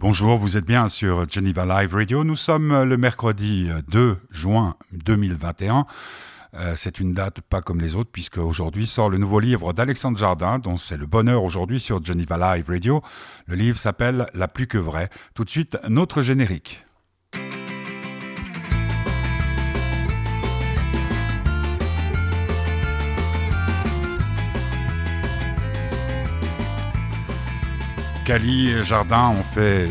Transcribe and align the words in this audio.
Bonjour, 0.00 0.38
vous 0.38 0.56
êtes 0.56 0.64
bien 0.64 0.86
sur 0.86 1.28
Geneva 1.28 1.66
Live 1.66 1.92
Radio. 1.92 2.22
Nous 2.22 2.36
sommes 2.36 2.84
le 2.84 2.96
mercredi 2.96 3.68
2 3.88 4.16
juin 4.30 4.76
2021. 4.92 5.86
Euh, 6.54 6.74
c'est 6.76 7.00
une 7.00 7.14
date 7.14 7.40
pas 7.40 7.60
comme 7.62 7.80
les 7.80 7.96
autres, 7.96 8.10
puisque 8.12 8.38
aujourd'hui 8.38 8.86
sort 8.86 9.10
le 9.10 9.18
nouveau 9.18 9.40
livre 9.40 9.72
d'Alexandre 9.72 10.16
Jardin, 10.16 10.60
dont 10.60 10.76
c'est 10.76 10.96
le 10.96 11.06
bonheur 11.06 11.42
aujourd'hui 11.42 11.80
sur 11.80 12.04
Geneva 12.04 12.54
Live 12.54 12.68
Radio. 12.68 13.02
Le 13.48 13.56
livre 13.56 13.76
s'appelle 13.76 14.28
La 14.34 14.46
plus 14.46 14.68
que 14.68 14.78
vraie. 14.78 15.10
Tout 15.34 15.44
de 15.44 15.50
suite, 15.50 15.76
notre 15.88 16.22
générique. 16.22 16.84
Cali 28.28 28.68
et 28.68 28.84
Jardin 28.84 29.28
ont 29.28 29.42
fait 29.42 29.88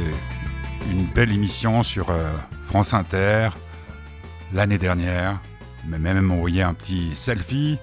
une 0.92 1.06
belle 1.08 1.32
émission 1.32 1.82
sur 1.82 2.12
euh, 2.12 2.30
France 2.66 2.94
Inter 2.94 3.50
l'année 4.54 4.78
dernière, 4.78 5.42
mais 5.88 5.98
même 5.98 6.32
envoyé 6.32 6.62
un 6.62 6.76
petit 6.76 7.16
selfie 7.16 7.80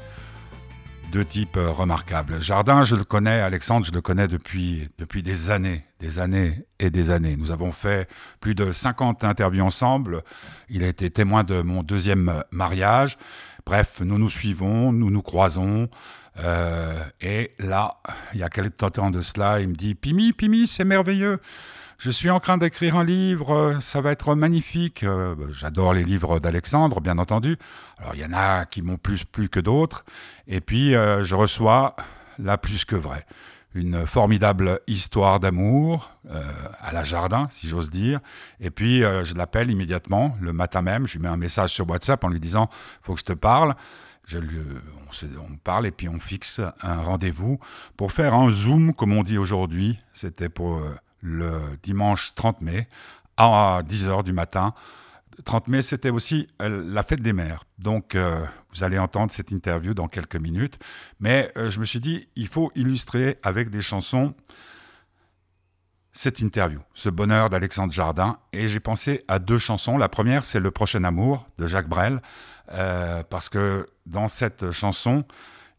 de 1.10 1.24
type 1.24 1.56
euh, 1.56 1.70
remarquable. 1.70 2.40
Jardin, 2.40 2.84
je 2.84 2.94
le 2.94 3.02
connais, 3.02 3.40
Alexandre, 3.40 3.84
je 3.84 3.90
le 3.90 4.00
connais 4.00 4.28
depuis, 4.28 4.86
depuis 4.96 5.24
des 5.24 5.50
années, 5.50 5.84
des 5.98 6.20
années 6.20 6.64
et 6.78 6.90
des 6.90 7.10
années. 7.10 7.36
Nous 7.36 7.50
avons 7.50 7.72
fait 7.72 8.08
plus 8.38 8.54
de 8.54 8.70
50 8.70 9.24
interviews 9.24 9.64
ensemble. 9.64 10.22
Il 10.68 10.84
a 10.84 10.86
été 10.86 11.10
témoin 11.10 11.42
de 11.42 11.62
mon 11.62 11.82
deuxième 11.82 12.44
mariage. 12.52 13.18
Bref, 13.66 14.02
nous 14.04 14.18
nous 14.18 14.30
suivons, 14.30 14.92
nous 14.92 15.10
nous 15.10 15.22
croisons. 15.22 15.88
Euh, 16.38 17.04
et 17.20 17.52
là, 17.58 17.96
il 18.32 18.40
y 18.40 18.42
a 18.42 18.48
quelques 18.48 18.92
temps 18.92 19.10
de 19.10 19.20
cela, 19.20 19.60
il 19.60 19.68
me 19.68 19.74
dit 19.74 19.94
Pimi, 19.94 20.32
Pimi, 20.32 20.66
c'est 20.66 20.84
merveilleux. 20.84 21.40
Je 21.98 22.10
suis 22.10 22.28
en 22.28 22.40
train 22.40 22.58
d'écrire 22.58 22.96
un 22.96 23.04
livre, 23.04 23.76
ça 23.80 24.00
va 24.00 24.10
être 24.10 24.34
magnifique. 24.34 25.04
Euh, 25.04 25.36
j'adore 25.52 25.94
les 25.94 26.04
livres 26.04 26.40
d'Alexandre, 26.40 27.00
bien 27.00 27.18
entendu. 27.18 27.56
Alors, 27.98 28.14
il 28.14 28.20
y 28.20 28.24
en 28.24 28.32
a 28.32 28.66
qui 28.66 28.82
m'ont 28.82 28.96
plus 28.96 29.24
plu 29.24 29.48
que 29.48 29.60
d'autres. 29.60 30.04
Et 30.48 30.60
puis, 30.60 30.96
euh, 30.96 31.22
je 31.22 31.36
reçois 31.36 31.94
la 32.38 32.58
plus 32.58 32.84
que 32.84 32.96
vraie. 32.96 33.24
Une 33.74 34.06
formidable 34.06 34.80
histoire 34.86 35.40
d'amour 35.40 36.12
à 36.80 36.92
la 36.92 37.02
jardin, 37.02 37.48
si 37.50 37.68
j'ose 37.68 37.90
dire. 37.90 38.20
Et 38.60 38.70
puis, 38.70 39.00
je 39.00 39.34
l'appelle 39.34 39.68
immédiatement, 39.68 40.36
le 40.40 40.52
matin 40.52 40.80
même. 40.80 41.08
Je 41.08 41.14
lui 41.14 41.24
mets 41.24 41.28
un 41.28 41.36
message 41.36 41.70
sur 41.70 41.90
WhatsApp 41.90 42.22
en 42.22 42.28
lui 42.28 42.38
disant 42.38 42.70
Faut 43.02 43.14
que 43.14 43.18
je 43.18 43.24
te 43.24 43.32
parle 43.32 43.74
je 44.26 44.38
lui, 44.38 44.58
on, 45.38 45.56
parle 45.56 45.86
et 45.86 45.90
puis 45.90 46.08
on 46.08 46.18
fixe 46.18 46.60
un 46.82 46.96
rendez-vous 46.96 47.58
pour 47.96 48.12
faire 48.12 48.34
un 48.34 48.50
zoom, 48.50 48.94
comme 48.94 49.12
on 49.12 49.22
dit 49.22 49.38
aujourd'hui. 49.38 49.98
C'était 50.12 50.48
pour 50.48 50.78
euh, 50.78 50.94
le 51.20 51.52
dimanche 51.82 52.34
30 52.34 52.62
mai 52.62 52.88
à 53.36 53.82
10h 53.86 54.22
du 54.24 54.32
matin. 54.32 54.74
30 55.44 55.68
mai, 55.68 55.82
c'était 55.82 56.10
aussi 56.10 56.46
euh, 56.62 56.82
la 56.86 57.02
fête 57.02 57.20
des 57.20 57.32
mères. 57.32 57.64
Donc, 57.78 58.14
euh, 58.14 58.44
vous 58.72 58.84
allez 58.84 58.98
entendre 58.98 59.32
cette 59.32 59.50
interview 59.50 59.94
dans 59.94 60.08
quelques 60.08 60.36
minutes. 60.36 60.78
Mais 61.20 61.50
je 61.56 61.78
me 61.78 61.84
suis 61.84 62.00
dit, 62.00 62.26
il 62.36 62.48
faut 62.48 62.72
illustrer 62.74 63.38
avec 63.42 63.70
des 63.70 63.80
chansons 63.80 64.34
cette 66.14 66.40
interview, 66.40 66.78
ce 66.94 67.10
bonheur 67.10 67.50
d'Alexandre 67.50 67.92
Jardin. 67.92 68.38
Et 68.52 68.68
j'ai 68.68 68.80
pensé 68.80 69.22
à 69.28 69.40
deux 69.40 69.58
chansons. 69.58 69.98
La 69.98 70.08
première, 70.08 70.44
c'est 70.44 70.60
Le 70.60 70.70
prochain 70.70 71.02
amour 71.04 71.44
de 71.58 71.66
Jacques 71.66 71.88
Brel. 71.88 72.22
Euh, 72.72 73.22
parce 73.28 73.48
que 73.48 73.84
dans 74.06 74.28
cette 74.28 74.70
chanson, 74.70 75.24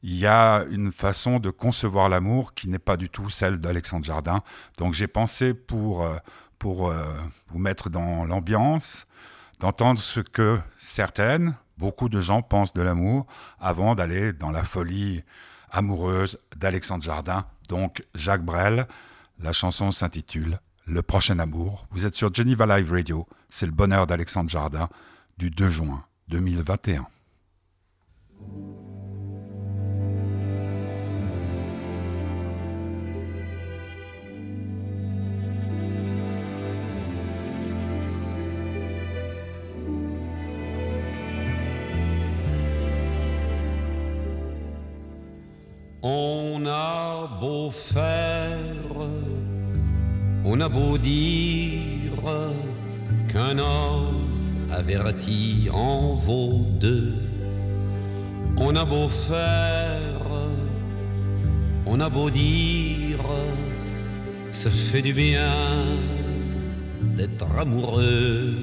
il 0.03 0.15
y 0.15 0.27
a 0.27 0.65
une 0.69 0.91
façon 0.91 1.39
de 1.39 1.49
concevoir 1.49 2.09
l'amour 2.09 2.53
qui 2.53 2.67
n'est 2.67 2.79
pas 2.79 2.97
du 2.97 3.09
tout 3.09 3.29
celle 3.29 3.57
d'Alexandre 3.57 4.05
Jardin. 4.05 4.43
Donc 4.77 4.93
j'ai 4.93 5.07
pensé 5.07 5.53
pour, 5.53 6.03
euh, 6.03 6.15
pour 6.59 6.91
euh, 6.91 6.95
vous 7.47 7.57
mettre 7.57 7.89
dans 7.89 8.25
l'ambiance, 8.25 9.07
d'entendre 9.61 9.99
ce 9.99 10.19
que 10.19 10.59
certaines, 10.77 11.55
beaucoup 11.77 12.09
de 12.09 12.19
gens 12.19 12.41
pensent 12.41 12.73
de 12.73 12.81
l'amour 12.81 13.25
avant 13.59 13.95
d'aller 13.95 14.33
dans 14.33 14.51
la 14.51 14.63
folie 14.63 15.23
amoureuse 15.71 16.37
d'Alexandre 16.57 17.03
Jardin. 17.03 17.45
Donc 17.69 18.03
Jacques 18.13 18.43
Brel, 18.43 18.85
la 19.39 19.51
chanson 19.51 19.91
s'intitule 19.91 20.59
Le 20.85 21.01
prochain 21.01 21.39
amour. 21.39 21.87
Vous 21.91 22.05
êtes 22.05 22.15
sur 22.15 22.33
Geneva 22.33 22.65
Live 22.65 22.91
Radio, 22.91 23.27
c'est 23.49 23.65
le 23.65 23.71
bonheur 23.71 24.07
d'Alexandre 24.07 24.49
Jardin 24.49 24.89
du 25.37 25.49
2 25.49 25.69
juin 25.69 26.05
2021. 26.29 27.07
On 46.07 46.63
a 46.67 47.39
beau 47.41 47.71
faire, 47.71 48.14
on 50.55 50.61
a 50.61 50.69
beau 50.69 50.97
dire 50.97 52.13
qu'un 53.27 53.59
homme 53.59 54.69
averti 54.71 55.67
en 55.73 56.13
vaut 56.13 56.65
deux. 56.79 57.13
On 58.55 58.73
a 58.77 58.85
beau 58.85 59.09
faire, 59.09 60.21
on 61.85 61.99
a 61.99 62.07
beau 62.07 62.29
dire, 62.29 63.19
ça 64.53 64.69
fait 64.69 65.01
du 65.01 65.13
bien 65.13 65.51
d'être 67.17 67.47
amoureux. 67.59 68.53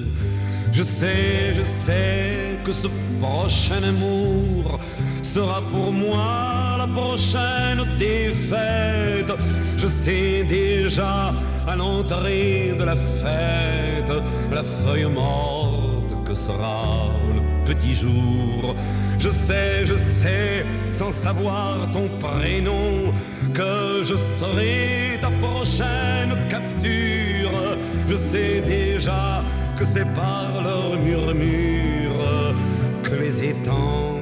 Je 0.71 0.81
sais, 0.81 1.53
je 1.53 1.61
sais 1.61 2.57
que 2.63 2.73
ce 2.73 2.87
prochain 3.19 3.83
amour 3.83 4.79
sera 5.21 5.61
pour 5.71 5.91
moi 5.91 6.75
la 6.79 6.87
prochaine 6.87 7.85
défaite. 7.99 9.31
Je 9.77 9.87
sais 9.87 10.43
déjà 10.43 11.35
à 11.67 11.75
l'entrée 11.75 12.75
de 12.77 12.83
la 12.83 12.95
fête 12.95 14.11
la 14.51 14.63
feuille 14.63 15.05
morte 15.05 15.93
sera 16.35 17.09
le 17.33 17.41
petit 17.65 17.93
jour. 17.93 18.75
Je 19.19 19.29
sais, 19.29 19.85
je 19.85 19.95
sais, 19.95 20.65
sans 20.91 21.11
savoir 21.11 21.89
ton 21.91 22.09
prénom, 22.19 23.13
que 23.53 24.01
je 24.03 24.15
serai 24.15 25.19
ta 25.21 25.29
prochaine 25.29 26.35
capture. 26.49 27.77
Je 28.07 28.15
sais 28.15 28.61
déjà 28.61 29.43
que 29.77 29.85
c'est 29.85 30.07
par 30.15 30.61
leur 30.63 30.99
murmure 30.99 32.55
que 33.03 33.15
les 33.15 33.43
étangs 33.43 34.19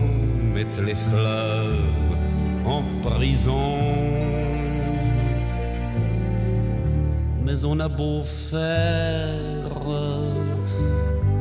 mettent 0.53 0.81
les 0.85 0.95
fleuves 0.95 2.15
en 2.65 2.83
prison. 3.01 4.10
On 7.63 7.79
a 7.79 7.89
beau 7.89 8.23
faire 8.23 9.71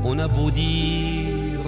on 0.02 0.18
a 0.18 0.26
beau 0.26 0.50
dire 0.50 1.60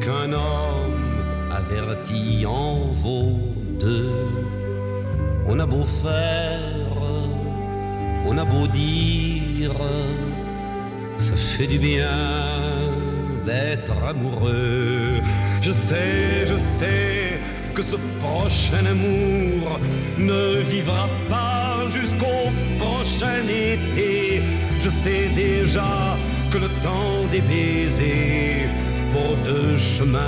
qu'un 0.00 0.32
homme 0.32 1.50
averti 1.50 2.46
en 2.46 2.86
vaut 2.92 3.38
deux. 3.78 4.26
On 5.46 5.58
a 5.60 5.66
beau 5.66 5.84
faire, 5.84 7.02
on 8.26 8.38
a 8.38 8.44
beau 8.44 8.66
dire, 8.68 9.72
ça 11.18 11.34
fait 11.34 11.66
du 11.66 11.78
bien 11.78 12.08
d'être 13.44 14.02
amoureux. 14.02 15.20
Je 15.60 15.72
sais, 15.72 16.46
je 16.46 16.56
sais 16.56 17.40
que 17.74 17.82
ce 17.82 17.96
prochain 18.20 18.86
amour 18.86 19.78
ne 20.18 20.60
vivra 20.60 21.08
pas 21.28 21.88
jusqu'au 21.90 22.50
prochain 23.18 23.48
été. 23.48 24.42
Je 24.80 24.88
sais 24.88 25.28
déjà 25.34 26.16
que 26.50 26.58
le 26.58 26.68
temps 26.82 27.24
des 27.30 27.40
baisers 27.40 28.68
pour 29.12 29.36
deux 29.44 29.76
chemins 29.76 30.20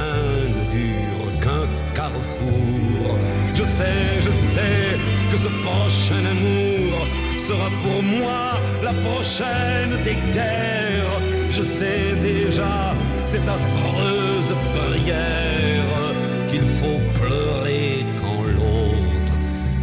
ne 0.48 0.70
dure 0.72 1.40
qu'un 1.40 1.66
carrefour. 1.94 3.16
Je 3.54 3.62
sais, 3.62 4.20
je 4.20 4.30
sais 4.30 4.96
que 5.30 5.36
ce 5.36 5.48
prochain 5.64 6.24
amour 6.34 7.06
sera 7.38 7.68
pour 7.82 8.02
moi 8.02 8.58
la 8.82 8.92
prochaine 8.92 9.92
des 10.04 10.18
guerres. 10.32 11.20
Je 11.50 11.62
sais 11.62 12.14
déjà 12.20 12.94
cette 13.26 13.48
affreuse 13.48 14.54
prière 14.74 16.14
qu'il 16.48 16.62
faut 16.62 17.00
pleurer 17.20 18.04
quand 18.20 18.42
l'autre 18.42 19.34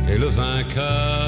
est 0.10 0.18
le 0.18 0.28
vainqueur. 0.28 1.27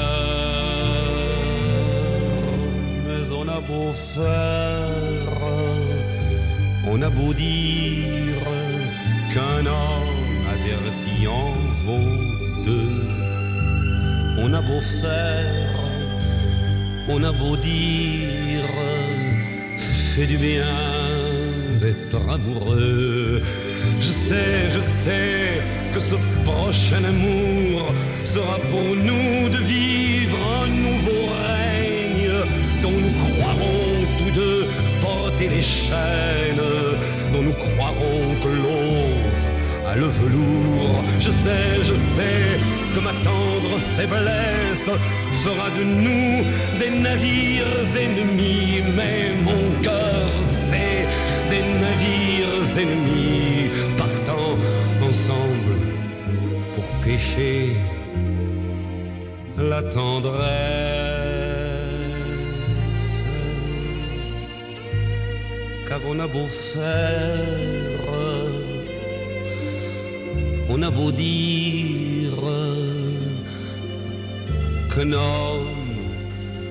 A 3.60 3.66
beau 3.66 3.92
faire, 4.14 5.36
on 6.86 7.02
a 7.02 7.10
beau 7.10 7.34
dire 7.34 8.44
qu'un 9.32 9.66
homme 9.66 10.46
averti 10.56 11.26
en 11.26 11.52
vaut 11.84 12.64
deux. 12.64 13.02
On 14.42 14.52
a 14.54 14.62
beau 14.62 14.80
faire, 15.02 15.76
On 17.08 17.22
a 17.24 17.32
beau 17.32 17.56
dire, 17.56 18.70
ça 19.76 19.92
fait 20.12 20.26
du 20.26 20.38
bien 20.38 20.76
d'être 21.80 22.20
amoureux. 22.36 23.42
Je 23.98 24.10
sais, 24.28 24.70
je 24.70 24.80
sais 24.80 25.60
que 25.92 26.00
ce 26.00 26.16
prochain 26.44 27.02
amour 27.04 27.82
sera 28.24 28.58
pour 28.70 28.94
nous 29.08 29.48
de 29.48 29.58
vivre 29.58 30.38
un 30.62 30.68
nouveau 30.68 31.22
règne 31.34 31.69
dont 32.90 33.00
nous 33.06 33.34
croirons 33.34 33.84
tous 34.18 34.32
deux 34.40 34.66
porter 35.00 35.48
les 35.48 35.62
chaînes, 35.62 36.62
dont 37.32 37.42
nous 37.42 37.52
croirons 37.52 38.34
que 38.42 38.48
l'autre 38.48 39.46
a 39.86 39.96
le 39.96 40.06
velours. 40.06 41.02
Je 41.18 41.30
sais, 41.30 41.82
je 41.82 41.94
sais 41.94 42.48
que 42.94 43.00
ma 43.00 43.12
tendre 43.28 43.78
faiblesse 43.96 44.90
fera 45.44 45.70
de 45.78 45.84
nous 45.84 46.44
des 46.78 46.90
navires 46.90 47.90
ennemis, 48.04 48.82
mais 48.96 49.32
mon 49.42 49.62
cœur 49.82 50.30
c'est 50.68 51.06
des 51.50 51.64
navires 51.84 52.78
ennemis 52.78 53.70
partant 53.96 54.56
ensemble 55.08 55.74
pour 56.74 56.84
pêcher 57.04 57.76
la 59.56 59.82
tendresse. 59.82 60.99
Qu'avons 65.90 66.20
a 66.20 66.28
beau 66.28 66.46
faire, 66.46 68.06
on 70.68 70.80
a 70.82 70.88
beau 70.88 71.10
dire 71.10 72.30
qu'un 74.94 75.12
homme 75.12 76.12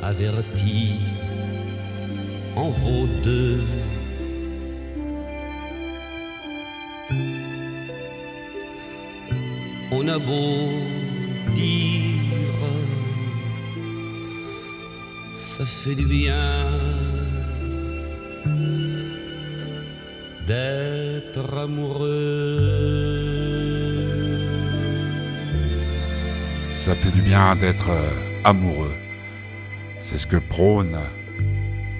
averti 0.02 1.02
en 2.56 2.70
vaut 2.70 3.10
deux. 3.22 3.62
On 9.92 10.08
a 10.08 10.18
beau 10.18 10.70
dire, 11.58 12.56
ça 15.58 15.66
fait 15.66 15.96
du 15.96 16.06
bien 16.06 17.09
d'être 20.50 21.54
amoureux. 21.56 22.10
Ça 26.72 26.96
fait 26.96 27.12
du 27.12 27.22
bien 27.22 27.56
d'être 27.56 27.92
euh, 27.92 28.10
amoureux. 28.44 28.96
C'est 30.00 30.18
ce 30.18 30.26
que 30.26 30.38
prône 30.38 30.98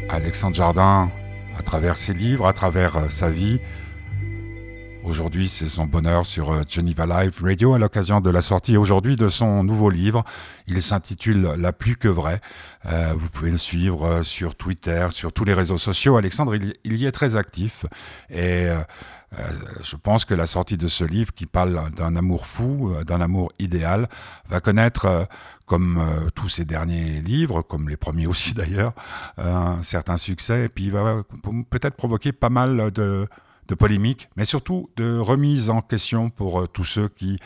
Alexandre 0.10 0.56
Jardin 0.56 1.12
à 1.60 1.62
travers 1.62 1.96
ses 1.96 2.14
livres, 2.14 2.48
à 2.48 2.54
travers 2.54 2.98
euh, 2.98 3.10
sa 3.10 3.30
vie. 3.30 3.60
Aujourd'hui, 5.10 5.50
c'est 5.50 5.66
son 5.66 5.88
bonheur 5.88 6.24
sur 6.24 6.52
euh, 6.52 6.62
Geneva 6.70 7.08
Live 7.08 7.42
Radio 7.42 7.74
à 7.74 7.80
l'occasion 7.80 8.22
de 8.22 8.30
la 8.30 8.42
sortie 8.42 8.78
aujourd'hui 8.78 9.16
de 9.16 9.28
son 9.28 9.64
nouveau 9.64 9.90
livre. 9.90 10.24
Il 10.68 10.84
s'intitule 10.84 11.42
La 11.58 11.74
plus 11.74 11.96
que 11.96 12.08
vraie. 12.08 12.40
Euh, 12.86 13.16
vous 13.18 13.28
pouvez 13.30 13.50
le 13.50 13.58
suivre 13.58 14.06
euh, 14.06 14.22
sur 14.22 14.54
Twitter, 14.54 15.08
sur 15.10 15.34
tous 15.34 15.46
les 15.46 15.56
réseaux 15.56 15.80
sociaux. 15.80 16.16
Alexandre, 16.18 16.54
il, 16.56 16.96
y 16.96 17.08
est 17.08 17.12
très 17.12 17.38
actif 17.38 17.88
et 18.30 18.68
je 19.84 19.96
pense 19.96 20.26
que 20.26 20.36
la 20.36 20.46
sortie 20.46 20.78
de 20.78 20.88
ce 20.88 21.04
livre 21.04 21.34
qui 21.34 21.46
parle 21.48 21.90
d'un 21.92 22.16
amour 22.16 22.46
fou, 22.46 22.94
d'un 23.06 23.22
amour 23.22 23.50
idéal, 23.58 24.10
va 24.48 24.60
connaître, 24.60 25.28
comme 25.66 26.04
tous 26.36 26.50
ses 26.50 26.66
derniers 26.66 27.22
livres, 27.22 27.62
comme 27.62 27.90
les 27.90 27.98
premiers 27.98 28.28
aussi 28.28 28.54
d'ailleurs, 28.56 28.94
un 29.38 29.82
certain 29.82 30.18
succès 30.18 30.66
et 30.66 30.70
puis 30.70 30.86
il 30.86 30.92
va 30.92 31.24
peut-être 31.70 31.96
provoquer 31.96 32.32
pas 32.32 32.50
mal 32.50 32.92
de 32.92 33.28
de 33.70 33.76
polémiques, 33.76 34.30
mais 34.36 34.46
surtout 34.46 34.90
de 34.98 35.18
remise 35.18 35.70
en 35.70 35.82
question 35.82 36.30
pour 36.30 36.62
euh, 36.62 36.68
tous 36.68 36.84
ceux 36.84 37.08
qui, 37.08 37.40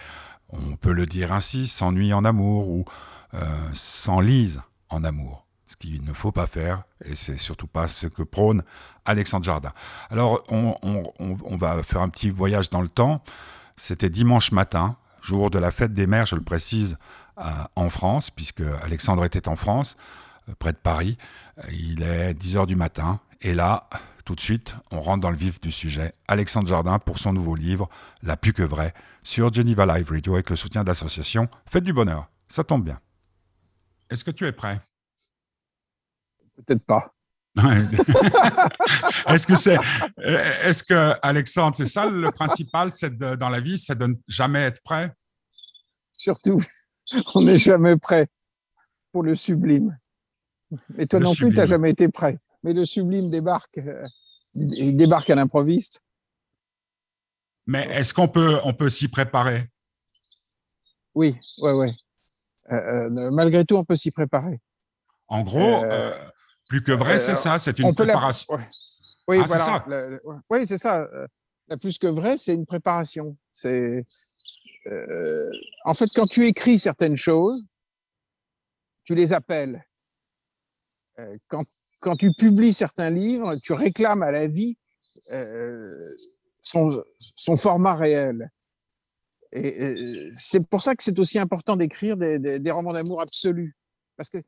on 0.49 0.75
peut 0.77 0.93
le 0.93 1.05
dire 1.05 1.31
ainsi, 1.31 1.67
s'ennuient 1.67 2.13
en 2.13 2.25
amour 2.25 2.69
ou 2.69 2.85
euh, 3.33 3.45
s'enlisent 3.73 4.61
en 4.89 5.03
amour. 5.03 5.45
Ce 5.67 5.75
qu'il 5.75 6.03
ne 6.03 6.13
faut 6.13 6.31
pas 6.31 6.47
faire, 6.47 6.83
et 7.03 7.15
c'est 7.15 7.37
surtout 7.37 7.67
pas 7.67 7.87
ce 7.87 8.07
que 8.07 8.23
prône 8.23 8.63
Alexandre 9.05 9.45
Jardin. 9.45 9.71
Alors, 10.09 10.43
on, 10.49 11.57
va 11.57 11.81
faire 11.83 12.01
un 12.01 12.09
petit 12.09 12.29
voyage 12.29 12.69
dans 12.69 12.81
le 12.81 12.89
temps. 12.89 13.23
C'était 13.75 14.09
dimanche 14.09 14.51
matin, 14.51 14.97
jour 15.21 15.49
de 15.49 15.57
la 15.57 15.71
fête 15.71 15.93
des 15.93 16.05
mères, 16.05 16.25
je 16.25 16.35
le 16.35 16.43
précise, 16.43 16.97
en 17.75 17.89
France, 17.89 18.29
puisque 18.29 18.61
Alexandre 18.83 19.25
était 19.25 19.47
en 19.47 19.55
France, 19.55 19.97
euh, 20.47 20.53
près 20.59 20.73
de 20.73 20.77
Paris. 20.77 21.17
Il 21.71 22.03
est 22.03 22.33
10h 22.33 22.67
du 22.67 22.75
matin, 22.75 23.19
et 23.41 23.55
là, 23.55 23.81
tout 24.25 24.35
de 24.35 24.41
suite, 24.41 24.75
on 24.91 24.99
rentre 25.01 25.21
dans 25.21 25.31
le 25.31 25.37
vif 25.37 25.59
du 25.59 25.71
sujet. 25.71 26.13
Alexandre 26.27 26.67
Jardin 26.67 26.97
pour 26.99 27.19
son 27.19 27.33
nouveau 27.33 27.55
livre, 27.55 27.89
La 28.21 28.37
plus 28.37 28.53
que 28.53 28.63
vraie, 28.63 28.93
sur 29.23 29.53
Geneva 29.53 29.85
Live 29.85 30.09
Radio 30.09 30.35
avec 30.35 30.49
le 30.49 30.55
soutien 30.55 30.83
d'association 30.83 31.47
Faites 31.69 31.83
du 31.83 31.91
Bonheur. 31.93 32.29
Ça 32.47 32.63
tombe 32.63 32.83
bien. 32.85 32.99
Est-ce 34.09 34.23
que 34.23 34.31
tu 34.31 34.45
es 34.45 34.51
prêt? 34.51 34.79
Peut-être 36.55 36.85
pas. 36.85 37.13
Est-ce 39.27 39.45
que 39.45 39.55
c'est, 39.55 39.77
euh, 39.77 40.43
est-ce 40.63 40.83
que 40.83 41.13
Alexandre, 41.21 41.75
c'est 41.75 41.85
ça 41.85 42.09
le 42.09 42.31
principal, 42.31 42.91
c'est 42.91 43.15
de- 43.15 43.35
dans 43.35 43.49
la 43.49 43.59
vie, 43.59 43.77
c'est 43.77 43.95
de 43.97 44.07
ne 44.07 44.15
jamais 44.27 44.63
être 44.63 44.81
prêt? 44.83 45.13
Surtout, 46.11 46.59
on 47.35 47.43
n'est 47.43 47.57
jamais 47.57 47.95
prêt 47.95 48.27
pour 49.11 49.21
le 49.23 49.35
sublime. 49.35 49.95
Et 50.97 51.05
toi 51.05 51.19
Le 51.19 51.25
non 51.25 51.35
plus, 51.35 51.49
tu 51.49 51.55
n'as 51.57 51.67
jamais 51.67 51.91
été 51.91 52.07
prêt. 52.07 52.39
Mais 52.63 52.73
le 52.73 52.85
sublime 52.85 53.29
débarque, 53.29 53.77
euh, 53.77 54.07
il 54.55 54.95
débarque 54.95 55.29
à 55.29 55.35
l'improviste. 55.35 56.01
Mais 57.65 57.85
est-ce 57.91 58.13
qu'on 58.13 58.27
peut, 58.27 58.59
on 58.63 58.73
peut 58.73 58.89
s'y 58.89 59.07
préparer? 59.07 59.69
Oui, 61.15 61.35
ouais, 61.59 61.73
ouais. 61.73 61.93
Euh, 62.71 62.75
euh, 63.09 63.31
malgré 63.31 63.65
tout, 63.65 63.75
on 63.75 63.85
peut 63.85 63.95
s'y 63.95 64.11
préparer. 64.11 64.61
En 65.27 65.43
gros, 65.43 65.83
Euh, 65.83 66.11
euh, 66.13 66.29
plus 66.69 66.81
que 66.81 66.91
vrai, 66.91 67.19
c'est 67.19 67.35
ça, 67.35 67.59
c'est 67.59 67.77
une 67.79 67.87
la- 67.89 67.93
préparation. 67.93 68.53
ouais. 68.55 68.63
Oui, 69.27 69.37
Ah, 69.39 69.41
c'est 69.43 69.47
voilà. 69.47 69.63
ça. 69.65 69.85
Le- 69.87 70.09
le- 70.09 70.21
ouais. 70.27 70.37
oui, 70.49 70.67
c'est 70.67 70.77
ça. 70.77 71.07
La 71.67 71.77
plus 71.77 71.97
que 71.97 72.07
vrai, 72.07 72.37
c'est 72.37 72.53
une 72.53 72.65
préparation. 72.65 73.37
C'est 73.51 74.05
en 75.85 75.93
fait 75.93 76.09
quand 76.13 76.27
tu 76.27 76.45
écris 76.45 76.77
certaines 76.77 77.15
choses, 77.15 77.65
tu 79.05 79.15
les 79.15 79.31
appelles. 79.33 79.85
Quand, 81.47 81.63
quand 82.03 82.17
tu 82.17 82.33
publies 82.33 82.73
certains 82.73 83.09
livres, 83.09 83.55
tu 83.63 83.71
réclames 83.71 84.23
à 84.23 84.31
la 84.31 84.45
vie 84.45 84.77
euh, 85.31 86.13
son, 86.61 87.03
format 87.55 87.95
réel. 87.95 88.51
Et, 89.53 90.31
c'est 90.35 90.67
pour 90.67 90.83
ça 90.83 90.95
que 90.95 91.03
c'est 91.03 91.17
aussi 91.17 91.39
important 91.39 91.77
d'écrire 91.77 92.17
des, 92.17 92.71
romans 92.71 92.93
d'amour 92.93 93.21
absolus, 93.21 93.75
parce 94.17 94.29
que 94.29 94.39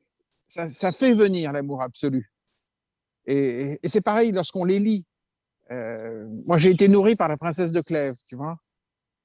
ça, 0.47 0.91
fait 0.91 1.13
venir 1.13 1.53
l'amour 1.53 1.81
absolu. 1.81 2.29
Et, 3.25 3.79
c'est 3.85 4.01
pareil 4.01 4.31
lorsqu'on 4.31 4.65
les 4.65 4.79
lit. 4.79 5.05
Euh, 5.71 6.23
moi, 6.45 6.57
j'ai 6.57 6.71
été 6.71 6.89
nourri 6.89 7.15
par 7.15 7.29
la 7.29 7.37
princesse 7.37 7.71
de 7.71 7.81
Clèves, 7.81 8.15
tu 8.27 8.35
vois. 8.35 8.57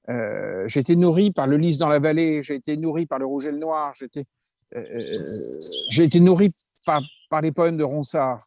Euh, 0.09 0.67
j'ai 0.67 0.79
été 0.79 0.95
nourri 0.95 1.31
par 1.31 1.47
le 1.47 1.57
lys 1.57 1.77
dans 1.77 1.89
la 1.89 1.99
vallée, 1.99 2.41
j'ai 2.41 2.55
été 2.55 2.77
nourri 2.77 3.05
par 3.05 3.19
le 3.19 3.25
rouge 3.25 3.45
et 3.45 3.51
le 3.51 3.59
noir, 3.59 3.93
j'ai 3.93 4.05
été, 4.05 4.25
euh, 4.75 5.25
été 5.99 6.19
nourri 6.19 6.51
par, 6.85 7.03
par 7.31 7.41
les 7.41 7.53
poèmes 7.53 7.77
de 7.77 7.83
Ronsard. 7.85 8.45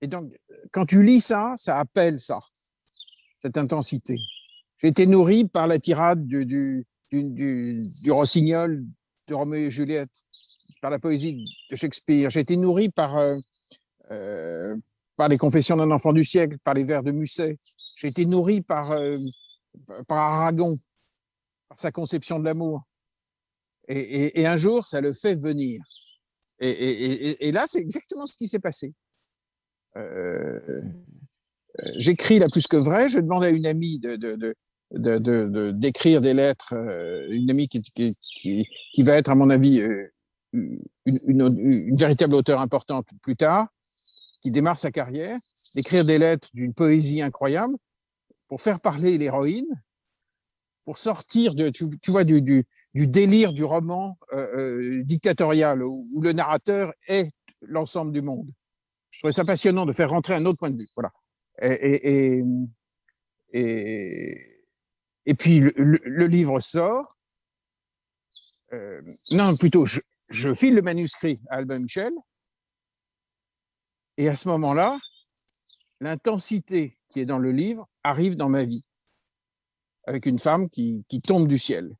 Et 0.00 0.08
donc, 0.08 0.36
quand 0.72 0.84
tu 0.84 1.00
lis 1.04 1.20
ça, 1.20 1.54
ça 1.56 1.78
appelle 1.78 2.18
ça, 2.18 2.40
cette 3.38 3.56
intensité. 3.56 4.18
J'ai 4.78 4.88
été 4.88 5.06
nourri 5.06 5.46
par 5.46 5.68
la 5.68 5.78
tirade 5.78 6.26
du, 6.26 6.84
rossignol 8.08 8.84
de 9.28 9.34
Roméo 9.34 9.68
et 9.68 9.70
Juliette, 9.70 10.10
par 10.80 10.90
la 10.90 10.98
poésie 10.98 11.46
de 11.70 11.76
Shakespeare. 11.76 12.30
J'ai 12.30 12.40
été 12.40 12.56
nourri 12.56 12.88
par, 12.88 13.16
euh, 13.16 13.38
euh, 14.10 14.76
par 15.14 15.28
les 15.28 15.38
confessions 15.38 15.76
d'un 15.76 15.92
enfant 15.92 16.12
du 16.12 16.24
siècle, 16.24 16.56
par 16.64 16.74
les 16.74 16.82
vers 16.82 17.04
de 17.04 17.12
Musset. 17.12 17.54
J'ai 17.94 18.08
été 18.08 18.26
nourri 18.26 18.62
par, 18.62 18.90
euh, 18.90 19.18
par 20.08 20.18
Aragon, 20.18 20.76
par 21.68 21.78
sa 21.78 21.92
conception 21.92 22.40
de 22.40 22.44
l'amour. 22.44 22.82
Et 23.86 24.46
un 24.46 24.56
jour, 24.56 24.86
ça 24.86 25.00
le 25.00 25.12
fait 25.12 25.34
venir. 25.34 25.82
Et, 26.64 27.50
là, 27.52 27.64
c'est 27.66 27.80
exactement 27.80 28.26
ce 28.26 28.36
qui 28.36 28.46
s'est 28.46 28.60
passé. 28.60 28.92
Euh, 29.96 30.60
euh, 30.70 30.82
J'écris 31.98 32.38
la 32.38 32.48
plus 32.48 32.66
que 32.66 32.76
vrai. 32.76 33.08
Je 33.08 33.18
demande 33.18 33.44
à 33.44 33.50
une 33.50 33.66
amie 33.66 33.98
de, 33.98 34.54
d'écrire 35.72 36.20
des 36.20 36.34
lettres, 36.34 36.74
euh, 36.74 37.26
une 37.30 37.50
amie 37.50 37.68
qui, 37.68 37.82
qui, 37.82 39.02
va 39.02 39.16
être, 39.16 39.28
à 39.30 39.34
mon 39.34 39.50
avis, 39.50 39.82
une- 40.52 40.80
une 41.04 41.96
véritable 41.96 42.34
auteure 42.34 42.60
importante 42.60 43.08
plus 43.22 43.36
tard, 43.36 43.68
qui 44.42 44.50
démarre 44.50 44.78
sa 44.78 44.92
carrière, 44.92 45.38
d'écrire 45.74 46.04
des 46.04 46.18
lettres 46.18 46.48
d'une 46.54 46.74
poésie 46.74 47.22
incroyable 47.22 47.74
pour 48.48 48.60
faire 48.60 48.80
parler 48.80 49.18
l'héroïne. 49.18 49.82
Pour 50.84 50.98
sortir 50.98 51.54
de, 51.54 51.68
tu, 51.70 51.86
vois, 52.08 52.24
du, 52.24 52.64
délire 52.94 53.52
du 53.52 53.64
roman 53.64 54.18
euh, 54.32 54.56
euh, 54.56 55.04
dictatorial 55.04 55.82
où, 55.82 56.20
le 56.20 56.32
narrateur 56.32 56.92
est 57.06 57.30
l'ensemble 57.60 58.12
du 58.12 58.22
monde. 58.22 58.50
Je 59.10 59.20
trouvais 59.20 59.32
ça 59.32 59.44
passionnant 59.44 59.86
de 59.86 59.92
faire 59.92 60.10
rentrer 60.10 60.34
un 60.34 60.44
autre 60.46 60.58
point 60.58 60.70
de 60.70 60.76
vue. 60.76 60.88
Voilà. 60.96 61.12
Et, 61.60 62.42
et, 63.52 64.36
et, 65.26 65.34
puis 65.34 65.60
le, 65.60 66.26
livre 66.26 66.58
sort. 66.60 67.16
Euh, 68.72 69.00
non, 69.30 69.54
plutôt, 69.56 69.84
je, 69.84 70.00
je 70.30 70.54
file 70.54 70.74
le 70.74 70.82
manuscrit 70.82 71.40
à 71.48 71.56
Albin 71.56 71.78
Michel. 71.78 72.12
Et 74.16 74.28
à 74.28 74.34
ce 74.34 74.48
moment-là, 74.48 74.98
l'intensité 76.00 76.98
qui 77.08 77.20
est 77.20 77.26
dans 77.26 77.38
le 77.38 77.52
livre 77.52 77.86
arrive 78.02 78.36
dans 78.36 78.48
ma 78.48 78.64
vie 78.64 78.84
avec 80.06 80.26
une 80.26 80.38
femme 80.38 80.68
qui, 80.70 81.04
qui 81.08 81.20
tombe 81.20 81.48
du 81.48 81.58
ciel. 81.58 81.94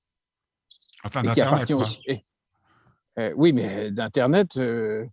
Enfin, 1.04 1.22
et 1.22 1.32
qui 1.32 1.40
appartient 1.40 1.74
aussi. 1.74 2.00
Et, 2.06 2.24
euh, 3.18 3.34
oui, 3.36 3.52
mais 3.52 3.90
d'Internet, 3.90 4.56
euh, 4.56 5.04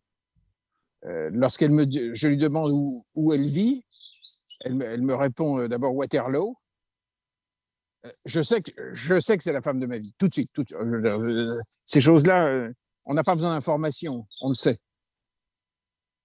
euh, 1.05 1.29
lorsqu'elle 1.33 1.71
me, 1.71 1.85
je 2.13 2.27
lui 2.27 2.37
demande 2.37 2.71
où, 2.71 3.01
où 3.15 3.33
elle 3.33 3.49
vit, 3.49 3.83
elle 4.61 4.75
me, 4.75 4.85
elle 4.85 5.01
me 5.01 5.15
répond 5.15 5.67
d'abord 5.67 5.95
Waterloo. 5.95 6.55
Je 8.25 8.41
sais 8.41 8.61
que 8.61 8.71
je 8.93 9.19
sais 9.19 9.37
que 9.37 9.43
c'est 9.43 9.51
la 9.51 9.61
femme 9.61 9.79
de 9.79 9.85
ma 9.85 9.97
vie, 9.97 10.13
tout 10.17 10.29
de 10.29 10.33
suite. 10.33 10.51
Tout, 10.53 10.65
ces 11.83 11.99
choses-là, 11.99 12.69
on 13.05 13.13
n'a 13.13 13.23
pas 13.23 13.35
besoin 13.35 13.53
d'informations, 13.53 14.25
on 14.41 14.49
le 14.49 14.55
sait. 14.55 14.79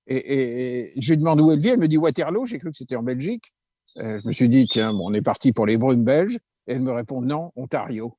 Et, 0.07 0.17
et, 0.17 0.97
et, 0.97 1.01
je 1.01 1.11
lui 1.11 1.17
demande 1.17 1.41
où 1.41 1.51
elle 1.51 1.59
vit, 1.59 1.71
elle 1.71 1.81
me 1.81 1.89
dit 1.89 1.97
Waterloo, 1.97 2.47
j'ai 2.47 2.59
cru 2.59 2.71
que 2.71 2.77
c'était 2.77 2.97
en 2.97 3.03
Belgique. 3.03 3.55
Euh, 3.99 4.19
je 4.21 4.27
me 4.27 4.33
suis 4.33 4.49
dit, 4.49 4.67
tiens, 4.67 4.93
bon, 4.93 5.11
on 5.11 5.15
est 5.15 5.23
parti 5.23 5.53
pour 5.53 5.67
les 5.67 5.77
brumes 5.77 6.05
belges. 6.05 6.39
Et 6.67 6.73
elle 6.73 6.81
me 6.81 6.93
répond, 6.93 7.21
non, 7.21 7.53
Ontario. 7.57 8.17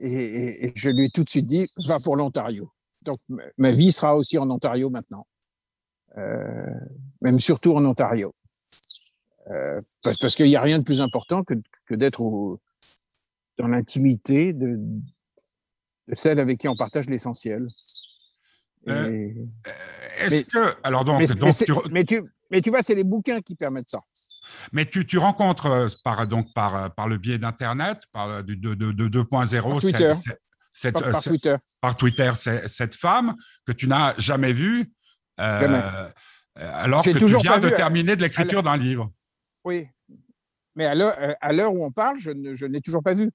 Et, 0.00 0.66
et 0.66 0.72
je 0.74 0.90
lui 0.90 1.06
ai 1.06 1.10
tout 1.10 1.24
de 1.24 1.30
suite 1.30 1.46
dit, 1.46 1.66
va 1.86 1.98
pour 2.00 2.16
l'Ontario. 2.16 2.70
Donc, 3.02 3.20
ma 3.56 3.70
vie 3.70 3.92
sera 3.92 4.16
aussi 4.16 4.36
en 4.36 4.50
Ontario 4.50 4.90
maintenant. 4.90 5.26
Euh, 6.18 6.66
même 7.22 7.40
surtout 7.40 7.74
en 7.74 7.84
Ontario. 7.84 8.32
Euh, 9.48 9.80
parce, 10.02 10.18
parce 10.18 10.34
qu'il 10.34 10.46
n'y 10.46 10.56
a 10.56 10.60
rien 10.60 10.78
de 10.78 10.84
plus 10.84 11.00
important 11.00 11.44
que, 11.44 11.54
que 11.84 11.94
d'être 11.94 12.58
dans 13.58 13.68
l'intimité 13.68 14.52
de, 14.52 14.76
de 16.08 16.14
celle 16.14 16.40
avec 16.40 16.58
qui 16.58 16.68
on 16.68 16.76
partage 16.76 17.08
l'essentiel. 17.08 17.66
Euh, 18.88 19.32
Est-ce 20.18 20.42
que 20.44 20.74
alors 20.82 21.04
donc, 21.04 21.18
mais, 21.18 21.26
donc 21.26 21.42
mais, 21.42 21.52
tu... 21.52 21.72
mais, 21.90 22.04
tu, 22.04 22.22
mais 22.50 22.60
tu 22.60 22.70
vois, 22.70 22.82
c'est 22.82 22.94
les 22.94 23.04
bouquins 23.04 23.40
qui 23.40 23.54
permettent 23.54 23.88
ça. 23.88 24.00
Mais 24.72 24.86
tu, 24.86 25.06
tu 25.06 25.18
rencontres 25.18 25.88
par 26.04 26.26
donc 26.26 26.46
par 26.54 26.94
par 26.94 27.08
le 27.08 27.18
biais 27.18 27.38
d'internet, 27.38 28.02
par 28.12 28.42
du 28.42 28.56
de, 28.56 28.74
de, 28.74 28.92
de 28.92 29.08
2.0, 29.08 29.80
Twitter. 29.80 30.12
Cette, 30.14 30.40
cette, 30.70 30.94
par, 30.94 31.10
par, 31.10 31.22
Twitter. 31.22 31.56
Par 31.80 31.96
Twitter, 31.96 32.32
cette 32.34 32.94
femme 32.94 33.34
que 33.66 33.72
tu 33.72 33.86
n'as 33.88 34.14
jamais 34.18 34.52
vue, 34.52 34.92
euh, 35.40 35.60
jamais. 35.60 35.82
alors 36.56 37.02
que 37.02 37.10
tu 37.10 37.26
viens 37.38 37.58
de 37.58 37.70
terminer 37.70 38.16
de 38.16 38.22
l'écriture 38.22 38.62
d'un 38.62 38.76
livre. 38.76 39.10
Oui, 39.64 39.88
mais 40.76 40.84
à 40.84 40.94
l'heure 41.52 41.74
où 41.74 41.84
on 41.84 41.90
parle, 41.90 42.18
je 42.18 42.30
ne, 42.30 42.54
je 42.54 42.66
n'ai 42.66 42.82
toujours 42.82 43.02
pas 43.02 43.14
vu. 43.14 43.30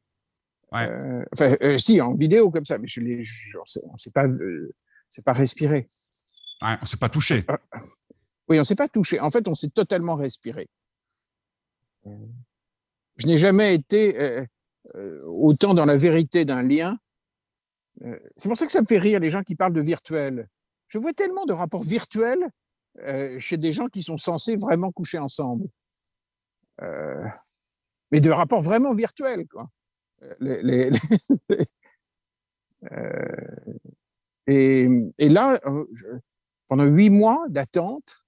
Ouais. 0.71 0.87
Euh, 0.87 1.23
enfin, 1.33 1.55
euh, 1.63 1.77
si, 1.77 1.99
en 1.99 2.15
vidéo 2.15 2.49
comme 2.49 2.65
ça, 2.65 2.77
mais 2.77 2.87
je 2.87 3.01
l'ai, 3.01 3.23
on 3.55 3.93
ne 3.93 3.97
s'est 3.97 4.11
pas, 4.11 4.27
euh, 4.27 4.71
pas 5.25 5.33
respiré. 5.33 5.87
Ouais, 6.61 6.77
on 6.79 6.83
ne 6.83 6.87
s'est 6.87 6.97
pas 6.97 7.09
touché. 7.09 7.45
Oui, 8.47 8.57
on 8.57 8.59
ne 8.59 8.63
s'est 8.63 8.75
pas 8.75 8.87
touché. 8.87 9.19
En 9.19 9.31
fait, 9.31 9.47
on 9.47 9.55
s'est 9.55 9.69
totalement 9.69 10.15
respiré. 10.15 10.69
Je 12.05 13.27
n'ai 13.27 13.37
jamais 13.37 13.75
été 13.75 14.19
euh, 14.19 15.23
autant 15.25 15.73
dans 15.73 15.85
la 15.85 15.97
vérité 15.97 16.45
d'un 16.45 16.63
lien. 16.63 16.97
c'est 18.35 18.49
pour 18.49 18.57
ça 18.57 18.65
que 18.65 18.71
ça 18.71 18.81
me 18.81 18.87
fait 18.87 18.97
rire 18.97 19.19
les 19.19 19.29
gens 19.29 19.43
qui 19.43 19.55
parlent 19.55 19.73
de 19.73 19.81
virtuel. 19.81 20.47
Je 20.87 20.97
vois 20.97 21.13
tellement 21.13 21.45
de 21.45 21.53
rapports 21.53 21.83
virtuels 21.83 22.49
chez 23.37 23.57
des 23.57 23.71
gens 23.73 23.87
qui 23.87 24.03
sont 24.03 24.17
censés 24.17 24.57
vraiment 24.57 24.91
coucher 24.91 25.19
ensemble. 25.19 25.67
mais 26.79 28.19
de 28.19 28.31
rapports 28.31 28.61
vraiment 28.61 28.93
virtuels, 28.93 29.47
quoi 29.47 29.69
euh, 32.91 33.65
et, 34.47 35.29
là, 35.29 35.59
pendant 36.67 36.85
huit 36.85 37.09
mois 37.09 37.45
d'attente, 37.49 38.23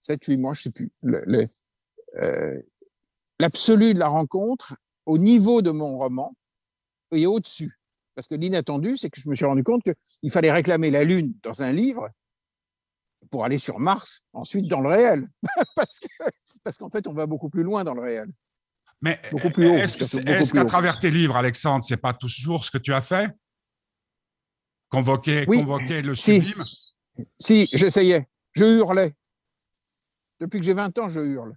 sept, 0.00 0.24
huit 0.24 0.36
mois, 0.36 0.52
je 0.52 0.62
sais 0.62 0.70
plus, 0.70 0.90
euh, 2.20 2.60
de 3.94 3.98
la 3.98 4.08
rencontre 4.08 4.76
au 5.06 5.18
niveau 5.18 5.62
de 5.62 5.70
mon 5.70 5.98
roman 5.98 6.34
et 7.12 7.26
au-dessus. 7.26 7.78
Parce 8.14 8.28
que 8.28 8.34
l'inattendu, 8.34 8.96
c'est 8.96 9.10
que 9.10 9.20
je 9.20 9.28
me 9.28 9.34
suis 9.34 9.44
rendu 9.44 9.64
compte 9.64 9.82
qu'il 9.82 10.30
fallait 10.30 10.52
réclamer 10.52 10.90
la 10.90 11.04
Lune 11.04 11.34
dans 11.42 11.62
un 11.62 11.72
livre 11.72 12.08
pour 13.30 13.44
aller 13.44 13.58
sur 13.58 13.80
Mars, 13.80 14.22
ensuite 14.32 14.68
dans 14.68 14.80
le 14.80 14.88
réel. 14.88 15.28
parce 15.76 15.98
qu'en 15.98 16.08
parce 16.62 16.78
fait, 16.90 17.08
on 17.08 17.14
va 17.14 17.26
beaucoup 17.26 17.48
plus 17.48 17.62
loin 17.62 17.82
dans 17.82 17.94
le 17.94 18.02
réel. 18.02 18.30
Mais 19.00 19.20
beaucoup 19.32 19.50
plus 19.50 19.68
haut. 19.68 19.74
Est-ce 19.74 19.98
est 20.18 20.52
qu'à 20.52 20.64
travers 20.64 20.98
tes 20.98 21.10
livres, 21.10 21.36
Alexandre, 21.36 21.84
c'est 21.84 21.96
pas 21.96 22.14
toujours 22.14 22.64
ce 22.64 22.70
que 22.70 22.78
tu 22.78 22.94
as 22.94 23.02
fait? 23.02 23.30
Convoquer, 24.88 25.44
oui, 25.48 25.60
convoquer 25.60 26.02
le 26.02 26.14
si, 26.14 26.36
sublime? 26.36 26.64
Si, 27.38 27.68
j'essayais. 27.72 28.28
Je 28.52 28.64
hurlais. 28.64 29.14
Depuis 30.40 30.60
que 30.60 30.64
j'ai 30.64 30.72
20 30.72 30.98
ans, 30.98 31.08
je 31.08 31.20
hurle. 31.20 31.56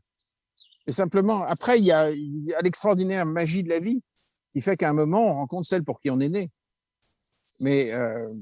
Et 0.87 0.93
simplement, 0.93 1.43
après, 1.43 1.79
il 1.79 1.85
y 1.85 1.91
a, 1.91 2.09
l'extraordinaire 2.61 3.25
magie 3.25 3.61
de 3.61 3.69
la 3.69 3.79
vie 3.79 4.01
qui 4.53 4.61
fait 4.61 4.77
qu'à 4.77 4.89
un 4.89 4.93
moment, 4.93 5.27
on 5.27 5.33
rencontre 5.33 5.67
celle 5.67 5.83
pour 5.83 5.99
qui 5.99 6.09
on 6.09 6.19
est 6.19 6.29
né. 6.29 6.49
Mais, 7.59 7.91
euh, 7.91 8.33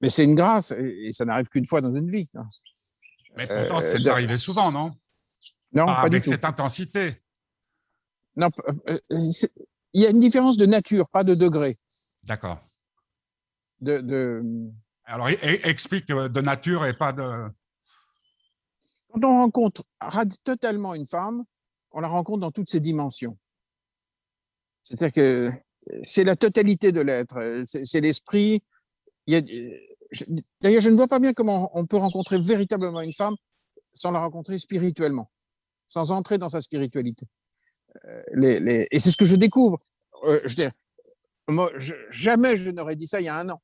mais 0.00 0.10
c'est 0.10 0.24
une 0.24 0.34
grâce, 0.34 0.72
et, 0.72 1.08
et 1.08 1.12
ça 1.12 1.24
n'arrive 1.24 1.48
qu'une 1.48 1.66
fois 1.66 1.80
dans 1.80 1.92
une 1.92 2.10
vie. 2.10 2.28
Mais 3.36 3.46
pourtant, 3.46 3.80
c'est 3.80 4.04
euh, 4.04 4.10
arrivé 4.10 4.36
souvent, 4.38 4.72
non? 4.72 4.92
Non, 5.72 5.86
pas 5.86 6.00
avec 6.00 6.12
du 6.12 6.20
tout. 6.20 6.30
cette 6.30 6.44
intensité. 6.44 7.22
Non, 8.36 8.48
euh, 8.88 8.98
il 9.10 10.02
y 10.02 10.06
a 10.06 10.10
une 10.10 10.20
différence 10.20 10.56
de 10.56 10.66
nature, 10.66 11.08
pas 11.10 11.24
de 11.24 11.34
degré. 11.34 11.78
D'accord. 12.24 12.60
De, 13.80 13.98
de, 13.98 14.42
Alors, 15.04 15.28
explique 15.28 16.06
de 16.08 16.40
nature 16.40 16.86
et 16.86 16.94
pas 16.94 17.12
de. 17.12 17.48
Quand 19.14 19.28
on 19.28 19.38
rencontre 19.38 19.84
totalement 20.42 20.94
une 20.94 21.06
femme, 21.06 21.44
on 21.92 22.00
la 22.00 22.08
rencontre 22.08 22.40
dans 22.40 22.50
toutes 22.50 22.68
ses 22.68 22.80
dimensions. 22.80 23.36
C'est-à-dire 24.82 25.12
que 25.12 25.50
c'est 26.02 26.24
la 26.24 26.34
totalité 26.34 26.90
de 26.90 27.00
l'être, 27.00 27.62
c'est 27.64 28.00
l'esprit. 28.00 28.62
D'ailleurs, 29.28 30.80
je 30.80 30.90
ne 30.90 30.96
vois 30.96 31.06
pas 31.06 31.20
bien 31.20 31.32
comment 31.32 31.70
on 31.78 31.86
peut 31.86 31.96
rencontrer 31.96 32.40
véritablement 32.40 33.00
une 33.02 33.12
femme 33.12 33.36
sans 33.92 34.10
la 34.10 34.18
rencontrer 34.18 34.58
spirituellement, 34.58 35.30
sans 35.88 36.10
entrer 36.10 36.38
dans 36.38 36.48
sa 36.48 36.60
spiritualité. 36.60 37.26
Les, 38.32 38.58
les... 38.58 38.88
Et 38.90 38.98
c'est 38.98 39.12
ce 39.12 39.16
que 39.16 39.24
je 39.24 39.36
découvre. 39.36 39.78
Euh, 40.24 40.40
je 40.44 40.56
dire, 40.56 40.72
moi, 41.46 41.70
je, 41.76 41.94
jamais 42.10 42.56
je 42.56 42.70
n'aurais 42.70 42.96
dit 42.96 43.06
ça 43.06 43.20
il 43.20 43.24
y 43.24 43.28
a 43.28 43.38
un 43.38 43.48
an. 43.50 43.62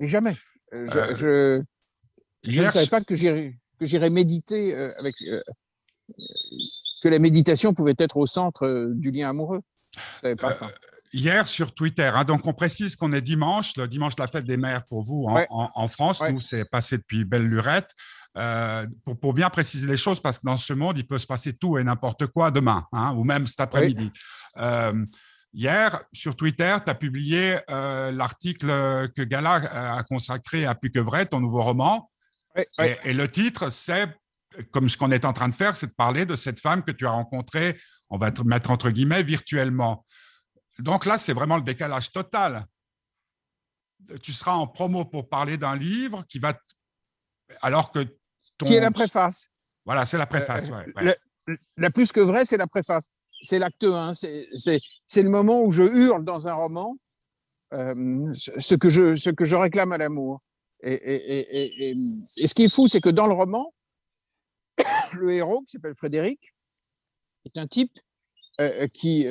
Mais 0.00 0.08
jamais. 0.08 0.36
Je, 0.72 0.98
euh, 0.98 1.14
je, 1.14 1.62
je 2.46 2.62
ne 2.62 2.70
savais 2.70 2.86
pas 2.86 3.00
que 3.00 3.14
j'irais 3.14 4.10
méditer 4.10 4.74
euh, 4.74 4.90
avec. 4.98 5.14
Euh, 5.22 5.42
que 7.02 7.08
la 7.08 7.18
méditation 7.18 7.74
pouvait 7.74 7.94
être 7.98 8.16
au 8.16 8.26
centre 8.26 8.90
du 8.94 9.10
lien 9.10 9.28
amoureux. 9.28 9.60
Je 10.14 10.18
savais 10.18 10.36
pas 10.36 10.54
ça. 10.54 10.70
Hier 11.12 11.46
sur 11.46 11.74
Twitter, 11.74 12.10
hein, 12.14 12.24
donc 12.24 12.46
on 12.46 12.52
précise 12.52 12.96
qu'on 12.96 13.12
est 13.12 13.20
dimanche, 13.20 13.76
le 13.76 13.86
dimanche 13.86 14.16
de 14.16 14.22
la 14.22 14.28
fête 14.28 14.44
des 14.44 14.56
mères 14.56 14.82
pour 14.88 15.02
vous 15.02 15.26
en, 15.28 15.34
Ouais. 15.34 15.46
en, 15.50 15.70
en 15.74 15.88
France. 15.88 16.20
Ouais. 16.20 16.32
Nous, 16.32 16.40
c'est 16.40 16.64
passé 16.64 16.98
depuis 16.98 17.24
belle 17.24 17.46
lurette. 17.46 17.90
Euh, 18.36 18.86
pour, 19.04 19.18
pour, 19.18 19.32
bien 19.32 19.48
préciser 19.48 19.86
les 19.86 19.96
choses, 19.96 20.20
parce 20.20 20.38
que 20.38 20.46
dans 20.46 20.58
ce 20.58 20.74
monde, 20.74 20.98
il 20.98 21.06
peut 21.06 21.18
se 21.18 21.26
passer 21.26 21.54
tout 21.54 21.78
et 21.78 21.84
n'importe 21.84 22.26
quoi 22.26 22.50
demain, 22.50 22.84
hein, 22.92 23.14
ou 23.16 23.24
même 23.24 23.46
cet 23.46 23.60
après-midi. 23.60 24.10
Euh, 24.58 25.06
hier, 25.54 26.02
sur 26.12 26.36
Twitter, 26.36 26.76
tu 26.84 26.90
as 26.90 26.94
publié 26.94 27.58
euh, 27.70 28.12
l'article 28.12 28.66
que 29.16 29.22
Gala 29.22 29.54
a 29.98 30.02
consacré 30.02 30.66
à 30.66 30.74
Plus 30.74 30.90
que 30.90 30.98
vrai, 30.98 31.24
ton 31.24 31.40
nouveau 31.40 31.62
roman. 31.62 32.10
Oui, 32.56 32.62
et, 32.86 33.10
et, 33.10 33.12
le 33.12 33.30
titre, 33.30 33.70
c'est, 33.70 34.08
comme 34.70 34.88
ce 34.88 34.96
qu'on 34.96 35.10
est 35.10 35.24
en 35.24 35.32
train 35.32 35.48
de 35.48 35.54
faire, 35.54 35.76
c'est 35.76 35.88
de 35.88 35.94
parler 35.94 36.26
de 36.26 36.34
cette 36.34 36.60
femme 36.60 36.82
que 36.82 36.90
tu 36.90 37.06
as 37.06 37.10
rencontrée, 37.10 37.78
on 38.08 38.16
va 38.16 38.30
te 38.30 38.42
mettre 38.42 38.70
entre 38.70 38.90
guillemets, 38.90 39.22
virtuellement. 39.22 40.04
Donc 40.78 41.06
là, 41.06 41.18
c'est 41.18 41.32
vraiment 41.32 41.56
le 41.56 41.62
décalage 41.62 42.12
total. 42.12 42.66
Tu 44.22 44.32
seras 44.32 44.52
en 44.52 44.66
promo 44.66 45.04
pour 45.04 45.28
parler 45.28 45.56
d'un 45.56 45.76
livre 45.76 46.24
qui 46.28 46.38
va, 46.38 46.54
alors 47.60 47.90
que 47.90 48.04
ton... 48.58 48.66
qui 48.66 48.74
est 48.74 48.80
la 48.80 48.90
préface. 48.90 49.50
Voilà, 49.84 50.04
c'est 50.04 50.18
la 50.18 50.26
préface. 50.26 50.68
Euh, 50.68 50.72
ouais, 50.72 50.86
ouais. 50.96 51.18
Le, 51.46 51.58
la 51.76 51.90
plus 51.90 52.12
que 52.12 52.20
vrai, 52.20 52.44
c'est 52.44 52.56
la 52.56 52.66
préface. 52.66 53.14
C'est 53.42 53.58
l'acte 53.58 53.84
1. 53.84 54.12
C'est 54.14 55.22
le 55.22 55.30
moment 55.30 55.62
où 55.62 55.70
je 55.70 55.82
hurle 55.82 56.24
dans 56.24 56.48
un 56.48 56.54
roman 56.54 56.96
euh, 57.72 58.32
ce, 58.34 58.74
que 58.74 58.88
je, 58.88 59.16
ce 59.16 59.30
que 59.30 59.44
je 59.44 59.56
réclame 59.56 59.92
à 59.92 59.98
l'amour. 59.98 60.40
Et, 60.86 61.94
ce 62.46 62.54
qui 62.54 62.64
est 62.64 62.72
fou, 62.72 62.86
c'est 62.86 63.00
que 63.00 63.08
dans 63.08 63.26
le 63.26 63.34
roman, 63.34 63.74
le 65.14 65.32
héros, 65.32 65.62
qui 65.62 65.72
s'appelle 65.72 65.94
Frédéric, 65.96 66.54
est 67.44 67.58
un 67.58 67.66
type 67.66 67.98
qui, 68.92 69.26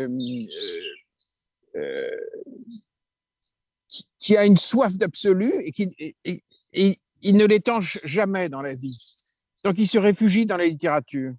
qui, 4.20 4.38
a 4.38 4.46
une 4.46 4.58
soif 4.58 4.98
d'absolu 4.98 5.52
et 5.62 5.72
qui 5.72 5.96
il 7.22 7.38
ne 7.38 7.46
l'étanche 7.46 8.00
jamais 8.04 8.50
dans 8.50 8.62
la 8.62 8.76
vie. 8.76 9.00
Donc 9.64 9.80
il 9.80 9.88
se 9.88 9.98
réfugie 9.98 10.46
dans 10.46 10.58
la 10.58 10.68
littérature. 10.68 11.34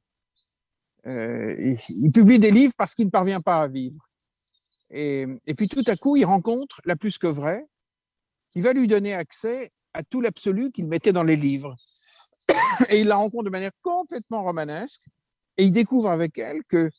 il 1.04 2.10
publie 2.12 2.38
des 2.38 2.50
livres 2.50 2.74
parce 2.76 2.94
qu'il 2.94 3.06
ne 3.06 3.10
parvient 3.10 3.40
pas 3.40 3.62
à 3.62 3.68
vivre. 3.68 4.06
Et, 4.90 5.26
puis 5.56 5.68
tout 5.68 5.84
à 5.86 5.96
coup, 5.96 6.16
il 6.16 6.24
rencontre 6.24 6.80
la 6.84 6.96
plus 6.96 7.18
que 7.18 7.26
vraie, 7.26 7.66
qui 8.50 8.60
va 8.60 8.72
lui 8.72 8.86
donner 8.86 9.14
accès 9.14 9.70
à 9.96 10.02
tout 10.02 10.20
l'absolu 10.20 10.70
qu'il 10.70 10.86
mettait 10.86 11.12
dans 11.12 11.24
les 11.24 11.36
livres. 11.36 11.74
Et 12.90 13.00
il 13.00 13.08
la 13.08 13.16
rencontre 13.16 13.44
de 13.44 13.50
manière 13.50 13.72
complètement 13.82 14.42
romanesque, 14.42 15.02
et 15.56 15.64
il 15.64 15.72
découvre 15.72 16.10
avec 16.10 16.38
elle 16.38 16.62
que, 16.64 16.90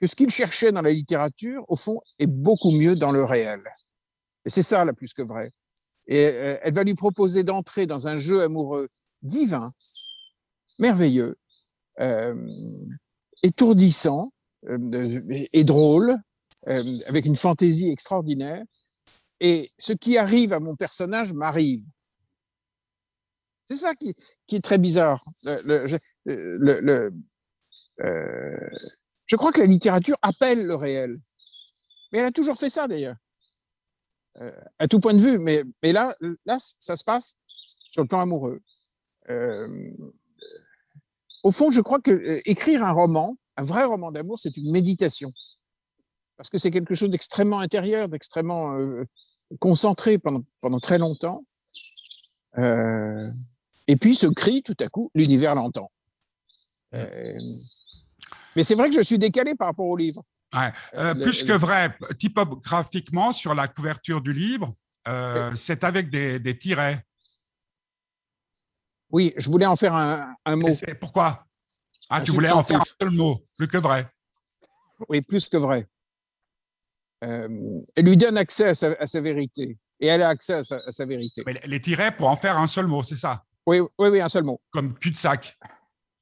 que 0.00 0.06
ce 0.08 0.16
qu'il 0.16 0.30
cherchait 0.30 0.72
dans 0.72 0.82
la 0.82 0.90
littérature, 0.90 1.64
au 1.68 1.76
fond, 1.76 2.00
est 2.18 2.26
beaucoup 2.26 2.72
mieux 2.72 2.96
dans 2.96 3.12
le 3.12 3.24
réel. 3.24 3.60
Et 4.44 4.50
c'est 4.50 4.64
ça 4.64 4.84
la 4.84 4.92
plus 4.92 5.14
que 5.14 5.22
vrai. 5.22 5.52
Et 6.08 6.26
euh, 6.26 6.58
elle 6.62 6.74
va 6.74 6.82
lui 6.82 6.94
proposer 6.94 7.44
d'entrer 7.44 7.86
dans 7.86 8.08
un 8.08 8.18
jeu 8.18 8.42
amoureux 8.42 8.88
divin, 9.22 9.70
merveilleux, 10.80 11.36
euh, 12.00 12.34
étourdissant 13.44 14.32
euh, 14.68 15.46
et 15.52 15.62
drôle, 15.62 16.16
avec 16.64 17.24
une 17.24 17.36
fantaisie 17.36 17.90
extraordinaire. 17.90 18.62
Et 19.40 19.72
ce 19.78 19.92
qui 19.92 20.18
arrive 20.18 20.52
à 20.52 20.60
mon 20.60 20.76
personnage 20.76 21.32
m'arrive. 21.32 21.84
C'est 23.68 23.76
ça 23.76 23.94
qui, 23.94 24.14
est 24.52 24.64
très 24.64 24.78
bizarre. 24.78 25.24
Le, 25.44 27.10
euh, 28.00 28.70
je 29.26 29.36
crois 29.36 29.52
que 29.52 29.60
la 29.60 29.66
littérature 29.66 30.16
appelle 30.22 30.66
le 30.66 30.74
réel. 30.74 31.16
Mais 32.12 32.18
elle 32.18 32.26
a 32.26 32.32
toujours 32.32 32.56
fait 32.56 32.70
ça 32.70 32.86
d'ailleurs, 32.86 33.16
euh, 34.40 34.52
à 34.78 34.88
tout 34.88 35.00
point 35.00 35.14
de 35.14 35.20
vue. 35.20 35.38
Mais, 35.38 35.64
là, 35.92 36.14
ça 36.78 36.96
se 36.96 37.04
passe 37.04 37.38
sur 37.90 38.02
le 38.02 38.08
plan 38.08 38.20
amoureux. 38.20 38.60
Euh, 39.30 39.90
au 41.44 41.50
fond, 41.50 41.70
je 41.70 41.80
crois 41.80 42.00
que 42.00 42.40
écrire 42.44 42.84
un 42.84 42.92
roman, 42.92 43.36
un 43.56 43.62
vrai 43.62 43.84
roman 43.84 44.12
d'amour, 44.12 44.38
c'est 44.38 44.56
une 44.56 44.70
méditation 44.70 45.30
parce 46.42 46.50
que 46.50 46.58
c'est 46.58 46.72
quelque 46.72 46.94
chose 46.94 47.08
d'extrêmement 47.08 47.60
intérieur, 47.60 48.08
d'extrêmement 48.08 48.76
euh, 48.76 49.04
concentré 49.60 50.18
pendant, 50.18 50.80
très 50.80 50.98
longtemps. 50.98 51.40
Euh, 52.58 53.30
et 53.92 53.96
puis 53.96 54.14
ce 54.14 54.26
cri, 54.26 54.62
tout 54.62 54.76
à 54.80 54.88
coup, 54.88 55.10
l'univers 55.14 55.54
l'entend. 55.54 55.90
Euh, 56.94 57.06
mais 58.56 58.64
c'est 58.64 58.74
vrai 58.74 58.88
que 58.88 58.96
je 58.96 59.02
suis 59.02 59.18
décalé 59.18 59.54
par 59.54 59.68
rapport 59.68 59.86
au 59.86 59.96
livre. 59.96 60.24
plus 61.22 61.44
que 61.44 61.52
vrai, 61.52 61.94
typographiquement, 62.18 63.32
sur 63.32 63.54
la 63.54 63.68
couverture 63.68 64.22
du 64.22 64.32
livre, 64.32 64.66
c'est 65.54 65.84
avec 65.84 66.10
des, 66.10 66.38
des, 66.38 66.56
tirets. 66.56 67.04
Oui, 69.10 69.34
je 69.36 69.50
voulais 69.50 69.66
en 69.66 69.76
faire 69.76 69.94
un, 69.94 70.34
un 70.46 70.56
mot. 70.56 70.70
Pourquoi? 70.98 71.44
Ah, 72.08 72.22
tu 72.22 72.30
voulais 72.30 72.50
en 72.50 72.64
faire 72.64 72.80
un 72.80 72.84
seul 73.00 73.10
mot, 73.10 73.42
plus 73.58 73.68
que 73.68 73.76
vrai. 73.76 74.06
Oui, 75.10 75.20
plus 75.20 75.48
que 75.50 75.58
vrai. 75.58 75.86
Euh, 77.24 77.80
elle 77.94 78.06
lui 78.06 78.16
donne 78.16 78.38
accès 78.38 78.68
à 78.68 78.74
sa, 79.06 79.20
vérité. 79.20 79.76
Et 80.00 80.06
elle 80.06 80.22
a 80.22 80.28
accès 80.28 80.54
à 80.54 80.64
sa, 80.64 81.06
vérité. 81.06 81.42
Mais 81.46 81.60
les 81.64 81.80
tirets 81.80 82.16
pour 82.16 82.28
en 82.28 82.36
faire 82.36 82.58
un 82.58 82.66
seul 82.66 82.86
mot, 82.86 83.02
c'est 83.02 83.16
ça? 83.16 83.44
Oui, 83.66 83.80
oui, 83.80 84.08
oui, 84.08 84.20
un 84.20 84.28
seul 84.28 84.44
mot. 84.44 84.60
Comme 84.70 84.94
cul-de-sac. 84.98 85.58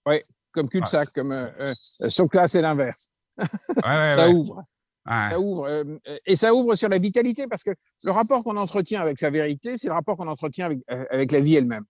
Oui, 0.07 0.21
comme 0.53 0.69
cul-de-sac, 0.69 1.09
comme 1.15 1.33
euh, 1.33 1.75
euh 2.03 2.29
classe 2.29 2.55
et 2.55 2.61
l'inverse. 2.61 3.11
ça 3.83 4.29
ouvre. 4.31 4.63
Ça 5.07 5.41
ouvre. 5.41 5.67
Euh, 5.67 5.85
et 6.27 6.37
ça 6.37 6.55
ouvre 6.55 6.75
sur 6.75 6.89
la 6.89 6.99
vitalité, 6.99 7.47
parce 7.47 7.65
que 7.65 7.71
le 8.03 8.13
rapport 8.13 8.45
qu'on 8.45 8.57
entretient 8.57 9.01
avec 9.01 9.19
sa 9.19 9.31
vérité, 9.31 9.77
c'est 9.77 9.89
le 9.89 9.95
rapport 9.95 10.17
qu'on 10.17 10.29
entretient 10.29 10.67
avec, 10.67 10.81
avec, 10.89 11.33
la 11.33 11.41
vie 11.41 11.57
elle-même, 11.57 11.85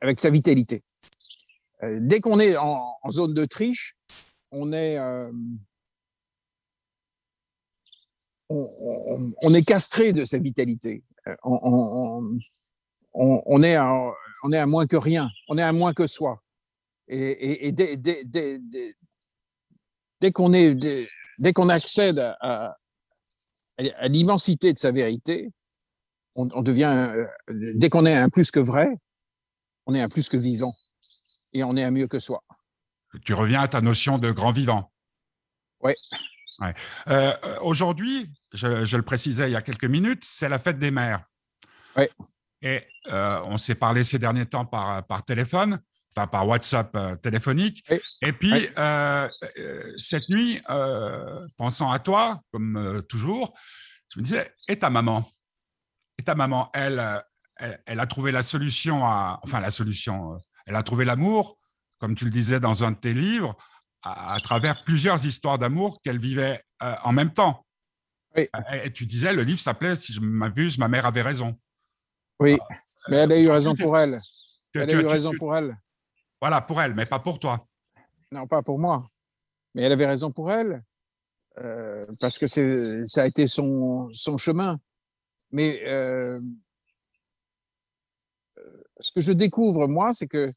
avec 0.00 0.20
sa 0.20 0.30
vitalité. 0.30 0.82
dès 1.82 2.20
qu'on 2.20 2.40
est 2.40 2.56
en, 2.56 2.96
en, 3.02 3.10
zone 3.10 3.34
de 3.34 3.44
triche, 3.44 3.96
on 4.52 4.72
est, 4.72 4.98
on, 8.48 9.54
est 9.54 9.62
castré 9.62 10.12
de 10.12 10.24
sa 10.24 10.38
vitalité. 10.38 11.02
Euh, 11.26 11.34
on, 13.14 13.62
est 13.62 13.74
à, 13.74 14.12
on 14.42 14.52
est 14.52 14.58
à 14.58 14.66
moins 14.66 14.86
que 14.86 14.96
rien, 14.96 15.30
on 15.48 15.58
est 15.58 15.62
à 15.62 15.72
moins 15.72 15.92
que 15.92 16.06
soi. 16.06 16.42
Et, 17.08 17.70
dès, 17.72 17.96
qu'on 20.32 20.52
est, 20.52 20.74
dès, 21.38 21.52
qu'on 21.52 21.68
accède 21.68 22.18
à, 22.40 22.72
à 23.78 24.08
l'immensité 24.08 24.72
de 24.72 24.78
sa 24.78 24.90
vérité, 24.90 25.52
on, 26.36 26.62
devient, 26.62 27.14
euh, 27.16 27.26
dès 27.74 27.88
qu'on 27.88 28.06
est 28.06 28.14
un 28.14 28.28
plus 28.28 28.50
que 28.50 28.60
vrai, 28.60 28.88
on 29.86 29.94
est 29.94 30.02
un 30.02 30.08
plus 30.08 30.28
que 30.28 30.36
vivant 30.36 30.74
et 31.52 31.64
on 31.64 31.76
est 31.76 31.84
un 31.84 31.90
mieux 31.90 32.06
que 32.06 32.18
soi. 32.18 32.42
Tu 33.24 33.32
reviens 33.32 33.62
à 33.62 33.68
ta 33.68 33.80
notion 33.80 34.18
de 34.18 34.30
grand 34.30 34.52
vivant. 34.52 34.92
Oui. 35.80 35.92
Euh, 37.08 37.34
aujourd'hui, 37.62 38.30
je, 38.52 38.96
le 38.96 39.02
précisais 39.02 39.48
il 39.48 39.52
y 39.52 39.56
a 39.56 39.62
quelques 39.62 39.84
minutes, 39.84 40.24
c'est 40.24 40.48
la 40.48 40.58
fête 40.58 40.78
des 40.78 40.90
mères. 40.90 41.24
Oui. 41.96 42.04
Et 42.62 42.80
euh, 43.12 43.40
on 43.44 43.58
s'est 43.58 43.74
parlé 43.74 44.04
ces 44.04 44.18
derniers 44.18 44.46
temps 44.46 44.64
par, 44.64 45.04
par 45.06 45.24
téléphone, 45.24 45.80
enfin 46.14 46.26
par 46.26 46.48
WhatsApp 46.48 46.94
euh, 46.96 47.16
téléphonique. 47.16 47.84
Et 48.22 48.32
puis, 48.32 48.68
cette 49.98 50.28
nuit, 50.28 50.60
pensant 51.56 51.90
à 51.90 51.98
toi, 51.98 52.40
comme 52.52 53.02
toujours, 53.08 53.54
je 54.14 54.20
me 54.20 54.24
disais, 54.24 54.54
et 54.68 54.78
ta 54.78 54.90
maman? 54.90 55.28
Et 56.18 56.22
ta 56.22 56.34
maman, 56.34 56.70
elle, 56.72 57.22
elle, 57.58 57.82
elle, 57.84 58.00
a 58.00 58.06
trouvé 58.06 58.32
la 58.32 58.42
solution 58.42 59.04
à. 59.04 59.38
Enfin, 59.42 59.60
la 59.60 59.70
solution, 59.70 60.40
elle 60.64 60.76
a 60.76 60.82
trouvé 60.82 61.04
l'amour, 61.04 61.58
comme 61.98 62.14
tu 62.14 62.24
le 62.24 62.30
disais 62.30 62.60
dans 62.60 62.84
un 62.84 62.92
de 62.92 62.96
tes 62.96 63.12
livres, 63.12 63.56
à, 64.02 64.38
travers 64.40 64.82
plusieurs 64.84 65.24
histoires 65.24 65.58
d'amour 65.58 66.00
qu'elle 66.02 66.18
vivait 66.18 66.62
euh, 66.82 66.94
en 67.02 67.12
même 67.12 67.32
temps. 67.32 67.66
Oui. 68.36 68.48
Euh, 68.54 68.82
et, 68.84 68.92
tu 68.92 69.06
disais, 69.06 69.32
le 69.32 69.42
livre 69.42 69.60
s'appelait, 69.60 69.96
si 69.96 70.12
je 70.12 70.20
m'abuse, 70.20 70.78
Ma 70.78 70.88
mère 70.88 71.06
avait 71.06 71.22
raison. 71.22 71.58
Oui, 72.40 72.58
mais 73.08 73.16
elle 73.16 73.32
a 73.32 73.40
eu 73.40 73.48
raison 73.48 73.74
pour 73.74 73.96
elle. 73.96 74.20
Elle 74.74 74.94
a 74.94 75.00
eu 75.00 75.06
raison 75.06 75.32
pour 75.38 75.56
elle. 75.56 75.74
Voilà, 76.38 76.60
pour 76.60 76.82
elle, 76.82 76.94
mais 76.94 77.06
pas 77.06 77.18
pour 77.18 77.38
toi. 77.38 77.66
Non, 78.30 78.46
pas 78.46 78.62
pour 78.62 78.78
moi. 78.78 79.08
Mais 79.74 79.84
elle 79.84 79.92
avait 79.92 80.04
raison 80.04 80.30
pour 80.30 80.52
elle, 80.52 80.84
euh, 81.56 82.04
parce 82.20 82.36
que 82.36 82.46
ça 82.46 83.22
a 83.22 83.26
été 83.26 83.46
son, 83.46 84.10
son 84.12 84.36
chemin. 84.36 84.78
Mais 85.50 85.80
ce 89.00 89.12
que 89.12 89.20
je 89.20 89.32
découvre, 89.32 89.86
moi, 89.88 90.12
c'est 90.12 90.26
que 90.26 90.50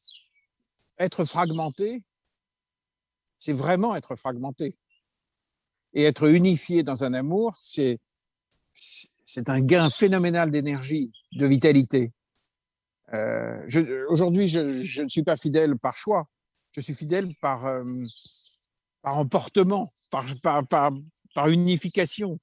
être 0.98 1.24
fragmenté, 1.24 2.02
c'est 3.38 3.52
vraiment 3.52 3.96
être 3.96 4.16
fragmenté. 4.16 4.76
Et 5.92 6.04
être 6.04 6.28
unifié 6.28 6.82
dans 6.82 7.04
un 7.04 7.14
amour, 7.14 7.56
c'est 7.58 7.98
c'est 9.32 9.48
un 9.48 9.60
gain 9.60 9.90
phénoménal 9.90 10.50
d'énergie, 10.50 11.12
de 11.32 11.46
vitalité. 11.46 12.12
Euh, 13.14 13.64
Aujourd'hui, 14.08 14.48
je, 14.48 15.02
ne 15.02 15.08
suis 15.08 15.22
pas 15.22 15.36
fidèle 15.36 15.78
par 15.78 15.96
choix, 15.96 16.26
je 16.72 16.80
suis 16.80 16.94
fidèle 16.94 17.32
par, 17.40 17.66
euh, 17.66 17.82
emportement, 19.04 19.92
par, 20.10 21.48
unification. 21.48 22.38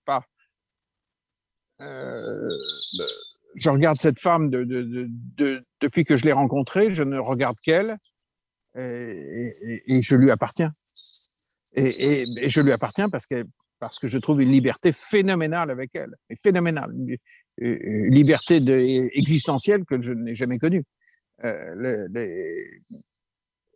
Euh, 1.82 2.50
je 3.56 3.70
regarde 3.70 4.00
cette 4.00 4.20
femme 4.20 4.50
de, 4.50 4.64
de, 4.64 5.08
de, 5.10 5.66
depuis 5.82 6.06
que 6.06 6.16
je 6.16 6.24
l'ai 6.24 6.32
rencontrée, 6.32 6.90
je 6.90 7.04
ne 7.04 7.18
regarde 7.18 7.58
qu'elle 7.62 7.98
et, 8.76 9.84
et, 9.88 10.02
je 10.02 10.16
lui 10.16 10.32
appartiens. 10.32 10.72
Et, 11.76 12.48
je 12.48 12.62
lui 12.62 12.72
appartiens 12.72 13.10
parce 13.10 13.26
que, 13.26 13.44
parce 13.80 14.00
que 14.00 14.08
je 14.08 14.18
trouve 14.18 14.42
une 14.42 14.52
liberté 14.52 14.92
phénoménale 14.92 15.70
avec 15.72 15.96
elle, 15.96 16.16
et 16.30 16.36
phénoménale, 16.36 16.94
une 17.58 18.14
liberté 18.14 18.60
de, 18.60 18.74
existentielle 19.18 19.86
que 19.86 20.02
je 20.02 20.14
n'ai 20.14 20.36
jamais 20.36 20.58
connue. 20.58 20.84
Euh, 21.44 22.08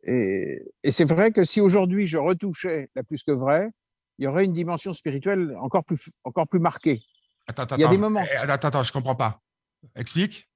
et, 0.04 0.62
c'est 0.90 1.10
vrai 1.10 1.32
que 1.32 1.44
si 1.44 1.62
aujourd'hui 1.62 2.08
je 2.08 2.18
retouchais 2.18 2.90
la 2.96 3.04
plus 3.04 3.24
que 3.24 3.32
vrai, 3.32 3.70
il 4.18 4.26
y 4.26 4.28
aurait 4.28 4.46
une 4.46 4.54
dimension 4.54 4.94
spirituelle 4.94 5.56
encore 5.60 5.84
plus, 5.84 6.10
encore 6.24 6.48
plus 6.48 6.60
marquée. 6.60 7.02
Attends, 7.48 7.64
attends, 7.64 7.76
il 7.78 7.82
y 7.82 7.86
a 7.86 7.90
des 7.90 7.98
moments. 7.98 8.24
Eh, 8.32 8.36
attends, 8.36 8.68
attends, 8.68 8.84
je 8.84 8.92
comprends 8.92 9.16
pas. 9.16 9.40
Explique. 9.96 10.48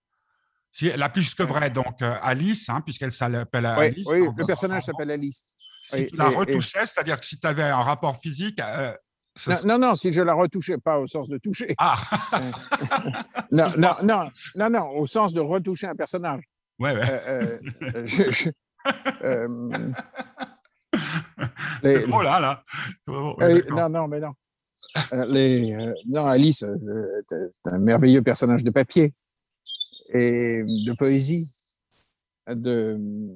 Si, 0.72 0.92
la 0.92 1.10
plus 1.10 1.34
que 1.34 1.44
vrai, 1.44 1.70
donc 1.70 2.02
euh, 2.02 2.16
Alice, 2.22 2.70
hein, 2.70 2.82
puisqu'elle 2.82 3.14
s'appelle 3.14 3.66
Alice. 3.66 4.08
Oui, 4.12 4.28
le 4.36 4.46
personnage 4.46 4.84
s'appelle 4.84 5.12
Alice 5.12 5.56
si 5.86 6.08
tu 6.08 6.16
la 6.16 6.30
retouchais, 6.30 6.86
c'est-à-dire 6.86 7.20
que 7.20 7.26
si 7.26 7.40
tu 7.40 7.48
avais 7.48 7.64
un 7.64 7.82
rapport 7.82 8.18
physique. 8.18 8.60
Euh, 8.60 8.94
non, 9.66 9.78
non, 9.78 9.96
si 9.96 10.12
je 10.14 10.22
la 10.22 10.34
retouchais, 10.34 10.78
pas 10.78 11.00
au 11.00 11.08
sens 11.08 11.28
de 11.30 11.38
toucher. 11.38 11.76
Ah 11.78 11.96
non, 13.52 13.66
non, 13.78 13.96
non, 14.04 14.30
non, 14.56 14.70
non, 14.70 14.90
au 14.98 15.06
sens 15.06 15.34
de 15.34 15.42
retoucher 15.42 15.88
un 15.88 15.96
personnage. 15.96 16.44
Ouais, 16.80 16.94
ouais. 16.96 17.02
Euh, 17.28 17.60
euh, 19.24 19.70
Les- 21.84 21.96
C'est 22.02 22.08
drôle, 22.08 22.28
hein, 22.28 22.40
là 22.40 22.64
Ouais, 23.08 23.44
Euh, 23.44 23.62
non, 23.72 23.90
non, 23.90 24.08
mais 24.08 24.20
non. 24.20 24.32
Euh, 25.12 25.26
les, 25.28 25.74
euh, 25.74 25.94
non, 26.08 26.26
Alice, 26.26 26.64
euh, 26.64 27.22
c'est 27.30 27.70
un 27.72 27.80
merveilleux 27.80 28.22
personnage 28.22 28.64
de 28.64 28.70
papier 28.70 29.12
et 30.14 30.64
de 30.64 30.94
poésie. 30.94 31.52
De, 32.48 32.98
euh, 32.98 33.36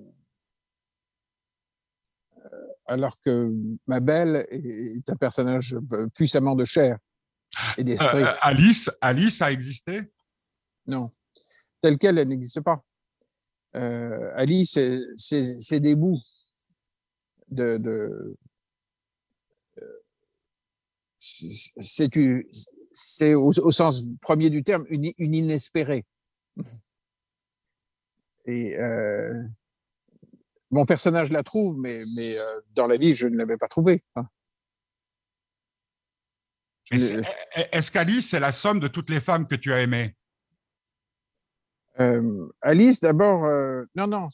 alors 2.89 3.19
que 3.21 3.53
ma 3.87 3.99
belle 3.99 4.45
est 4.49 5.09
un 5.09 5.15
personnage 5.15 5.75
euh, 5.93 6.07
puissamment 6.13 6.55
de 6.55 6.65
chair 6.65 6.97
et 7.77 7.83
d'esprit. 7.83 8.23
Euh, 8.23 8.25
euh, 8.25 8.33
Alice, 8.41 8.89
Alice 8.99 9.41
a 9.41 9.51
existé? 9.51 10.11
Non, 10.87 11.09
telle 11.81 11.97
qu'elle, 11.97 12.17
elle 12.17 12.27
n'existe 12.27 12.61
pas. 12.61 12.83
Euh, 13.75 14.31
Alice, 14.35 14.77
c'est- 15.15 15.79
des 15.79 15.95
bouts 15.95 16.19
de. 17.49 17.77
de 17.77 18.35
euh, 19.81 19.99
c'est- 22.91 23.33
au, 23.35 23.49
au 23.49 23.71
sens 23.71 24.03
premier 24.19 24.49
du 24.49 24.63
terme 24.63 24.85
une, 24.89 25.11
une 25.19 25.35
inespérée. 25.35 26.05
Et 28.45 28.75
euh, 28.79 29.43
mon 30.71 30.85
personnage 30.85 31.31
la 31.31 31.43
trouve, 31.43 31.77
mais, 31.77 32.03
mais 32.15 32.37
euh, 32.37 32.59
dans 32.73 32.87
la 32.87 32.97
vie, 32.97 33.13
je 33.13 33.27
ne 33.27 33.37
l'avais 33.37 33.57
pas 33.57 33.67
trouvée. 33.67 34.03
hein. 34.15 34.27
Est-ce 36.91 37.91
qu'Alice, 37.91 38.29
c'est 38.29 38.39
la 38.39 38.51
somme 38.51 38.79
de 38.79 38.87
toutes 38.87 39.09
les 39.09 39.19
femmes 39.19 39.47
que 39.47 39.55
tu 39.55 39.71
as 39.73 39.81
aimées 39.81 40.15
euh, 41.99 42.47
Alice, 42.61 43.01
d'abord, 43.01 43.43
euh, 43.45 43.83
non, 43.93 44.07
non, 44.07 44.29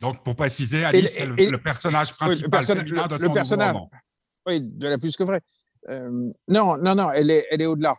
Donc, 0.00 0.24
pour 0.24 0.34
préciser, 0.34 0.82
Alice, 0.82 1.12
c'est 1.14 1.26
le, 1.26 1.38
et- 1.38 1.50
le 1.50 1.58
personnage 1.60 2.14
principal 2.14 2.44
le 2.44 2.50
personnage- 2.50 2.84
féminin 2.84 3.06
de 3.06 3.16
le- 3.16 3.26
ton 3.28 3.34
personnage. 3.34 3.74
roman. 3.74 3.90
Oui, 4.46 4.60
de 4.62 4.88
la 4.88 4.96
plus 4.98 5.14
que 5.14 5.24
vrai. 5.24 5.42
Euh, 5.90 6.32
non, 6.48 6.78
non, 6.78 6.94
non, 6.94 7.10
elle 7.12 7.30
est, 7.30 7.46
elle 7.50 7.60
est 7.60 7.66
au-delà. 7.66 7.94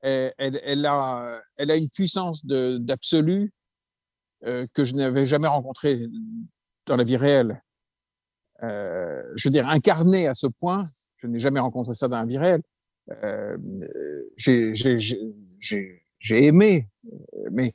Elle, 0.00 0.32
elle- 0.38 0.60
elle 0.64 0.86
a, 0.86 1.42
elle 1.58 1.70
a 1.70 1.76
une 1.76 1.90
puissance 1.90 2.44
de- 2.46 2.78
d'absolu 2.80 3.52
que 4.42 4.84
je 4.84 4.94
n'avais 4.94 5.26
jamais 5.26 5.48
rencontrée 5.48 6.06
dans 6.86 6.96
la 6.96 7.04
vie 7.04 7.16
réelle. 7.16 7.62
Euh, 8.62 9.20
je 9.36 9.48
veux 9.48 9.52
dire, 9.52 9.68
incarnée 9.68 10.26
à 10.26 10.34
ce 10.34 10.46
point, 10.46 10.86
je 11.16 11.26
n'ai 11.26 11.38
jamais 11.38 11.60
rencontré 11.60 11.94
ça 11.94 12.08
dans 12.08 12.18
la 12.18 12.26
vie 12.26 12.38
réelle. 12.38 12.62
Euh, 13.22 13.56
j'ai- 14.36 14.74
aimé, 16.30 16.88
euh, 17.06 17.48
mais 17.50 17.72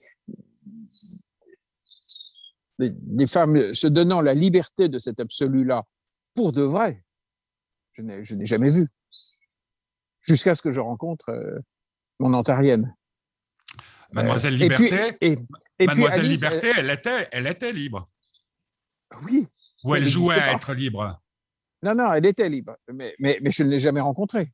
des, 2.78 3.28
femmes 3.28 3.74
se 3.74 3.88
donnant 3.88 4.22
la 4.22 4.34
liberté 4.34 4.90
de 4.90 5.00
cet 5.00 5.20
absolu-là 5.20 5.84
pour 6.36 6.52
de 6.52 6.62
vrai, 6.62 7.04
je 7.94 8.02
n'ai 8.02 8.46
jamais 8.46 8.70
vu. 8.70 8.88
Jusqu'à 10.22 10.56
ce 10.56 10.62
que 10.62 10.72
je 10.72 10.80
rencontre 10.80 11.30
euh, 11.30 11.60
mon 12.20 12.34
ontarienne. 12.34 12.96
Mademoiselle 14.12 14.54
Euh, 14.62 14.66
et 14.66 14.70
puis- 14.70 14.84
Liberté, 14.86 15.18
et, 15.22 15.32
et 15.32 15.36
puis 15.36 15.86
Mademoiselle 15.88 16.20
Alice, 16.26 16.32
Liberté, 16.42 16.72
elle 16.78 16.90
était, 16.90 17.28
elle 17.32 17.48
était 17.48 17.72
libre. 17.72 18.08
oui. 19.24 19.48
Ou 19.84 19.94
elle 19.96 20.02
Elle 20.04 20.10
jouait 20.10 20.36
à 20.40 20.54
être 20.54 20.74
libre. 20.74 21.22
Non, 21.84 21.94
non, 21.94 22.12
elle 22.14 22.26
était 22.26 22.50
libre, 22.50 22.76
mais, 22.92 23.14
mais, 23.20 23.38
mais 23.44 23.52
je 23.52 23.62
ne 23.64 23.70
l'ai 23.70 23.80
jamais 23.80 24.00
rencontrée. 24.02 24.52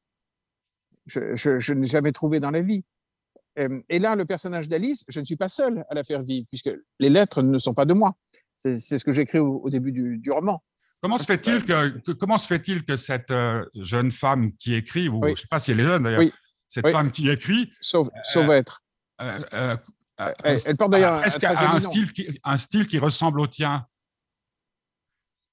Je, 1.06 1.36
je, 1.36 1.58
je 1.58 1.74
ne 1.74 1.82
l'ai 1.82 1.88
jamais 1.88 2.12
trouvée 2.12 2.40
dans 2.42 2.52
la 2.52 2.62
vie. 2.62 2.84
Euh, 3.58 3.82
Et 3.90 4.00
là, 4.00 4.16
le 4.18 4.26
personnage 4.26 4.68
d'Alice, 4.68 5.06
je 5.08 5.20
ne 5.22 5.26
suis 5.26 5.38
pas 5.38 5.48
seul 5.48 5.86
à 5.90 5.94
la 5.96 6.04
faire 6.04 6.22
vivre, 6.24 6.46
puisque 6.50 6.70
les 7.00 7.10
lettres 7.10 7.42
ne 7.42 7.58
sont 7.58 7.74
pas 7.74 7.86
de 7.86 7.94
moi. 7.94 8.14
C'est 8.58 8.78
ce 8.80 9.04
que 9.04 9.12
j'écris 9.14 9.40
au, 9.40 9.62
au 9.64 9.70
début 9.70 9.92
du, 9.94 10.18
du 10.18 10.32
roman. 10.32 10.62
Comment 11.02 11.18
se 11.18 11.26
fait-il 11.26 11.64
que, 11.64 11.98
que- 12.00 12.12
comment 12.12 12.38
se 12.38 12.46
fait-il 12.48 12.84
que 12.84 12.96
cette 12.96 13.32
euh, 13.32 13.66
jeune 13.76 14.12
femme 14.12 14.54
qui 14.58 14.76
écrit, 14.76 15.08
ou 15.10 15.20
Oui. 15.22 15.30
je 15.30 15.32
ne 15.32 15.38
sais 15.38 15.48
pas 15.50 15.60
si 15.60 15.72
elle 15.72 15.80
est 15.80 15.84
jeune 15.86 16.04
d'ailleurs, 16.04 16.20
Oui. 16.20 16.34
cette 16.68 16.86
Oui. 16.86 16.92
femme 16.92 17.12
qui 17.12 17.30
écrit, 17.30 17.72
sauf 17.82 18.08
être. 18.52 18.84
Euh, 19.22 19.40
euh, 19.54 19.78
euh, 20.22 20.34
Elle- 20.44 20.60
elle 20.66 20.78
porte 20.78 20.92
d'ailleurs 20.92 21.24
un- 21.76 21.80
style 21.80 22.12
qui, 22.14 22.40
un 22.44 22.58
style 22.58 22.88
qui 22.88 23.00
ressemble 23.00 23.40
au 23.40 23.48
tien. 23.48 23.88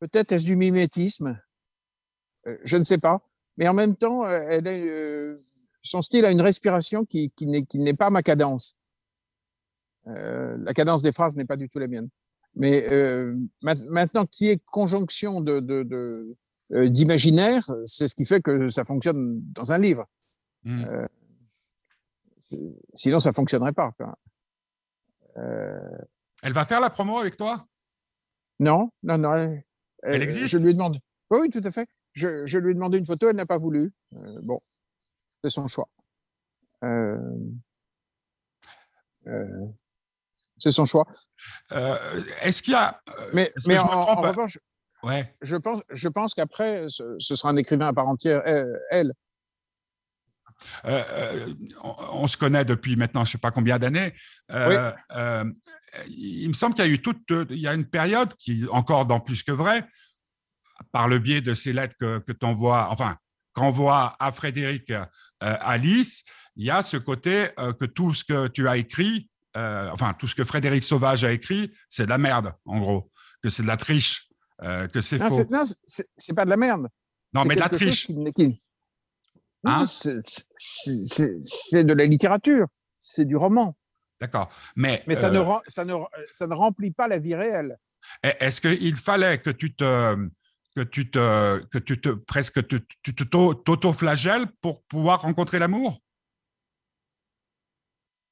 Peut-être 0.01 0.33
est-ce 0.33 0.45
du 0.47 0.57
mimétisme, 0.57 1.41
Euh, 2.47 2.57
je 2.65 2.77
ne 2.77 2.85
sais 2.85 2.99
pas. 2.99 3.21
Mais 3.57 3.67
en 3.69 3.75
même 3.75 3.97
temps, 3.97 4.27
elle 4.29 5.39
son 5.83 6.03
style 6.03 6.25
a 6.25 6.31
une 6.31 6.41
respiration 6.41 7.05
qui, 7.05 7.31
qui 7.31 7.47
n'est 7.47 7.95
pas 7.95 8.11
ma 8.11 8.23
cadence. 8.23 8.77
Euh, 10.07 10.57
la 10.61 10.73
cadence 10.75 11.03
des 11.03 11.13
phrases 11.13 11.37
n'est 11.37 11.45
pas 11.45 11.57
du 11.57 11.69
tout 11.69 11.79
la 11.79 11.89
mienne. 11.89 12.09
Mais 12.55 12.87
euh, 12.91 13.35
ma- 13.63 13.75
maintenant, 13.91 14.25
qui 14.25 14.49
est 14.49 14.65
conjonction 14.67 15.41
de, 15.41 15.61
euh, 16.73 16.89
d'imaginaire, 16.89 17.69
c'est 17.85 18.07
ce 18.09 18.15
qui 18.15 18.25
fait 18.25 18.41
que 18.41 18.69
ça 18.69 18.85
fonctionne 18.85 19.41
dans 19.53 19.73
un 19.73 19.79
livre. 19.79 20.07
Hmm. 20.65 20.85
Sinon, 22.95 23.21
ça 23.21 23.33
fonctionnerait 23.33 23.73
pas. 23.73 23.93
Euh, 25.37 25.99
Elle 26.43 26.53
va 26.53 26.65
faire 26.65 26.81
la 26.81 26.91
promo 26.91 27.19
avec 27.19 27.37
toi? 27.37 27.67
Non, 28.59 28.91
non, 29.03 29.19
non. 29.19 29.35
Elle, 29.35 29.63
Elle 30.03 30.23
existe? 30.23 30.47
Je 30.47 30.59
lui 30.59 30.71
ai 30.71 30.73
demandé. 30.73 30.99
Oui, 31.31 31.39
oui, 31.43 31.51
tout 31.51 31.61
à 31.63 31.71
fait. 31.71 31.89
Je, 32.13 32.45
je 32.47 32.59
lui 32.59 32.71
ai 32.73 32.75
demandé 32.75 32.99
une 32.99 33.07
photo, 33.07 33.29
elle 33.29 33.37
n'a 33.37 33.47
pas 33.47 33.59
voulu. 33.59 33.93
Euh, 34.15 34.39
bon, 34.43 34.61
c'est 35.45 35.51
son 35.51 35.67
choix. 35.69 35.89
Euh, 36.85 37.19
c'est 40.59 40.73
son 40.73 40.87
choix. 40.87 41.07
Est-ce 41.71 42.63
qu'il 42.63 42.73
y 42.73 42.77
a. 42.77 43.01
Mais, 43.35 43.53
que 43.55 43.61
je 43.61 43.71
en, 43.79 43.85
me 43.87 43.91
en 43.93 44.05
trompe? 44.07 44.25
revanche, 44.27 44.59
Ouais. 45.05 45.33
je 45.43 45.57
pense, 45.57 45.81
je 45.91 46.09
pense 46.09 46.35
qu'après, 46.35 46.87
ce, 46.89 47.15
ce 47.21 47.37
sera 47.37 47.51
un 47.51 47.57
écrivain 47.57 47.87
à 47.87 47.93
part 47.93 48.09
entière, 48.09 48.43
elle. 48.91 49.13
Euh, 50.85 51.05
euh, 51.11 51.55
on, 51.83 51.95
on 52.23 52.27
se 52.27 52.37
connaît 52.37 52.65
depuis 52.65 52.97
maintenant, 52.97 53.25
je 53.25 53.31
ne 53.31 53.33
sais 53.33 53.39
pas 53.39 53.51
combien 53.51 53.79
d'années. 53.79 54.15
Euh, 54.51 54.93
il 56.09 56.49
me 56.49 56.53
semble 56.53 56.75
qu'il 56.75 56.85
y 56.85 56.89
a 56.89 56.91
eu 56.91 57.01
toute, 57.01 57.19
il 57.51 57.59
y 57.59 57.67
a 57.69 57.75
une 57.75 57.87
période 57.87 58.35
qui, 58.35 58.67
encore 58.71 59.07
dans 59.07 59.21
plus 59.21 59.43
que 59.43 59.53
vrai, 59.53 59.87
par 60.93 61.09
le 61.09 61.19
biais 61.19 61.41
de 61.41 61.55
ces 61.55 61.73
lettres 61.73 61.97
que, 61.99 62.19
que 62.19 62.33
tu 62.33 62.45
envoies, 62.47 62.89
enfin, 62.91 63.17
qu'envoie 63.53 64.15
à 64.21 64.31
Frédéric 64.33 64.93
Alice, 65.41 66.25
il 66.57 66.67
y 66.67 66.71
a 66.71 66.83
ce 66.83 66.97
côté 66.97 67.49
que 67.79 67.85
tout 67.85 68.13
ce 68.13 68.25
que 68.25 68.49
tu 68.49 68.69
as 68.69 68.77
écrit, 68.77 69.31
enfin, 69.55 70.13
tout 70.15 70.27
ce 70.29 70.35
que 70.35 70.45
Frédéric 70.45 70.83
Sauvage 70.83 71.25
a 71.25 71.33
écrit, 71.33 71.73
c'est 71.89 72.05
de 72.05 72.11
la 72.11 72.19
merde, 72.19 72.53
en 72.65 72.79
gros, 72.81 73.11
que 73.43 73.49
c'est 73.49 73.63
de 73.63 73.69
la 73.69 73.77
triche, 73.77 74.29
que 74.61 75.01
c'est 75.01 75.19
faux. 75.29 75.45
non, 75.51 75.63
c'est- 75.87 76.35
pas 76.35 76.45
de 76.45 76.51
la 76.51 76.57
merde. 76.57 76.89
Non, 77.35 77.45
mais 77.45 77.55
de 77.57 77.61
la 77.61 77.69
triche. 77.69 78.07
qui 78.07 78.15
qui- 78.35 78.61
Hein 79.65 79.85
c'est, 79.87 80.15
de 81.85 81.93
la 81.93 82.05
littérature, 82.07 82.67
c'est 83.01 83.25
du 83.25 83.37
roman. 83.37 83.77
D'accord. 84.21 84.51
Mais, 84.77 85.03
Mais 85.07 85.15
ça, 85.15 85.29
euh, 85.29 85.33
ne, 85.33 85.61
ça, 85.69 85.85
ne, 85.85 85.95
ça 86.31 86.47
ne 86.47 86.55
remplit 86.55 86.91
pas 86.91 87.09
la 87.09 87.19
vie 87.19 87.35
réelle. 87.35 87.79
E- 88.25 88.33
Est-ce 88.41 88.61
qu'il 88.61 88.97
fallait 88.97 89.39
que 89.39 89.51
tu 89.51 89.75
te 89.75 90.29
que 90.77 90.83
tu 90.83 91.11
te 91.11 91.65
que 91.67 91.79
tu 91.79 92.01
te 92.01 92.11
presque 92.11 92.67
tu 92.69 92.81
te 93.15 93.25
t'au- 93.25 93.55
t'auto-flagelles 93.55 94.47
pour 94.61 94.83
pouvoir 94.85 95.23
rencontrer 95.23 95.59
l'amour? 95.59 96.01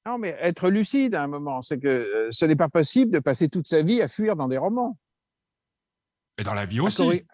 Non, 0.07 0.19
mais 0.19 0.37
être 0.41 0.71
lucide 0.71 1.17
à 1.17 1.25
un 1.25 1.27
moment, 1.27 1.63
c'est 1.63 1.81
que 1.81 1.89
euh, 1.89 2.29
ce 2.31 2.45
n'est 2.45 2.55
pas 2.55 2.69
possible 2.69 3.13
de 3.13 3.19
passer 3.19 3.49
toute 3.49 3.67
sa 3.67 3.83
vie 3.83 4.01
à 4.01 4.07
fuir 4.09 4.37
dans 4.37 4.47
des 4.47 4.59
romans. 4.59 4.97
et 6.39 6.45
dans 6.45 6.55
la 6.55 6.67
vie 6.67 6.81
aussi 6.81 7.25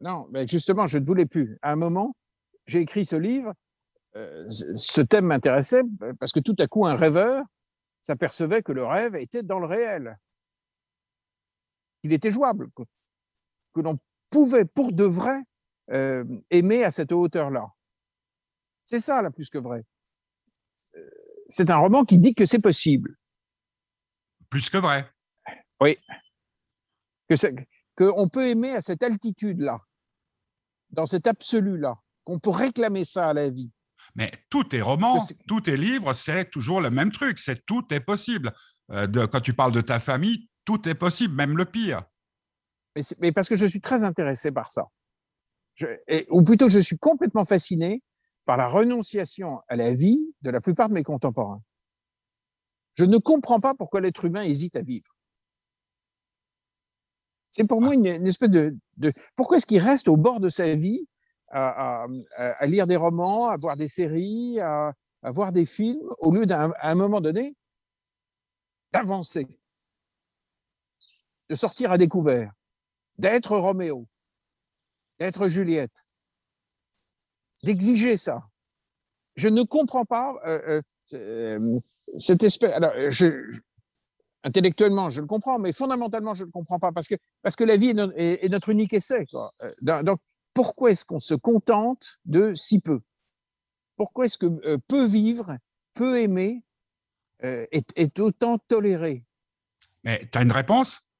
Non, 0.00 0.26
mais 0.30 0.46
justement, 0.46 0.86
je 0.86 0.98
ne 0.98 1.04
voulais 1.06 1.24
plus. 1.24 1.56
À 1.62 1.72
un 1.72 1.76
moment, 1.76 2.14
j'ai 2.66 2.80
écrit 2.80 3.04
ce 3.04 3.16
livre. 3.16 3.54
euh, 4.16 4.46
ce 4.48 5.00
thème 5.00 5.26
m'intéressait 5.26 5.82
parce 6.20 6.32
que 6.32 6.40
tout 6.40 6.54
à 6.58 6.66
coup, 6.66 6.86
un 6.86 6.94
rêveur 6.94 7.44
s'apercevait 8.02 8.62
que 8.62 8.72
le 8.72 8.84
rêve 8.84 9.16
était 9.16 9.42
dans 9.42 9.58
le 9.58 9.66
réel. 9.66 10.18
Il 12.04 12.12
était 12.12 12.30
jouable, 12.30 12.70
que, 12.76 12.82
que 13.74 13.80
l'on 13.80 13.98
pouvait 14.30 14.64
pour 14.66 14.92
de 14.92 15.04
vrai 15.04 15.40
euh, 15.90 16.24
aimer 16.50 16.84
à 16.84 16.90
cette 16.90 17.12
hauteur-là. 17.12 17.66
C'est 18.86 19.00
ça, 19.00 19.20
la 19.22 19.30
plus 19.30 19.48
que 19.50 19.58
vrai. 19.58 19.84
Euh, 20.96 21.10
C'est 21.48 21.70
un 21.70 21.76
roman 21.78 22.04
qui 22.04 22.18
dit 22.18 22.34
que 22.34 22.46
c'est 22.46 22.58
possible. 22.60 23.16
plus 24.50 24.70
que 24.70 24.78
vrai. 24.78 25.10
que 27.28 27.36
c'est- 27.36 27.54
qu'on 27.96 28.28
peut 28.28 28.46
aimer 28.48 28.74
à 28.74 28.80
cette 28.80 29.02
altitude-là, 29.02 29.78
dans 30.90 31.06
cet 31.06 31.26
absolu-là, 31.26 31.96
qu'on 32.24 32.38
peut 32.38 32.50
réclamer 32.50 33.04
ça 33.04 33.28
à 33.28 33.34
la 33.34 33.48
vie. 33.50 33.70
Mais 34.16 34.30
tout 34.50 34.74
est 34.74 34.80
roman, 34.80 35.18
Que 35.18 35.24
c'est- 35.24 35.38
tout 35.46 35.68
est 35.68 35.76
livre, 35.76 36.12
c'est 36.12 36.50
toujours 36.50 36.80
le 36.80 36.90
même 36.90 37.10
truc. 37.12 37.38
C'est 37.38 37.64
tout 37.66 37.84
est 37.92 38.00
possible. 38.00 38.52
Euh, 38.90 39.06
de, 39.06 39.26
quand 39.26 39.40
tu 39.40 39.54
parles 39.54 39.72
de 39.72 39.80
ta 39.80 39.98
famille, 39.98 40.48
tout 40.64 40.88
est 40.88 40.94
possible, 40.94 41.34
même 41.34 41.56
le 41.56 41.64
pire. 41.64 42.04
Mais, 43.18 43.32
parce 43.32 43.48
que 43.48 43.56
je 43.56 43.66
suis 43.66 43.80
très 43.80 44.04
intéressé 44.04 44.52
par 44.52 44.70
ça. 44.70 44.84
Je- 45.74 45.86
et- 46.06 46.26
ou 46.30 46.42
plutôt, 46.42 46.68
je 46.68 46.78
suis 46.78 46.96
complètement 46.98 47.44
fasciné 47.44 48.02
par 48.44 48.56
la 48.56 48.68
renonciation 48.68 49.60
à 49.68 49.76
la 49.76 49.92
vie 49.92 50.20
de 50.42 50.50
la 50.50 50.60
plupart 50.60 50.88
de 50.88 50.94
mes 50.94 51.02
contemporains. 51.02 51.62
Je 52.96 53.04
ne 53.04 53.18
comprends 53.18 53.58
pas 53.58 53.74
pourquoi 53.74 54.00
l'être 54.00 54.24
humain 54.26 54.42
hésite 54.42 54.76
à 54.76 54.82
vivre. 54.82 55.10
C'est 57.50 57.66
pour 57.66 57.80
moi 57.80 57.94
une, 57.94 58.06
espèce 58.06 58.50
de, 58.50 58.76
Pourquoi 59.36 59.56
est-ce 59.56 59.66
qu'il 59.66 59.78
reste 59.80 60.08
au 60.08 60.16
bord 60.16 60.40
de 60.40 60.48
sa 60.48 60.74
vie 60.74 61.08
à, 61.48 62.06
lire 62.66 62.86
des 62.86 62.96
romans, 62.96 63.48
à 63.48 63.56
voir 63.56 63.76
des 63.76 63.88
séries, 63.88 64.60
à, 64.60 64.94
voir 65.22 65.52
des 65.52 65.64
films, 65.64 66.08
au 66.18 66.32
lieu 66.32 66.46
d'à 66.46 66.70
un 66.82 66.94
moment 66.94 67.20
donné 67.20 67.56
d'avancer, 68.92 69.46
de 71.48 71.54
sortir 71.56 71.90
à 71.90 71.98
découvert, 71.98 72.52
d'être 73.18 73.56
Roméo, 73.56 74.06
d'être 75.18 75.48
Juliette, 75.48 76.06
d'exiger 77.64 78.16
ça. 78.16 78.42
Je 79.34 79.48
ne 79.48 79.62
comprends 79.62 80.04
pas 80.04 80.36
euh, 80.46 80.60
euh, 80.68 80.82
euh, 81.14 81.80
cette 82.16 82.44
espèce. 82.44 82.72
Alors, 82.72 82.92
intellectuellement, 84.44 85.08
je 85.08 85.20
le 85.20 85.26
comprends, 85.26 85.58
mais 85.58 85.72
fondamentalement, 85.72 86.34
je 86.34 86.42
ne 86.42 86.46
le 86.46 86.52
comprends 86.52 86.78
pas 86.78 86.92
parce 86.92 87.08
que, 87.08 87.16
parce 87.42 87.56
que 87.56 87.64
la 87.64 87.76
vie 87.76 87.94
est, 88.16 88.48
notre 88.48 88.68
unique 88.68 88.92
essai. 88.92 89.26
Donc, 89.82 90.20
pourquoi 90.54 90.92
est-ce 90.92 91.04
qu'on 91.04 91.18
se 91.18 91.34
contente 91.34 92.18
de 92.24 92.54
si 92.54 92.80
peu? 92.80 93.00
Pourquoi 93.96 94.26
est-ce 94.26 94.38
que 94.38 94.76
peu 94.88 95.04
vivre, 95.04 95.56
peu 95.94 96.20
aimer 96.20 96.62
est, 97.40 97.92
est 97.96 98.18
autant 98.18 98.58
toléré? 98.58 99.24
Mais 100.04 100.28
tu 100.30 100.38
as 100.38 100.42
une 100.42 100.52
réponse? 100.52 101.10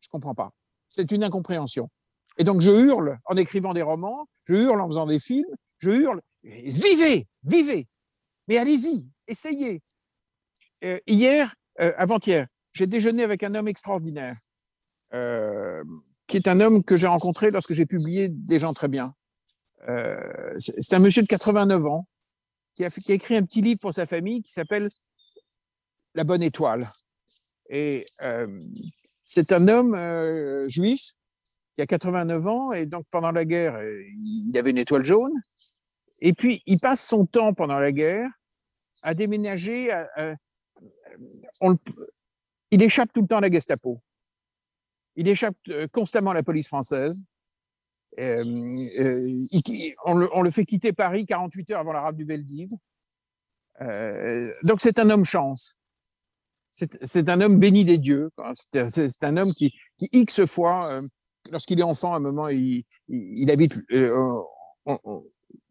Je 0.00 0.08
ne 0.08 0.12
comprends 0.12 0.34
pas. 0.34 0.52
C'est 0.88 1.10
une 1.12 1.24
incompréhension. 1.24 1.90
Et 2.38 2.44
donc, 2.44 2.60
je 2.60 2.70
hurle 2.70 3.18
en 3.26 3.36
écrivant 3.36 3.74
des 3.74 3.82
romans, 3.82 4.28
je 4.44 4.54
hurle 4.54 4.80
en 4.80 4.88
faisant 4.88 5.06
des 5.06 5.20
films, 5.20 5.54
je 5.78 5.90
hurle, 5.90 6.22
vivez, 6.42 7.28
vivez, 7.44 7.88
mais 8.48 8.58
allez-y, 8.58 9.06
essayez. 9.26 9.82
Euh, 10.84 10.98
hier, 11.06 11.54
euh, 11.80 11.92
avant-hier, 11.96 12.46
j'ai 12.72 12.86
déjeuné 12.86 13.22
avec 13.22 13.42
un 13.42 13.54
homme 13.54 13.68
extraordinaire, 13.68 14.38
euh, 15.14 15.84
qui 16.32 16.38
est 16.38 16.48
un 16.48 16.60
homme 16.60 16.82
que 16.82 16.96
j'ai 16.96 17.08
rencontré 17.08 17.50
lorsque 17.50 17.74
j'ai 17.74 17.84
publié 17.84 18.28
Des 18.30 18.58
gens 18.58 18.72
très 18.72 18.88
bien. 18.88 19.14
c'est 20.58 20.94
un 20.94 20.98
monsieur 20.98 21.20
de 21.20 21.26
89 21.26 21.84
ans 21.84 22.08
qui 22.74 22.86
a, 22.86 22.88
écrit 23.08 23.36
un 23.36 23.42
petit 23.42 23.60
livre 23.60 23.80
pour 23.80 23.92
sa 23.92 24.06
famille 24.06 24.40
qui 24.40 24.50
s'appelle 24.50 24.88
La 26.14 26.24
bonne 26.24 26.42
étoile. 26.42 26.90
Et 27.68 28.06
c'est 29.24 29.52
un 29.52 29.68
homme 29.68 29.94
juif 30.70 31.12
qui 31.76 31.82
a 31.82 31.86
89 31.86 32.46
ans, 32.46 32.72
et 32.72 32.86
donc 32.86 33.04
pendant 33.10 33.30
la 33.30 33.44
guerre, 33.44 33.74
euh, 33.74 34.02
il 34.24 34.56
avait 34.56 34.70
une 34.70 34.78
étoile 34.78 35.04
jaune. 35.04 35.32
Et 36.20 36.32
puis, 36.32 36.62
il 36.66 36.78
passe 36.78 37.06
son 37.06 37.26
temps 37.26 37.52
pendant 37.52 37.78
la 37.78 37.92
guerre 37.92 38.30
à 39.02 39.12
déménager. 39.12 39.90
il 42.70 42.82
échappe 42.82 43.12
tout 43.12 43.20
le 43.20 43.26
temps 43.26 43.38
à 43.38 43.42
la 43.42 43.50
Gestapo. 43.50 44.00
Il 45.16 45.28
échappe 45.28 45.56
euh, 45.68 45.86
constamment 45.88 46.30
à 46.30 46.34
la 46.34 46.42
police 46.42 46.68
française. 46.68 47.22
Euh, 48.18 48.44
on, 50.04 50.42
le, 50.42 50.50
fait 50.50 50.64
quitter 50.64 50.92
Paris 50.92 51.24
48 51.24 51.70
heures 51.70 51.80
avant 51.80 51.92
la 51.92 52.02
rade 52.02 52.16
du 52.16 52.24
Veldiv. 52.24 52.70
donc, 54.62 54.80
c'est 54.80 54.98
un 54.98 55.08
homme 55.10 55.24
chance. 55.24 55.78
C'est 56.70 57.28
un 57.28 57.40
homme 57.40 57.58
béni 57.58 57.84
des 57.84 57.98
dieux. 57.98 58.30
C'est 58.72 59.24
un 59.24 59.36
homme 59.36 59.54
qui, 59.54 59.74
X 59.98 60.44
fois 60.44 61.02
lorsqu'il 61.50 61.80
est 61.80 61.84
enfant, 61.84 62.14
à 62.14 62.16
un 62.16 62.20
moment, 62.20 62.48
il, 62.48 62.84
habite, 63.50 63.80
euh, 63.92 64.40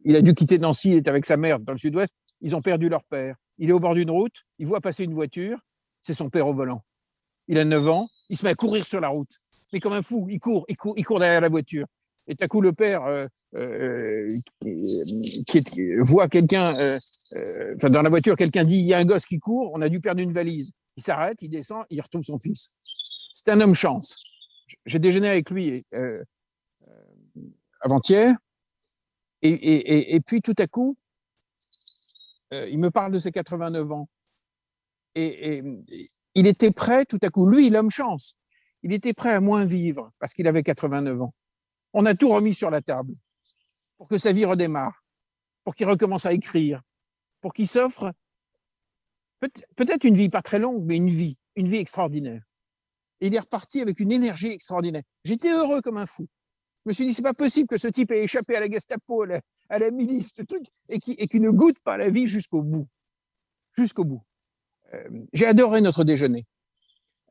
il 0.04 0.16
a 0.16 0.22
dû 0.22 0.34
quitter 0.34 0.60
Nancy, 0.60 0.92
il 0.92 0.98
est 0.98 1.08
avec 1.08 1.26
sa 1.26 1.38
mère 1.38 1.60
dans 1.60 1.74
le 1.74 1.78
sud-ouest. 1.78 2.16
Ils 2.42 2.56
ont 2.56 2.62
perdu 2.62 2.90
leur 2.90 3.04
père. 3.04 3.36
Il 3.58 3.70
est 3.70 3.74
au 3.74 3.80
bord 3.80 3.94
d'une 3.94 4.10
route, 4.10 4.44
il 4.58 4.68
voit 4.68 4.82
passer 4.82 5.04
une 5.04 5.14
voiture, 5.14 5.60
c'est 6.02 6.14
son 6.14 6.30
père 6.30 6.48
au 6.48 6.54
volant. 6.54 6.84
Il 7.52 7.60
a 7.60 7.66
9 7.66 7.88
ans, 7.90 8.10
il 8.30 8.38
se 8.38 8.44
met 8.44 8.52
à 8.52 8.56
courir 8.56 8.86
sur 8.86 9.00
la 9.00 9.10
route. 9.10 9.32
Mais 9.72 9.80
comme 9.80 9.94
un 9.94 10.02
fou, 10.02 10.28
il 10.30 10.40
court, 10.40 10.66
il 10.68 10.76
court, 10.76 10.94
il 10.98 11.06
court 11.06 11.20
derrière 11.20 11.42
la 11.42 11.50
voiture. 11.50 11.86
Et 12.28 12.36
tout 12.36 12.44
à 12.44 12.48
coup, 12.48 12.62
le 12.62 12.74
père 12.74 13.04
euh, 13.04 13.28
euh, 13.56 14.28
qui, 14.62 15.94
voit 16.00 16.28
quelqu'un, 16.28 16.74
dans 17.84 18.02
la 18.02 18.10
voiture, 18.10 18.36
quelqu'un 18.36 18.64
dit 18.64 18.78
il 18.78 18.86
y 18.86 18.94
a 18.94 18.98
un 18.98 19.06
gosse 19.06 19.26
qui 19.26 19.40
court, 19.40 19.72
on 19.76 19.82
a 19.82 19.90
dû 19.90 20.00
perdre 20.00 20.22
une 20.22 20.34
valise. 20.34 20.72
Il 20.98 21.04
s'arrête, 21.04 21.38
il 21.42 21.50
descend, 21.50 21.86
il 21.90 22.02
retrouve 22.02 22.24
son 22.24 22.38
fils. 22.38 22.72
C'est 23.34 23.50
un 23.52 23.62
homme 23.62 23.76
chance 23.76 24.18
j'ai 24.86 25.00
déjeuné 25.00 25.30
avec 25.30 25.50
lui 25.50 25.86
euh, 25.94 26.24
euh, 26.88 27.42
avant-hier, 27.82 28.36
et, 29.44 30.22
puis 30.26 30.42
tout 30.42 30.54
à 30.60 30.68
coup, 30.68 30.96
euh, 32.54 32.70
il 32.70 32.78
me 32.78 32.92
parle 32.92 33.12
de 33.12 33.18
ses 33.18 33.32
89 33.32 33.92
ans. 33.92 34.08
Et, 35.16 35.64
il 36.36 36.48
était 36.48 36.72
prêt, 36.72 37.06
tout 37.06 37.20
à 37.22 37.30
coup, 37.30 37.48
lui, 37.48 37.70
l'homme 37.70 37.92
chance, 37.92 38.36
il 38.84 38.94
était 38.94 39.14
prêt 39.14 39.34
à 39.34 39.40
moins 39.40 39.66
vivre 39.66 40.12
parce 40.20 40.34
qu'il 40.34 40.48
avait 40.48 40.64
89 40.64 41.22
ans. 41.22 41.34
On 41.94 42.06
a 42.06 42.14
tout 42.14 42.30
remis 42.30 42.54
sur 42.54 42.70
la 42.70 42.82
table 42.82 43.14
pour 43.98 44.08
que 44.08 44.18
sa 44.18 44.32
vie 44.32 44.46
redémarre, 44.46 45.04
pour 45.64 45.76
qu'il 45.76 45.88
recommence 45.88 46.26
à 46.26 46.34
écrire, 46.34 46.82
pour 47.42 47.54
qu'il 47.54 47.68
s'offre 47.68 48.14
peut-être 49.76 50.04
une 50.04 50.16
vie 50.16 50.30
pas 50.30 50.42
très 50.42 50.60
longue, 50.60 50.84
mais 50.86 50.98
une 50.98 51.10
vie, 51.10 51.38
une 51.56 51.68
vie 51.68 51.78
extraordinaire 51.78 52.44
il 53.22 53.36
est 53.36 53.40
reparti 53.40 53.82
avec 53.82 54.00
une 54.00 54.12
énergie 54.12 54.48
extraordinaire. 54.48 55.04
J'étais 55.24 55.52
heureux 55.52 55.82
comme 55.82 55.98
un 55.98 56.06
fou. 56.06 56.28
Je 56.84 56.90
me 56.90 56.94
suis 56.94 57.06
dit, 57.06 57.14
c'est 57.14 57.22
pas 57.22 57.36
possible 57.36 57.68
que 57.68 57.78
ce 57.78 57.88
type 57.88 58.12
ait 58.12 58.24
échappé 58.24 58.56
à 58.56 58.60
la 58.60 58.70
Gestapo, 58.70 59.24
à 59.70 59.80
la, 59.80 59.92
milice, 59.92 60.34
truc, 60.34 60.66
et 60.90 61.00
qui, 61.00 61.12
et 61.12 61.28
qui 61.28 61.40
ne 61.40 61.52
goûte 61.52 61.80
pas 61.84 61.98
la 61.98 62.10
vie 62.10 62.26
jusqu'au 62.26 62.64
bout. 62.64 62.88
Jusqu'au 63.78 64.04
bout. 64.04 64.24
Euh, 64.94 65.10
j'ai 65.34 65.46
adoré 65.46 65.82
notre 65.82 66.04
déjeuner. 66.04 66.46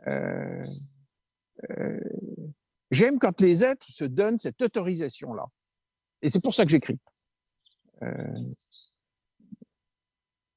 Euh, 0.06 0.66
euh, 1.70 2.00
j'aime 2.90 3.18
quand 3.18 3.40
les 3.40 3.64
êtres 3.64 3.90
se 3.90 4.04
donnent 4.04 4.38
cette 4.38 4.60
autorisation-là. 4.62 5.46
Et 6.22 6.30
c'est 6.30 6.40
pour 6.40 6.54
ça 6.54 6.64
que 6.64 6.70
j'écris. 6.70 6.98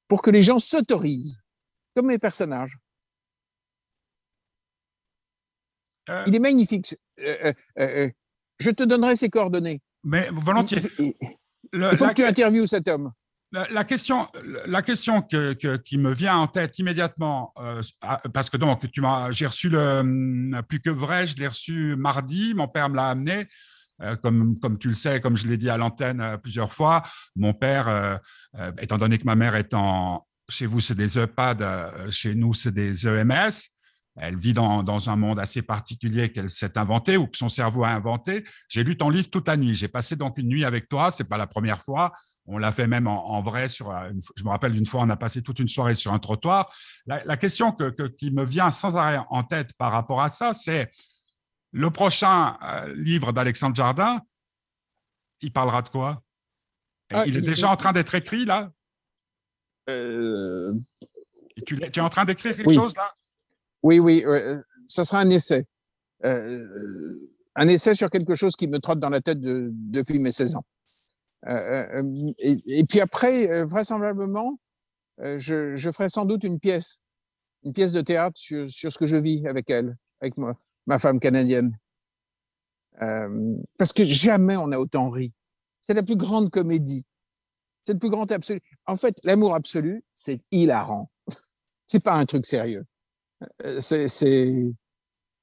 pour 0.08 0.22
que 0.22 0.30
les 0.30 0.44
gens 0.44 0.60
s'autorisent, 0.60 1.42
comme 1.96 2.08
mes 2.08 2.20
personnages. 2.20 2.78
Euh. 6.10 6.24
Il 6.28 6.36
est 6.36 6.39
magnifique. 6.39 6.96
Euh, 7.20 8.10
je 8.60 8.70
te 8.70 8.84
donnerai 8.84 9.16
ses 9.16 9.30
coordonnées. 9.30 9.82
Mais 10.04 10.30
volontiers. 10.32 10.80
Il, 11.00 11.13
faut 11.98 12.08
que 12.08 12.13
tu 12.13 12.24
interviewes 12.24 12.68
cet 12.68 12.88
homme. 12.88 13.12
La, 13.54 13.84
question, 13.84 14.28
la 14.66 14.82
question 14.82 15.22
qui 15.22 15.98
me 15.98 16.12
vient 16.12 16.38
en 16.38 16.48
tête 16.48 16.80
immédiatement, 16.80 17.54
parce 18.34 18.50
que 18.50 18.58
donc 18.58 18.89
tu 18.92 19.00
m'as, 19.00 19.32
j'ai 19.32 19.46
reçu 19.46 19.70
le 19.70 20.00
hum, 20.00 20.62
plus 20.68 20.80
que 20.80 20.89
vrai, 20.89 21.28
je 21.28 21.36
l'ai 21.38 21.48
reçu 21.48 21.96
mardi, 21.96 22.54
mon 22.56 22.68
père 22.68 22.89
me 22.89 22.96
l'a 22.96 23.10
amené. 23.10 23.48
comme, 24.24 24.60
comme 24.60 24.80
tu 24.80 24.89
le 24.89 24.96
sais, 24.96 25.22
comme 25.22 25.38
je 25.38 25.48
l'ai 25.48 25.58
dit 25.58 25.70
à 25.70 25.78
l'antenne 25.78 26.38
plusieurs 26.42 26.74
fois, 26.74 27.04
mon 27.36 27.54
père, 27.54 28.20
étant 28.82 28.98
donné 28.98 29.20
que 29.20 29.26
ma 29.26 29.36
mère 29.36 29.56
est 29.56 29.74
en, 29.74 30.26
chez 30.50 30.66
vous 30.66 30.80
c'est 30.80 30.96
des 30.96 31.20
EHPAD, 31.20 32.10
chez 32.10 32.34
nous 32.34 32.56
c'est 32.56 32.74
des 32.74 33.08
EMS, 33.08 33.52
elle 34.16 34.38
vit 34.38 34.54
dans, 34.54 35.10
un 35.10 35.16
monde 35.16 35.39
assez 35.39 35.62
particulier 35.62 36.32
qu'elle 36.32 36.50
s'est 36.50 36.78
inventé 36.78 37.18
ou 37.18 37.28
que 37.28 37.38
son 37.38 37.50
cerveau 37.50 37.84
a 37.84 37.89
inventé. 37.89 38.46
J'ai 38.68 38.84
lu 38.84 38.96
ton 38.96 39.10
livre 39.10 39.30
toute 39.30 39.48
la 39.48 39.58
nuit. 39.58 39.74
J'ai 39.74 39.88
passé 39.88 40.16
donc 40.16 40.38
une 40.38 40.48
nuit 40.48 40.66
avec 40.66 40.88
toi. 40.88 41.10
C'est 41.10 41.24
pas 41.24 41.38
la 41.38 41.48
première 41.48 41.84
fois. 41.84 42.13
On 42.45 42.58
l'a 42.58 42.71
fait 42.71 42.88
même 42.88 43.08
en, 43.08 43.41
vrai. 43.41 43.69
Sur, 43.69 43.93
je 44.36 44.43
me 44.43 44.49
rappelle 44.49 44.73
d'une 44.73 44.86
fois, 44.86 45.01
on 45.01 45.10
a 45.10 45.15
passé 45.15 45.41
toute 45.41 45.60
une 45.60 45.69
soirée 45.69 45.95
sur 45.95 46.12
un 46.12 46.19
trottoir. 46.19 46.71
La, 47.06 47.38
question 47.38 47.75
qui 48.17 48.32
me 48.32 48.43
vient 48.43 48.69
sans 48.69 48.97
arrêt 48.97 49.19
en 49.29 49.43
tête 49.43 49.73
par 49.77 49.91
rapport 49.91 50.21
à 50.21 50.29
ça, 50.29 50.53
c'est 50.53 50.91
le 51.71 51.89
prochain 51.89 52.58
euh, 52.62 52.93
livre 52.95 53.32
d'Alexandre 53.32 53.75
Jardin. 53.75 54.21
Il 55.41 55.51
parlera 55.51 55.82
de 55.82 55.89
quoi? 55.89 56.21
Ah, 57.12 57.23
Il 57.25 57.36
est 57.36 57.41
déjà 57.41 57.69
en 57.69 57.75
train 57.75 57.91
d'être 57.91 58.15
écrit 58.15 58.45
là? 58.45 58.71
Euh, 59.89 60.73
tu, 61.65 61.82
es 61.82 61.99
en 61.99 62.10
train 62.10 62.25
d'écrire 62.25 62.56
quelque 62.56 62.73
chose 62.73 62.95
là? 62.95 63.13
Oui, 63.82 63.99
oui, 63.99 64.23
ça 64.88 65.03
sera 65.03 65.19
un 65.19 65.29
essai. 65.29 65.65
Euh, 66.23 67.29
un 67.56 67.67
essai 67.67 67.95
sur 67.95 68.10
quelque 68.10 68.34
chose 68.34 68.56
qui 68.56 68.67
me 68.67 68.79
trotte 68.79 68.99
dans 68.99 69.10
la 69.10 69.19
tête 69.19 69.39
depuis 69.41 70.19
mes 70.19 70.32
16 70.32 70.56
ans. 70.56 70.63
Euh, 71.47 72.01
euh, 72.01 72.34
et, 72.38 72.84
puis 72.86 72.99
après, 73.01 73.65
vraisemblablement, 73.65 74.58
je, 75.19 75.91
ferai 75.93 76.10
sans 76.10 76.25
doute 76.25 76.43
une 76.43 76.60
pièce, 76.60 77.01
une 77.63 77.73
pièce 77.73 77.91
de 77.91 78.01
théâtre 78.01 78.38
sur, 78.38 78.69
ce 78.69 78.97
que 78.97 79.06
je 79.06 79.17
vis 79.17 79.45
avec 79.47 79.69
elle, 79.69 79.95
avec 80.21 80.36
ma 80.86 80.99
femme 80.99 81.19
canadienne. 81.19 81.77
parce 83.77 83.93
que 83.93 84.06
jamais 84.06 84.58
on 84.58 84.71
a 84.71 84.77
autant 84.77 85.10
ri. 85.10 85.34
C'est 85.82 85.93
la 85.93 86.03
plus 86.03 86.15
grande 86.15 86.49
comédie. 86.49 87.06
C'est 87.86 87.93
le 87.93 87.99
plus 87.99 88.10
grand 88.10 88.32
absolu. 88.32 88.62
En 88.86 88.95
fait, 88.95 89.15
l'amour 89.23 89.56
absolu, 89.56 90.03
c'est 90.13 90.41
hilarant. 90.51 91.12
c'est 91.88 92.01
pas 92.01 92.15
un 92.15 92.25
truc 92.25 92.45
sérieux. 92.45 92.86
Euh, 93.65 93.79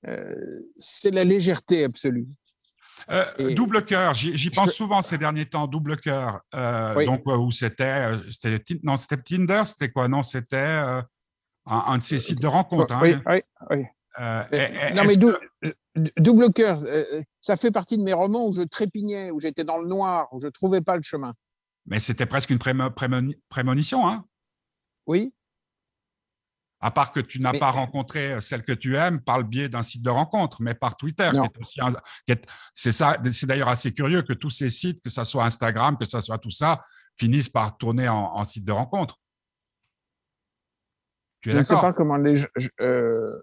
euh, 0.07 0.61
c'est 0.77 1.11
la 1.11 1.25
légèreté 1.25 1.85
absolue. 1.85 2.29
Euh, 3.11 3.55
double 3.55 3.85
cœur, 3.85 4.15
j'y 4.15 4.51
pense 4.51 4.73
souvent 4.73 5.03
ces 5.03 5.19
derniers 5.19 5.47
temps. 5.47 5.67
Double 5.67 5.97
cœur, 5.99 6.41
donc 7.07 7.23
où 7.27 7.51
c'était, 7.51 8.13
non, 8.83 8.97
c'était 8.97 9.17
Tinder, 9.23 9.63
c'était 9.65 9.91
quoi? 9.91 10.09
Non, 10.09 10.23
c'était 10.23 10.81
un, 11.67 11.99
de 11.99 12.03
ces 12.03 12.19
sites 12.19 12.41
de 12.41 12.47
rencontre. 12.47 12.93
Hein. 12.95 13.01
Oui, 13.03 13.43
oui, 13.71 13.85
Euh, 14.19 14.43
Euh, 14.53 14.57
est- 14.57 14.93
non, 14.95 15.05
mais 15.07 15.17
dou- 15.17 15.33
que- 15.63 15.69
d- 15.95 16.13
double 16.17 16.53
cœur, 16.53 16.83
euh, 16.85 17.23
ça 17.41 17.57
fait 17.57 17.71
partie 17.71 17.97
de 17.97 18.03
mes 18.03 18.13
romans 18.13 18.49
où 18.49 18.53
je 18.53 18.63
trépignais, 18.63 19.31
où 19.31 19.39
j'étais 19.39 19.63
dans 19.63 19.79
le 19.79 19.87
noir, 19.87 20.27
où 20.33 20.41
je 20.41 20.49
trouvais 20.49 20.81
pas 20.81 20.97
le 20.97 21.03
chemin. 21.03 21.33
mais 21.87 21.99
c'était 22.01 22.27
presque 22.27 22.51
une 22.51 22.59
prémo- 22.59 22.91
prémoni- 22.91 23.37
prémonition, 23.49 24.07
hein 24.07 24.25
Oui, 25.07 25.33
À 26.83 26.91
part 26.91 27.13
que 27.13 27.21
tu 27.21 27.41
n'as 27.41 27.53
Mais- 27.53 27.59
pas 27.59 27.71
rencontré 27.71 28.33
euh, 28.33 28.41
celle 28.41 28.63
que 28.63 28.73
tu 28.73 28.97
aimes 28.97 29.21
par 29.21 29.37
le 29.39 29.45
biais 29.45 29.69
d'un 29.69 29.83
site 29.83 30.03
de 30.03 30.09
rencontre, 30.09 30.63
mais 30.63 30.75
par 30.75 30.97
Twitter. 30.97 31.25
un- 31.25 31.43
est- 32.27 32.47
C'est 32.73 32.93
ça. 32.93 33.19
C'est 33.31 33.47
d'ailleurs 33.47 33.69
assez 33.69 33.93
curieux 33.93 34.23
que 34.23 34.33
tous 34.33 34.49
ces 34.51 34.71
sites, 34.71 35.03
que 35.03 35.11
ça 35.11 35.25
soit 35.27 35.45
Instagram, 35.45 35.97
que 35.99 36.07
ça 36.07 36.23
soit 36.23 36.39
tout 36.39 36.51
ça, 36.51 36.83
finissent 37.19 37.51
par 37.51 37.77
tourner 37.77 38.09
en, 38.09 38.17
en 38.35 38.45
site 38.47 38.65
de 38.65 38.73
rencontre. 38.73 39.19
Tu 41.43 41.51
es 41.51 41.53
je 41.53 41.59
ne 41.59 41.63
sais 41.63 41.75
pas 41.75 41.93
comment 41.93 42.17
les. 42.17 42.37
gens- 42.37 42.49
Je, 42.57 42.69
euh, 42.81 43.43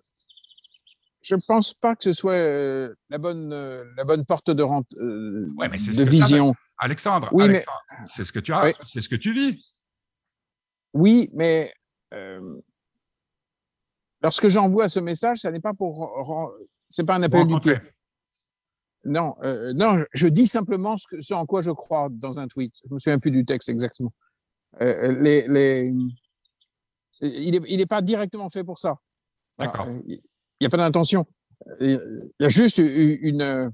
je 1.21 1.35
pense 1.47 1.73
pas 1.73 1.95
que 1.95 2.03
ce 2.05 2.13
soit 2.13 2.33
euh, 2.33 2.93
la 3.09 3.17
bonne 3.19 3.51
euh, 3.53 3.83
la 3.97 4.03
bonne 4.03 4.25
porte 4.25 4.49
de 4.49 4.63
rente 4.63 4.87
euh, 4.99 5.47
Ouais, 5.57 5.67
mais 5.69 5.77
ce 5.77 6.03
de 6.03 6.09
vision. 6.09 6.53
Alexandre, 6.79 7.29
Oui, 7.31 7.47
mais- 7.49 7.63
c'est 8.07 8.23
ce 8.23 8.31
que 8.31 8.39
tu 8.39 8.53
as, 8.53 8.65
Oui. 8.65 8.73
c'est 8.83 9.01
ce 9.01 9.09
que 9.09 9.15
tu 9.15 9.33
vis. 9.33 9.63
Oui, 10.93 11.29
mais 11.33 11.73
euh, 12.13 12.61
lorsque 14.27 14.49
j'envoie 14.49 14.89
ce 14.89 14.99
message, 14.99 15.37
ça 15.39 15.51
n'est 15.51 15.61
pas 15.61 15.73
pour 15.73 15.95
c'est 16.89 17.05
pas 17.05 17.15
un 17.15 17.23
appel 17.23 17.47
du 17.47 17.59
pied. 17.61 17.77
Non, 19.05 19.35
euh, 19.43 19.71
non, 19.73 20.03
je- 20.13 20.27
dis 20.27 20.47
simplement 20.47 20.97
ce, 20.97 21.05
que- 21.07 21.21
ce 21.21 21.33
en 21.33 21.45
quoi 21.45 21.61
je 21.61 21.71
crois 21.71 22.09
dans 22.11 22.39
un 22.39 22.47
tweet. 22.47 22.73
Je 22.89 22.93
me 22.93 22.99
souviens 22.99 23.19
plus 23.19 23.31
du 23.31 23.45
texte 23.45 23.69
exactement. 23.69 24.13
Euh, 24.81 25.13
les, 25.21 25.47
les, 25.47 25.93
il 27.21 27.77
n'est 27.77 27.85
pas 27.85 28.01
directement 28.01 28.49
fait 28.49 28.65
pour 28.65 28.79
ça. 28.79 28.97
D'accord. 29.57 29.87
euh, 29.87 30.01
Il 30.07 30.21
n'y 30.59 30.67
a 30.67 30.69
pas 30.69 30.77
d'intention. 30.77 31.25
Il 31.79 32.01
y 32.41 32.45
a 32.45 32.49
juste 32.49 32.79
une, 32.79 33.71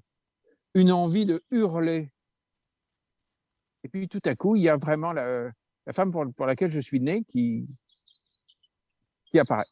une 0.75 0.91
envie 0.91 1.25
de 1.25 1.41
hurler. 1.49 2.11
Et 3.83 3.89
puis 3.89 4.07
tout 4.07 4.21
à 4.25 4.35
coup, 4.35 4.55
il 4.55 4.61
y 4.61 4.69
a 4.69 4.77
vraiment 4.77 5.13
la, 5.13 5.49
la 5.87 5.93
femme 5.93 6.11
pour, 6.11 6.25
pour 6.35 6.45
laquelle 6.45 6.69
je 6.71 6.79
suis 6.79 6.99
né 6.99 7.23
qui, 7.23 7.67
qui 9.31 9.39
apparaît. 9.39 9.65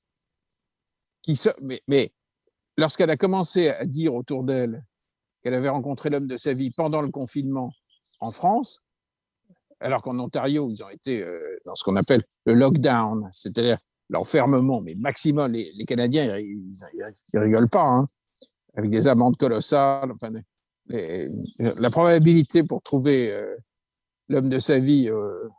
Mais 1.61 1.81
mais 1.87 2.13
lorsqu'elle 2.77 3.09
a 3.09 3.17
commencé 3.17 3.69
à 3.69 3.85
dire 3.85 4.13
autour 4.13 4.43
d'elle 4.43 4.85
qu'elle 5.43 5.53
avait 5.53 5.69
rencontré 5.69 6.09
l'homme 6.09 6.27
de 6.27 6.37
sa 6.37 6.53
vie 6.53 6.71
pendant 6.71 7.01
le 7.01 7.09
confinement 7.09 7.71
en 8.19 8.31
France, 8.31 8.81
alors 9.79 10.01
qu'en 10.01 10.17
Ontario, 10.19 10.69
ils 10.69 10.83
ont 10.83 10.89
été 10.89 11.23
euh, 11.23 11.57
dans 11.65 11.75
ce 11.75 11.83
qu'on 11.83 11.95
appelle 11.95 12.23
le 12.45 12.53
lockdown, 12.53 13.27
c'est-à-dire 13.31 13.79
l'enfermement, 14.09 14.81
mais 14.81 14.95
maximum. 14.95 15.51
Les, 15.51 15.85
Canadiens, 15.87 16.37
ils, 16.37 16.71
ils 17.33 17.39
rigolent 17.39 17.69
pas, 17.69 17.87
hein, 17.87 18.05
avec 18.75 18.91
des 18.91 19.07
amendes 19.07 19.37
colossales. 19.37 20.11
Enfin, 20.11 20.31
la 20.87 21.89
probabilité 21.89 22.63
pour 22.63 22.81
trouver 22.83 23.31
euh, 23.31 23.55
l'homme 24.27 24.49
de 24.49 24.59
sa 24.59 24.79
vie, 24.79 25.09
euh, 25.09 25.49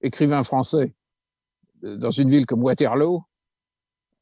écrivain 0.00 0.42
français, 0.44 0.94
dans 1.82 2.10
une 2.10 2.30
ville 2.30 2.46
comme 2.46 2.62
Waterloo, 2.62 3.22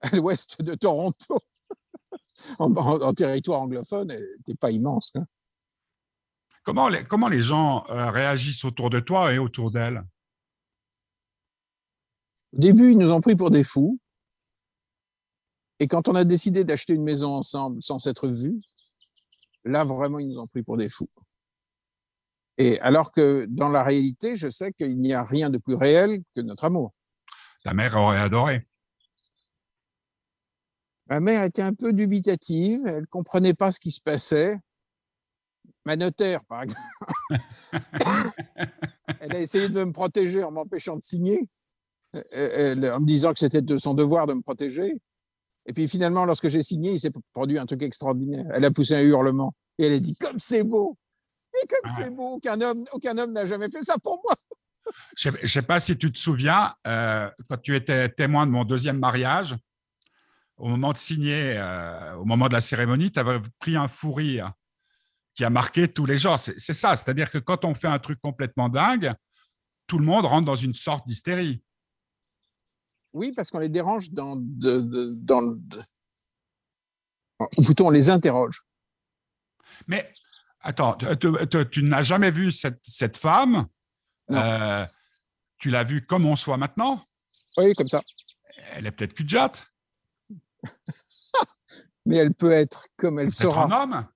à 0.04 0.16
l'ouest 0.16 0.60
de 0.62 0.74
Toronto, 0.74 1.38
en, 2.58 2.72
en- 2.74 3.00
en 3.02 3.12
territoire 3.14 3.60
anglophone, 3.62 4.08
n'était 4.08 4.54
pas 4.54 4.70
immense. 4.70 5.12
hein. 5.16 5.26
Comment 6.62 6.88
les, 6.88 7.04
comment 7.04 7.28
les 7.28 7.40
gens 7.42 7.84
euh, 7.90 8.10
réagissent 8.10 8.64
autour 8.64 8.88
de 8.90 8.98
toi 9.00 9.32
et 9.34 9.38
autour 9.38 9.70
d'elle? 9.70 10.02
Au 12.54 12.58
début, 12.58 12.92
ils 12.92 12.98
nous 12.98 13.10
ont 13.12 13.20
pris 13.20 13.36
pour 13.36 13.50
des 13.50 13.64
fous. 13.64 13.98
Et 15.80 15.88
quand 15.88 16.08
on 16.08 16.14
a 16.14 16.24
décidé 16.24 16.64
d'acheter 16.64 16.94
une 16.94 17.02
maison 17.02 17.34
ensemble 17.34 17.82
sans 17.82 17.98
s'être 17.98 18.28
vus, 18.28 18.60
là, 19.64 19.84
vraiment, 19.84 20.18
ils 20.20 20.28
nous 20.28 20.38
ont 20.38 20.46
pris 20.46 20.62
pour 20.62 20.76
des 20.78 20.88
fous. 20.88 21.10
Et 22.56 22.78
alors 22.80 23.10
que 23.12 23.46
dans 23.48 23.68
la 23.68 23.82
réalité, 23.82 24.36
je 24.36 24.48
sais 24.48 24.72
qu'il 24.72 24.96
n'y 25.00 25.12
a 25.12 25.24
rien 25.24 25.50
de 25.50 25.58
plus 25.58 25.74
réel 25.74 26.22
que 26.34 26.40
notre 26.40 26.64
amour. 26.64 26.94
Ta 27.64 27.74
mère 27.74 27.96
aurait 27.96 28.20
adoré. 28.20 28.66
Ma 31.08 31.20
mère 31.20 31.42
était 31.44 31.62
un 31.62 31.74
peu 31.74 31.92
dubitative, 31.92 32.80
elle 32.86 33.06
comprenait 33.06 33.54
pas 33.54 33.70
ce 33.70 33.78
qui 33.80 33.90
se 33.90 34.00
passait. 34.00 34.56
Ma 35.84 35.96
notaire, 35.96 36.44
par 36.46 36.62
exemple, 36.62 36.80
elle 39.20 39.32
a 39.36 39.40
essayé 39.40 39.68
de 39.68 39.84
me 39.84 39.92
protéger 39.92 40.42
en 40.42 40.50
m'empêchant 40.50 40.96
de 40.96 41.02
signer, 41.02 41.46
euh, 42.14 42.22
elle- 42.32 42.90
en 42.90 43.00
me 43.00 43.06
disant 43.06 43.32
que 43.32 43.38
c'était 43.38 43.60
de 43.62 43.76
son 43.78 43.94
devoir 43.94 44.26
de 44.26 44.32
me 44.34 44.40
protéger. 44.42 44.94
Et 45.66 45.72
puis 45.72 45.88
finalement, 45.88 46.24
lorsque 46.24 46.48
j'ai 46.48 46.62
signé, 46.62 46.92
il 46.92 47.00
s'est 47.00 47.12
produit 47.32 47.58
un 47.58 47.66
truc 47.66 47.82
extraordinaire. 47.82 48.46
Elle 48.54 48.64
a 48.64 48.70
poussé 48.70 48.94
un 48.94 49.02
hurlement 49.02 49.54
et 49.78 49.86
elle 49.86 49.92
a 49.94 49.98
dit 49.98 50.14
comme 50.16 50.38
c'est 50.38 50.62
beau, 50.64 50.96
mais 51.52 51.60
comme 51.68 51.80
Ah. 51.90 51.94
c'est 51.96 52.10
beau, 52.10 52.34
aucun 52.34 52.60
homme, 52.60 52.84
aucun 52.92 53.16
homme 53.18 53.32
n'a 53.32 53.44
jamais 53.44 53.70
fait 53.70 53.82
ça 53.82 53.96
pour 54.02 54.20
moi. 54.24 54.34
Je 55.16 55.30
ne 55.30 55.46
sais 55.46 55.62
pas 55.62 55.80
si 55.80 55.96
tu 55.96 56.12
te 56.12 56.18
souviens, 56.18 56.74
euh, 56.86 57.30
quand 57.48 57.56
tu 57.58 57.74
étais 57.74 58.08
témoin 58.10 58.46
de 58.46 58.52
mon 58.52 58.64
deuxième 58.64 58.98
mariage, 58.98 59.56
au 60.56 60.68
moment 60.68 60.92
de 60.92 60.98
signer, 60.98 61.54
euh, 61.56 62.14
au 62.14 62.24
moment 62.24 62.48
de 62.48 62.52
la 62.54 62.60
cérémonie, 62.60 63.10
tu 63.10 63.18
avais 63.18 63.40
pris 63.58 63.76
un 63.76 63.88
fou 63.88 64.12
rire 64.12 64.52
qui 65.34 65.44
a 65.44 65.50
marqué 65.50 65.88
tous 65.88 66.06
les 66.06 66.16
gens. 66.18 66.36
C'est 66.36 66.74
ça, 66.74 66.96
c'est-à-dire 66.96 67.30
que 67.30 67.38
quand 67.38 67.64
on 67.64 67.74
fait 67.74 67.88
un 67.88 67.98
truc 67.98 68.20
complètement 68.20 68.68
dingue, 68.68 69.12
tout 69.86 69.98
le 69.98 70.04
monde 70.04 70.24
rentre 70.26 70.44
dans 70.46 70.54
une 70.56 70.74
sorte 70.74 71.06
d'hystérie. 71.06 71.62
Oui, 73.12 73.32
parce 73.32 73.50
qu'on 73.50 73.58
les 73.58 73.68
dérange 73.68 74.10
dans, 74.10 74.36
de, 74.36 74.80
de- 74.80 75.12
dans 75.16 75.40
le- 75.40 75.56
de- 75.56 75.82
ou 77.58 77.62
plutôt 77.64 77.86
on 77.86 77.90
les 77.90 78.10
interroge. 78.10 78.62
Mais 79.88 80.08
attends, 80.60 80.94
tu, 80.94 81.06
tu- 81.18 81.48
tu- 81.48 81.70
tu 81.70 81.82
n'as 81.82 82.02
jamais 82.02 82.30
vu 82.30 82.52
cette, 82.52 82.80
cette 82.82 83.16
femme? 83.16 83.66
Euh, 84.30 84.86
Tu 85.58 85.70
l'as 85.70 85.84
vue 85.84 86.04
comme 86.04 86.26
on 86.26 86.36
soit 86.36 86.56
maintenant? 86.56 87.02
Oui, 87.56 87.74
comme 87.74 87.88
ça. 87.88 88.02
Elle 88.72 88.86
est 88.86 88.90
peut-être 88.90 89.14
cul 89.14 89.24
jatte, 89.26 89.72
Mais 92.07 92.16
elle 92.16 92.35
peut 92.35 92.53
être 92.53 92.87
comme 92.96 93.18
elle 93.18 93.27
peut-être 93.27 93.40
un 93.59 93.68
sera. 93.68 93.83
homme? 93.83 94.07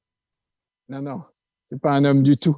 Non, 0.88 1.02
non, 1.02 1.20
c'est 1.64 1.80
pas 1.80 1.92
un 1.94 2.04
homme 2.04 2.22
du 2.22 2.36
tout. 2.36 2.56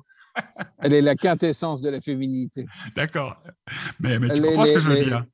Elle 0.78 0.92
est 0.94 1.02
la 1.02 1.14
quintessence 1.16 1.82
de 1.82 1.90
la 1.90 2.00
féminité. 2.00 2.66
D'accord. 2.96 3.36
Mais, 3.98 4.18
mais 4.18 4.28
tu 4.28 4.34
Les- 4.40 4.48
comprends 4.48 4.66
ce 4.66 4.72
que 4.72 4.80
je 4.80 4.88
veux 4.88 4.94
les- 4.94 5.04
dire? 5.04 5.24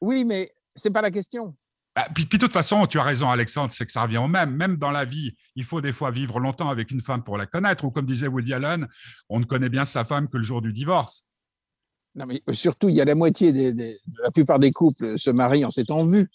Oui, 0.00 0.24
mais 0.24 0.52
c'est 0.74 0.90
pas 0.90 1.02
la 1.02 1.10
question. 1.10 1.56
Ah, 1.94 2.08
puis, 2.14 2.26
puis 2.26 2.38
de 2.38 2.44
toute 2.44 2.52
façon, 2.52 2.86
tu 2.86 2.98
as 2.98 3.02
raison, 3.02 3.28
Alexandre, 3.28 3.72
c'est 3.72 3.84
que 3.84 3.90
ça 3.92 4.02
revient 4.02 4.18
au 4.18 4.28
même. 4.28 4.54
Même 4.54 4.76
dans 4.76 4.90
la 4.92 5.04
vie, 5.04 5.34
il 5.56 5.64
faut 5.64 5.80
des 5.80 5.92
fois 5.92 6.10
vivre 6.10 6.38
longtemps 6.38 6.68
avec 6.68 6.90
une 6.90 7.00
femme 7.02 7.24
pour 7.24 7.36
la 7.38 7.46
connaître. 7.46 7.84
Ou 7.84 7.90
comme 7.90 8.06
disait 8.06 8.28
Woody 8.28 8.54
Allen, 8.54 8.86
on 9.28 9.40
ne 9.40 9.44
connaît 9.44 9.68
bien 9.70 9.84
sa 9.84 10.04
femme 10.04 10.28
que 10.28 10.36
le 10.36 10.44
jour 10.44 10.62
du 10.62 10.72
divorce. 10.72 11.24
Non, 12.14 12.26
mais 12.26 12.40
surtout, 12.52 12.88
il 12.88 12.94
y 12.94 13.00
a 13.00 13.04
la 13.04 13.14
moitié 13.14 13.52
des, 13.52 13.72
des- 13.74 13.98
la 14.22 14.30
plupart 14.30 14.58
des 14.58 14.70
couples 14.72 15.18
se 15.18 15.30
marient 15.30 15.64
en 15.64 15.70
s'étant 15.70 16.04
vus. 16.06 16.28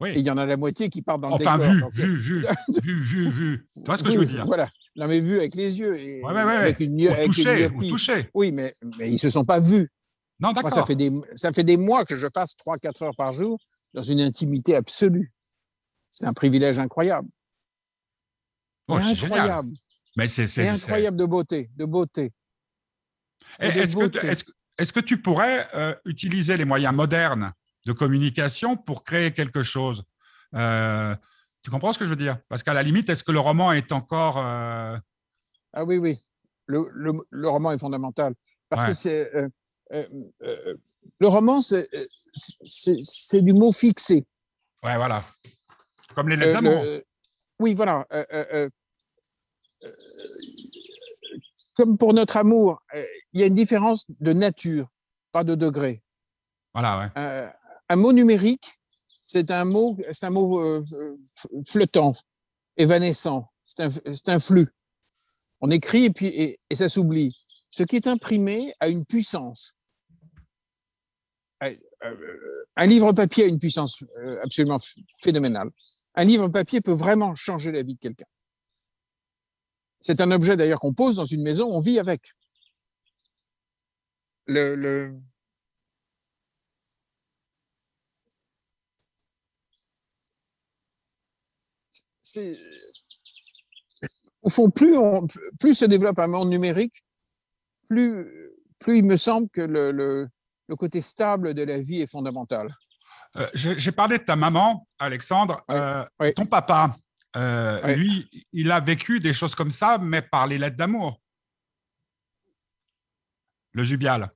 Oui. 0.00 0.10
Et 0.10 0.18
il 0.18 0.26
y 0.26 0.30
en 0.30 0.36
a 0.36 0.44
la 0.44 0.56
moitié 0.56 0.88
qui 0.88 1.02
partent 1.02 1.20
dans 1.20 1.28
le 1.28 1.34
Enfin, 1.34 1.56
décor. 1.56 1.72
vu, 1.72 1.80
Donc, 1.80 1.92
vu, 1.94 2.16
vu, 2.18 2.44
vu, 2.82 3.02
vu, 3.02 3.30
vu. 3.30 3.68
Tu 3.78 3.84
vois 3.84 3.96
ce 3.96 4.02
que 4.02 4.10
je 4.10 4.18
veux 4.18 4.26
dire? 4.26 4.44
Voilà. 4.46 4.68
Non, 4.96 5.06
mais 5.08 5.20
vu 5.20 5.36
avec 5.36 5.54
les 5.54 5.78
yeux. 5.78 5.96
Et 5.96 6.22
Ouais, 6.22 6.32
ouais, 6.32 6.44
ouais, 6.44 6.52
avec 6.56 6.80
une, 6.80 7.00
Ou 7.00 7.08
avec 7.10 7.36
une 7.36 7.76
ou 7.76 7.88
toucher. 7.90 8.28
Oui, 8.34 8.50
mais, 8.52 8.74
mais 8.98 9.10
ils 9.10 9.18
se 9.18 9.30
sont 9.30 9.44
pas 9.44 9.60
vus. 9.60 9.88
Non, 10.40 10.52
Moi, 10.52 10.62
ça 10.64 10.68
d'accord. 10.70 10.86
fait, 10.88 10.96
des, 10.96 11.12
ça 11.36 11.52
fait 11.52 11.62
des 11.64 11.76
mois 11.76 12.04
que 12.04 12.16
je 12.16 12.26
passe 12.26 12.54
3-4 12.56 13.04
heures 13.04 13.16
par 13.16 13.32
jour 13.32 13.58
dans 13.92 14.02
une 14.02 14.20
intimité 14.20 14.74
absolue. 14.74 15.32
C'est 16.08 16.26
un 16.26 16.32
privilège 16.32 16.78
incroyable. 16.78 17.28
Oh, 18.88 18.98
c'est 19.00 19.14
génial. 19.14 19.38
incroyable. 19.40 19.70
Mais 20.16 20.28
c'est, 20.28 20.42
Et 20.42 20.46
c'est, 20.46 20.74
c'est- 20.74 20.84
incroyable 20.84 21.16
de 21.16 21.24
beauté. 21.24 21.70
De 21.76 21.84
beauté. 21.84 22.32
Est-ce 23.58 23.96
que, 23.96 24.26
est-ce, 24.26 24.44
que- 24.44 24.52
est-ce 24.78 24.92
que 24.92 25.00
tu 25.00 25.20
pourrais 25.22 25.68
euh, 25.74 25.94
utiliser 26.04 26.56
les 26.56 26.64
moyens 26.64 26.94
modernes 26.94 27.52
de 27.84 27.92
communication 27.92 28.76
pour 28.76 29.04
créer 29.04 29.32
quelque 29.32 29.62
chose 29.62 30.04
Euh, 30.54 31.14
Tu 31.62 31.70
comprends 31.70 31.92
ce 31.92 31.98
que 31.98 32.04
je 32.04 32.10
veux 32.10 32.16
dire? 32.16 32.38
Parce 32.48 32.62
qu'à 32.62 32.74
la 32.74 32.82
limite, 32.82 33.08
est-ce 33.08 33.24
que 33.24 33.32
le 33.32 33.40
roman 33.40 33.72
est 33.72 33.90
encore. 33.92 34.36
euh, 34.38 34.96
Ah 35.72 35.84
oui, 35.84 35.96
oui. 35.98 36.16
Le, 36.66 36.86
le, 36.92 37.12
le 37.30 37.48
roman 37.48 37.72
est 37.72 37.78
fondamental. 37.78 38.34
Parce 38.70 38.82
Ouais. 38.82 38.88
que 38.90 38.94
c'est. 38.94 39.34
euh, 39.34 40.76
le 41.20 41.26
roman, 41.26 41.60
c'est, 41.60 41.88
du 43.42 43.52
mot 43.52 43.72
fixé. 43.72 44.26
Ouais, 44.82 44.96
voilà. 44.96 45.24
Comme 46.14 46.28
les 46.28 46.36
lettres 46.36 46.60
d'amour. 46.60 46.82
oui, 47.58 47.74
voilà. 47.74 48.06
comme 51.74 51.98
pour 51.98 52.14
notre 52.14 52.36
amour, 52.36 52.80
il 53.32 53.40
y 53.40 53.42
a 53.42 53.46
une 53.46 53.54
différence 53.54 54.04
de 54.20 54.32
nature, 54.32 54.86
pas 55.32 55.44
de 55.44 55.54
degré. 55.54 56.02
Voilà, 56.72 56.98
ouais. 56.98 57.52
Un 57.88 57.96
mot 57.96 58.12
numérique, 58.12 58.80
c'est 59.22 59.50
un 59.50 59.64
mot, 59.64 59.96
un 60.22 60.36
euh, 60.36 60.82
flottant, 61.66 62.14
évanescent. 62.76 63.50
C'est 63.64 63.80
un, 63.80 63.90
un 64.26 64.38
flux. 64.38 64.68
On 65.60 65.70
écrit 65.70 66.04
et 66.04 66.10
puis 66.10 66.26
et, 66.28 66.60
ça 66.74 66.88
s'oublie. 66.88 67.34
Ce 67.68 67.82
qui 67.82 67.96
est 67.96 68.06
imprimé 68.06 68.74
a 68.80 68.88
une 68.88 69.04
puissance. 69.06 69.74
Euh, 71.62 71.74
euh, 72.04 72.64
Un 72.76 72.86
livre 72.86 73.12
papier 73.12 73.44
a 73.44 73.46
une 73.46 73.58
puissance 73.58 74.02
euh, 74.18 74.40
absolument 74.42 74.78
ph- 74.78 75.04
phénoménale. 75.20 75.70
Un 76.14 76.24
livre 76.24 76.48
papier 76.48 76.80
peut 76.80 76.92
vraiment 76.92 77.34
changer 77.34 77.72
la 77.72 77.82
vie 77.82 77.94
de 77.94 78.00
quelqu'un. 78.00 78.26
C'est 80.00 80.20
un 80.20 80.30
objet 80.30 80.56
d'ailleurs 80.56 80.80
qu'on 80.80 80.92
pose 80.92 81.16
dans 81.16 81.24
une 81.24 81.42
maison, 81.42 81.70
on 81.72 81.80
vit 81.80 81.98
avec. 81.98 82.34
Le... 84.46 85.18
Au 94.42 94.50
fond, 94.50 94.70
plus, 94.70 94.96
on, 94.96 95.26
plus 95.58 95.74
se 95.74 95.84
développe 95.86 96.18
un 96.18 96.26
monde 96.26 96.50
numérique, 96.50 97.02
plus, 97.88 98.26
plus 98.78 98.98
il 98.98 99.04
me 99.04 99.16
semble 99.16 99.48
que 99.48 99.62
le, 99.62 99.90
le, 99.90 100.28
le 100.68 100.76
côté 100.76 101.00
stable 101.00 101.54
de 101.54 101.62
la 101.62 101.80
vie 101.80 102.02
est 102.02 102.10
fondamental. 102.10 102.74
Euh, 103.36 103.48
J'ai 103.54 103.90
parlé 103.92 104.18
de 104.18 104.24
ta 104.24 104.36
maman, 104.36 104.86
Alexandre. 104.98 105.64
Oui, 105.68 105.74
Euh, 105.76 106.04
oui. 106.20 106.34
Ton 106.34 106.46
papa, 106.46 106.96
euh, 107.36 107.80
Oui. 107.84 107.94
lui, 107.96 108.44
il 108.52 108.70
a 108.70 108.80
vécu 108.80 109.18
des 109.18 109.32
choses 109.32 109.54
comme 109.54 109.70
ça, 109.70 109.98
mais 109.98 110.22
par 110.22 110.46
les 110.46 110.58
lettres 110.58 110.76
d'amour. 110.76 111.20
Le 113.72 113.82
jubial. 113.82 114.30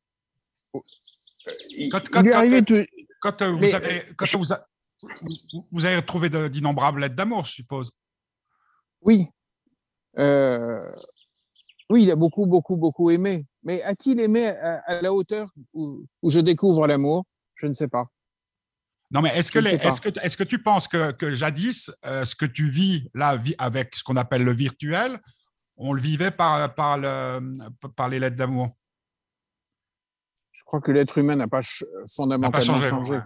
Il, 1.71 1.91
Quand- 1.91 2.01
quand- 2.11 2.23
quand- 2.25 2.33
arrivé 2.33 2.65
tout- 2.65 2.85
Quand 3.21 3.43
vous, 3.43 3.59
Mais, 3.59 3.75
avez, 3.75 4.05
quand 4.17 4.25
je- 4.27 4.37
vous, 4.37 4.53
a- 4.53 4.67
vous- 5.71 5.85
avez 5.85 6.03
trouvé 6.03 6.29
de- 6.29 6.49
d'innombrables 6.49 7.01
lettres 7.01 7.15
d'amour, 7.15 7.45
je 7.45 7.53
suppose. 7.53 7.91
Oui. 9.01 9.27
Euh, 10.19 10.81
oui, 11.91 12.03
il 12.03 12.11
a 12.11 12.17
beaucoup, 12.17 12.47
beaucoup, 12.47 12.77
beaucoup 12.77 13.11
aimé. 13.11 13.47
Mais 13.63 13.83
a-t-il 13.83 14.19
aimé 14.21 14.49
à, 14.49 14.83
à 14.87 15.01
la 15.03 15.13
hauteur 15.13 15.49
où, 15.73 16.01
où 16.23 16.31
je 16.31 16.41
découvre 16.41 16.87
l'amour 16.87 17.25
Je 17.55 17.67
ne 17.67 17.73
sais 17.73 17.89
pas. 17.89 18.07
Non, 19.11 19.23
mais 19.23 19.31
est-ce 19.37 19.51
que, 19.51 19.59
est-ce 19.61 20.01
que, 20.03 20.11
est-ce 20.21 20.37
que 20.37 20.45
tu 20.45 20.63
penses 20.63 20.87
que, 20.87 21.13
que 21.13 21.31
jadis, 21.33 21.91
euh, 22.05 22.25
ce 22.25 22.35
que 22.35 22.45
tu 22.45 22.69
vis 22.69 23.09
là 23.15 23.41
avec 23.57 23.95
ce 23.97 24.03
qu'on 24.05 24.17
appelle 24.17 24.45
le 24.45 24.53
virtuel, 24.53 25.19
on 25.77 25.93
le 25.95 26.01
vivait 26.03 26.31
par, 26.31 26.75
par, 26.75 26.99
le, 26.99 27.41
par 27.97 28.09
les 28.11 28.19
lettres 28.19 28.37
d'amour? 28.37 28.69
Je 30.53 30.63
crois 30.65 30.81
que 30.83 30.91
l'être 30.93 31.17
humain 31.17 31.37
n'a 31.37 31.49
pas 31.49 31.61
pas 31.61 31.87
fondamentalement 32.15 32.61
changé. 32.61 32.89
changé. 32.91 33.15
ouais. 33.15 33.21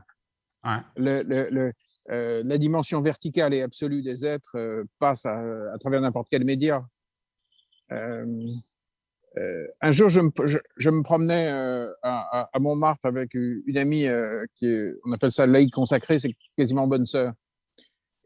Euh, 2.10 2.42
la 2.44 2.58
dimension 2.58 3.00
verticale 3.00 3.54
et 3.54 3.62
absolue 3.62 4.02
des 4.02 4.26
êtres 4.26 4.56
euh, 4.56 4.84
passe 4.98 5.24
à, 5.24 5.76
travers 5.78 6.00
n'importe 6.00 6.28
quel 6.30 6.44
média. 6.44 6.84
Euh, 7.92 8.26
un 9.80 9.92
jour, 9.92 10.08
je 10.08 10.20
me, 10.20 11.02
promenais 11.02 11.48
à, 12.02 12.50
Montmartre 12.58 13.06
avec 13.06 13.32
une 13.32 13.78
amie 13.78 14.04
qui 14.54 14.70
on 15.06 15.12
appelle 15.12 15.32
ça 15.32 15.46
laïque 15.46 15.72
consacrée, 15.72 16.18
c'est 16.18 16.34
quasiment 16.56 16.86
bonne 16.86 17.06
sœur. 17.06 17.32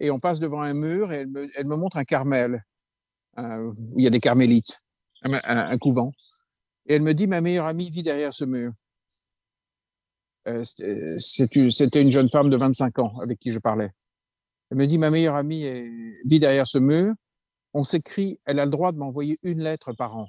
Et 0.00 0.10
on 0.10 0.18
passe 0.18 0.40
devant 0.40 0.62
un 0.62 0.74
mur 0.74 1.12
et 1.12 1.24
elle 1.54 1.66
me, 1.66 1.76
montre 1.76 1.96
un 1.96 2.04
carmel, 2.04 2.64
où 3.38 3.74
il 3.96 4.02
y 4.02 4.08
a 4.08 4.10
des 4.10 4.18
carmélites, 4.18 4.80
un- 5.22 5.40
un 5.44 5.78
couvent. 5.78 6.10
Et 6.86 6.96
elle 6.96 7.02
me 7.02 7.14
dit, 7.14 7.28
ma 7.28 7.40
meilleure 7.40 7.66
amie 7.66 7.88
vit 7.88 8.02
derrière 8.02 8.34
ce 8.34 8.44
mur. 8.44 8.72
Euh, 10.46 10.62
une- 10.80 11.70
C'était 11.70 12.02
une 12.02 12.12
jeune 12.12 12.30
femme 12.30 12.50
de 12.50 12.56
25 12.56 12.98
ans 12.98 13.18
avec 13.20 13.38
qui 13.38 13.50
je 13.50 13.58
parlais. 13.58 13.90
Elle 14.70 14.78
me 14.78 14.86
dit, 14.86 14.98
ma 14.98 15.10
meilleure 15.10 15.34
amie 15.36 15.64
vit 16.24 16.40
derrière 16.40 16.66
ce 16.66 16.78
mur. 16.78 17.14
On 17.72 17.84
s'écrit, 17.84 18.40
elle 18.44 18.58
a 18.58 18.64
le 18.64 18.70
droit 18.70 18.92
de 18.92 18.98
m'envoyer 18.98 19.38
une 19.42 19.62
lettre 19.62 19.92
par 19.92 20.16
an. 20.16 20.28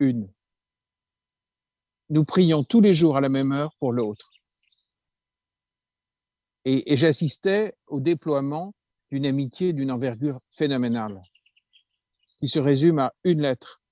Une. 0.00 0.30
Nous 2.10 2.24
prions 2.24 2.64
tous 2.64 2.80
les 2.80 2.94
jours 2.94 3.16
à 3.16 3.20
la 3.20 3.28
même 3.28 3.52
heure 3.52 3.74
pour 3.78 3.92
l'autre. 3.92 4.30
Et, 6.64 6.92
et 6.92 6.96
j'assistais 6.96 7.74
au 7.86 8.00
déploiement 8.00 8.74
d'une 9.10 9.26
amitié 9.26 9.72
d'une 9.72 9.90
envergure 9.92 10.40
phénoménale, 10.50 11.20
qui 12.38 12.48
se 12.48 12.58
résume 12.58 12.98
à 12.98 13.12
une 13.24 13.42
lettre 13.42 13.82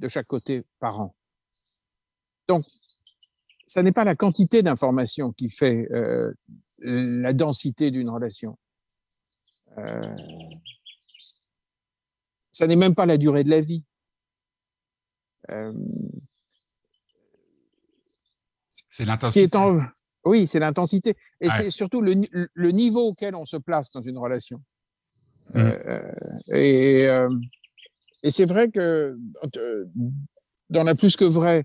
de 0.00 0.08
chaque 0.08 0.26
côté 0.26 0.64
par 0.78 1.00
an. 1.00 1.14
Donc, 2.46 2.64
ça 3.68 3.82
n'est 3.84 3.92
pas 3.92 4.02
la 4.04 4.16
quantité 4.16 4.62
d'informations 4.62 5.30
qui 5.32 5.48
fait 5.50 5.86
euh, 5.92 6.32
la 6.80 7.32
densité 7.32 7.90
d'une 7.92 8.08
relation. 8.10 8.58
Euh, 9.78 10.16
ça 12.50 12.66
n'est 12.66 12.76
même 12.76 12.94
pas 12.96 13.06
la 13.06 13.16
durée 13.18 13.44
de 13.44 13.50
la 13.50 13.60
vie. 13.60 13.84
Euh, 15.50 15.72
C'est 18.90 19.04
l'intensité. 19.04 19.56
en... 19.56 19.80
Oui, 20.24 20.46
c'est 20.46 20.58
l'intensité. 20.58 21.14
Et 21.40 21.46
Ouais. 21.48 21.52
c'est 21.56 21.70
surtout 21.70 22.00
le, 22.00 22.14
ni- 22.14 22.28
le 22.32 22.70
niveau 22.70 23.08
auquel 23.08 23.34
on 23.34 23.44
se 23.44 23.56
place 23.56 23.90
dans 23.92 24.02
une 24.02 24.18
relation. 24.18 24.60
Mhm. 25.54 25.60
Euh, 25.60 26.12
et 26.54 27.06
et 28.22 28.30
c'est 28.30 28.44
vrai 28.44 28.70
que 28.70 29.16
dans 30.68 30.82
la 30.82 30.94
plus 30.94 31.16
que 31.16 31.24
vrai, 31.24 31.64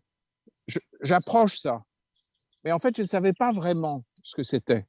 j'approche 1.02 1.58
ça. 1.60 1.84
Mais 2.64 2.72
en 2.72 2.80
fait, 2.80 2.96
je 2.96 3.02
ne 3.02 3.08
savais 3.08 3.34
pas 3.34 3.52
vraiment 3.52 4.04
ce 4.24 4.36
que 4.36 4.44
c'était. 4.44 4.86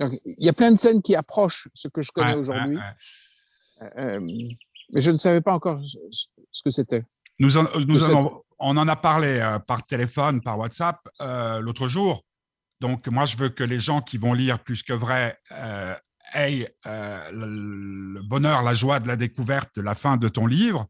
Il 0.00 0.44
y 0.44 0.48
a 0.48 0.52
plein 0.52 0.70
de 0.72 0.76
scènes 0.78 1.02
qui 1.02 1.14
approchent 1.14 1.68
ce 1.74 1.88
que 1.88 2.00
je 2.02 2.10
connais 2.12 2.34
aujourd'hui, 2.34 2.76
ouais. 2.76 3.90
euh, 3.98 4.20
mais 4.92 5.00
je 5.00 5.10
ne 5.10 5.18
savais 5.18 5.40
pas 5.42 5.52
encore 5.54 5.80
ce- 6.12 6.62
que 6.62 6.70
c'était. 6.70 7.04
Nous, 7.38 7.56
en, 7.58 7.64
nous 7.86 7.98
on 8.58 8.76
en 8.76 8.88
a 8.88 8.96
parlé 8.96 9.40
euh, 9.40 9.58
par 9.58 9.82
téléphone, 9.84 10.40
par 10.40 10.58
WhatsApp 10.58 10.98
euh, 11.20 11.60
l'autre 11.60 11.88
jour. 11.88 12.24
Donc, 12.80 13.08
moi, 13.08 13.26
je 13.26 13.36
veux 13.36 13.50
que 13.50 13.62
les 13.64 13.78
gens 13.78 14.00
qui 14.00 14.16
vont 14.16 14.32
lire 14.32 14.58
plus 14.58 14.82
que 14.82 14.92
vrai 14.94 15.38
euh, 15.52 15.94
aient 16.34 16.74
euh, 16.86 17.30
le, 17.32 18.14
le 18.14 18.22
bonheur, 18.22 18.62
la 18.62 18.72
joie 18.74 19.00
de 19.00 19.08
la 19.08 19.16
découverte 19.16 19.74
de 19.76 19.82
la 19.82 19.94
fin 19.94 20.16
de 20.16 20.28
ton 20.28 20.46
livre. 20.46 20.86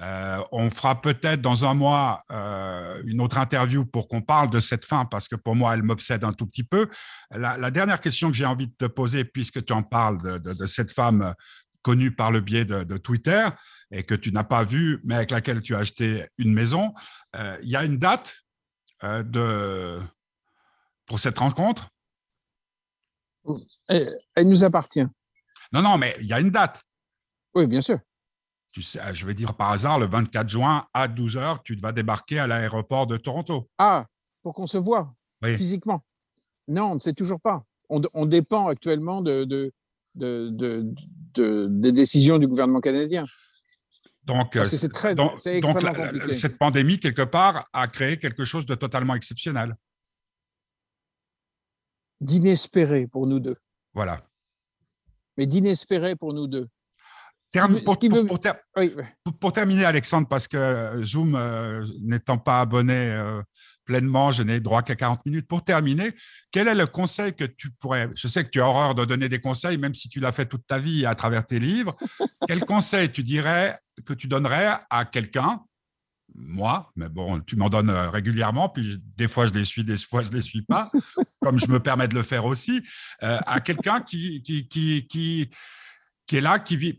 Euh, 0.00 0.42
on 0.50 0.70
fera 0.70 1.00
peut-être 1.00 1.42
dans 1.42 1.64
un 1.64 1.74
mois 1.74 2.20
euh, 2.30 3.02
une 3.04 3.20
autre 3.20 3.36
interview 3.36 3.84
pour 3.84 4.08
qu'on 4.08 4.22
parle 4.22 4.48
de 4.48 4.58
cette 4.58 4.86
fin, 4.86 5.04
parce 5.04 5.28
que 5.28 5.36
pour 5.36 5.54
moi, 5.54 5.74
elle 5.74 5.82
m'obsède 5.82 6.24
un 6.24 6.32
tout 6.32 6.46
petit 6.46 6.64
peu. 6.64 6.88
La, 7.30 7.58
la 7.58 7.70
dernière 7.70 8.00
question 8.00 8.30
que 8.30 8.36
j'ai 8.36 8.46
envie 8.46 8.68
de 8.68 8.74
te 8.78 8.86
poser, 8.86 9.24
puisque 9.24 9.62
tu 9.64 9.72
en 9.74 9.82
parles 9.82 10.22
de, 10.22 10.38
de- 10.38 10.54
de 10.54 10.66
cette 10.66 10.90
femme 10.92 11.34
connue 11.82 12.14
par 12.14 12.30
le 12.32 12.40
biais 12.40 12.64
de, 12.64 12.82
de 12.84 12.96
Twitter 12.96 13.46
et 13.90 14.02
que 14.02 14.14
tu 14.14 14.32
n'as 14.32 14.44
pas 14.44 14.64
vue, 14.64 15.00
mais 15.04 15.16
avec 15.16 15.30
laquelle 15.32 15.60
tu 15.60 15.74
as 15.74 15.80
acheté 15.80 16.26
une 16.38 16.54
maison, 16.54 16.94
euh, 17.36 17.58
il 17.62 17.68
y 17.68 17.76
a 17.76 17.84
une 17.84 17.98
date 17.98 18.34
euh, 19.04 19.22
de, 19.22 20.00
pour 21.06 21.20
cette 21.20 21.38
rencontre? 21.38 21.88
Elle, 23.88 24.16
elle 24.34 24.48
nous 24.48 24.64
appartient. 24.64 25.06
Non, 25.72 25.82
non, 25.82 25.98
mais 25.98 26.16
il 26.20 26.26
y 26.26 26.32
a 26.32 26.40
une 26.40 26.50
date. 26.50 26.82
Oui, 27.54 27.66
bien 27.66 27.80
sûr. 27.80 27.98
Tu 28.72 28.82
sais, 28.82 29.00
je 29.14 29.26
vais 29.26 29.34
dire 29.34 29.54
par 29.54 29.70
hasard, 29.72 29.98
le 29.98 30.06
24 30.06 30.48
juin 30.48 30.86
à 30.94 31.08
12 31.08 31.36
heures, 31.36 31.62
tu 31.62 31.74
vas 31.76 31.92
débarquer 31.92 32.38
à 32.38 32.46
l'aéroport 32.46 33.06
de 33.06 33.16
Toronto. 33.16 33.68
Ah, 33.78 34.06
pour 34.42 34.54
qu'on 34.54 34.66
se 34.66 34.78
voit 34.78 35.12
Oui. 35.42 35.56
physiquement. 35.56 36.04
Non, 36.68 36.92
on 36.92 36.94
ne 36.94 36.98
sait 37.00 37.12
toujours 37.12 37.40
pas. 37.40 37.64
On, 37.88 38.00
on 38.14 38.26
dépend 38.26 38.68
actuellement 38.68 39.22
de, 39.22 39.42
de, 39.44 39.72
de, 40.14 40.50
de- 40.52 40.86
de- 41.34 41.66
des 41.68 41.90
décisions 41.92 42.38
du 42.38 42.46
gouvernement 42.46 42.80
canadien. 42.80 43.24
Donc, 44.22 44.54
euh, 44.54 44.64
c'est 44.64 44.88
très- 44.88 45.16
donc- 45.16 45.32
donc, 45.62 45.82
la- 45.82 46.32
cette 46.32 46.56
pandémie, 46.56 47.00
quelque 47.00 47.22
part, 47.22 47.68
a 47.72 47.88
créé 47.88 48.18
quelque 48.18 48.44
chose 48.44 48.66
de 48.66 48.76
totalement 48.76 49.16
exceptionnel. 49.16 49.74
D'inespéré 52.20 53.06
pour 53.08 53.26
nous 53.26 53.40
deux. 53.40 53.56
Voilà. 53.94 54.18
Mais 55.36 55.46
d'inespéré 55.46 56.14
pour 56.14 56.34
nous 56.34 56.46
deux. 56.46 56.68
Pour, 57.84 57.94
ce 57.94 57.98
qui 57.98 58.08
pour- 58.08 58.18
veut- 58.18 58.26
pour 58.26 58.38
ter- 58.40 58.54
Oui, 58.76 58.92
pour- 59.24 59.38
pour 59.38 59.52
terminer, 59.52 59.84
Alexandre, 59.84 60.28
parce 60.28 60.46
que 60.46 61.02
Zoom 61.02 61.34
euh, 61.34 61.84
n'étant 62.00 62.38
pas 62.38 62.60
abonné 62.60 62.94
euh, 62.94 63.42
pleinement, 63.84 64.30
je 64.30 64.42
n'ai 64.44 64.60
droit 64.60 64.82
qu'à 64.82 64.94
40 64.94 65.26
minutes. 65.26 65.48
Pour 65.48 65.64
terminer, 65.64 66.12
quel 66.52 66.68
est 66.68 66.74
le 66.76 66.86
conseil 66.86 67.34
que 67.34 67.44
tu 67.44 67.70
pourrais, 67.72 68.08
je 68.14 68.28
sais 68.28 68.44
que 68.44 68.50
tu 68.50 68.60
as 68.60 68.66
horreur 68.68 68.94
de 68.94 69.04
donner 69.04 69.28
des 69.28 69.40
conseils, 69.40 69.78
même 69.78 69.94
si 69.94 70.08
tu 70.08 70.20
l'as 70.20 70.30
fait 70.30 70.46
toute 70.46 70.64
ta 70.66 70.78
vie 70.78 71.04
à 71.06 71.14
travers 71.16 71.44
tes 71.44 71.58
livres, 71.58 71.96
quel 72.46 72.64
conseil 72.64 73.10
tu 73.10 73.24
dirais 73.24 73.76
que 74.04 74.12
tu 74.14 74.28
donnerais 74.28 74.78
à 74.88 75.04
quelqu'un, 75.04 75.60
moi, 76.32 76.92
mais 76.94 77.08
bon, 77.08 77.40
tu 77.40 77.56
m'en 77.56 77.68
donnes 77.68 77.90
euh, 77.90 78.08
régulièrement, 78.10 78.68
puis 78.68 78.98
des 79.16 79.26
fois 79.26 79.46
je 79.46 79.52
les 79.52 79.64
suis, 79.64 79.82
des 79.82 79.96
fois 79.96 80.22
je 80.22 80.30
les 80.30 80.40
suis 80.40 80.62
pas, 80.62 80.88
comme 81.42 81.58
je 81.58 81.66
me 81.66 81.80
permets 81.80 82.06
de 82.06 82.14
le 82.14 82.22
faire 82.22 82.44
aussi, 82.44 82.80
euh, 83.24 83.38
à 83.44 83.58
quelqu'un 83.60 84.00
qui, 84.00 84.40
qui, 84.44 84.68
qui, 84.68 85.08
qui, 85.08 85.50
qui 86.30 86.36
est 86.36 86.40
là, 86.40 86.60
qui 86.60 86.76
vit. 86.76 86.96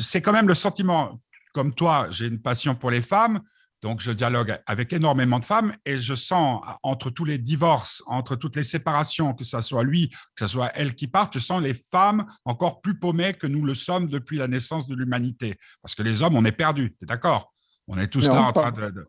C'est 0.00 0.22
quand 0.22 0.32
même 0.32 0.48
le 0.48 0.54
sentiment, 0.54 1.20
comme 1.52 1.74
toi, 1.74 2.06
j'ai 2.10 2.26
une 2.26 2.40
passion 2.40 2.74
pour 2.74 2.90
les 2.90 3.02
femmes, 3.02 3.42
donc 3.82 4.00
je 4.00 4.10
dialogue 4.10 4.58
avec 4.66 4.90
énormément 4.94 5.38
de 5.38 5.44
femmes 5.44 5.74
et 5.84 5.98
je 5.98 6.14
sens 6.14 6.62
entre 6.82 7.10
tous 7.10 7.26
les 7.26 7.36
divorces, 7.36 8.02
entre 8.06 8.36
toutes 8.36 8.56
les 8.56 8.64
séparations, 8.64 9.34
que 9.34 9.44
ce 9.44 9.60
soit 9.60 9.84
lui, 9.84 10.08
que 10.08 10.16
ce 10.38 10.46
soit 10.46 10.70
elle 10.74 10.94
qui 10.94 11.08
parte, 11.08 11.34
je 11.34 11.40
sens 11.40 11.60
les 11.62 11.74
femmes 11.74 12.24
encore 12.46 12.80
plus 12.80 12.98
paumées 12.98 13.34
que 13.34 13.46
nous 13.46 13.66
le 13.66 13.74
sommes 13.74 14.08
depuis 14.08 14.38
la 14.38 14.48
naissance 14.48 14.86
de 14.86 14.94
l'humanité. 14.94 15.56
Parce 15.82 15.94
que 15.94 16.02
les 16.02 16.22
hommes, 16.22 16.36
on 16.36 16.44
est 16.46 16.52
perdus, 16.52 16.94
tu 16.98 17.04
es 17.04 17.06
d'accord? 17.06 17.52
On 17.86 17.98
est 17.98 18.08
tous 18.08 18.28
Non, 18.28 18.34
là 18.36 18.42
en 18.44 18.52
pas- 18.54 18.72
train 18.72 18.88
de. 18.88 18.90
de- 18.94 19.04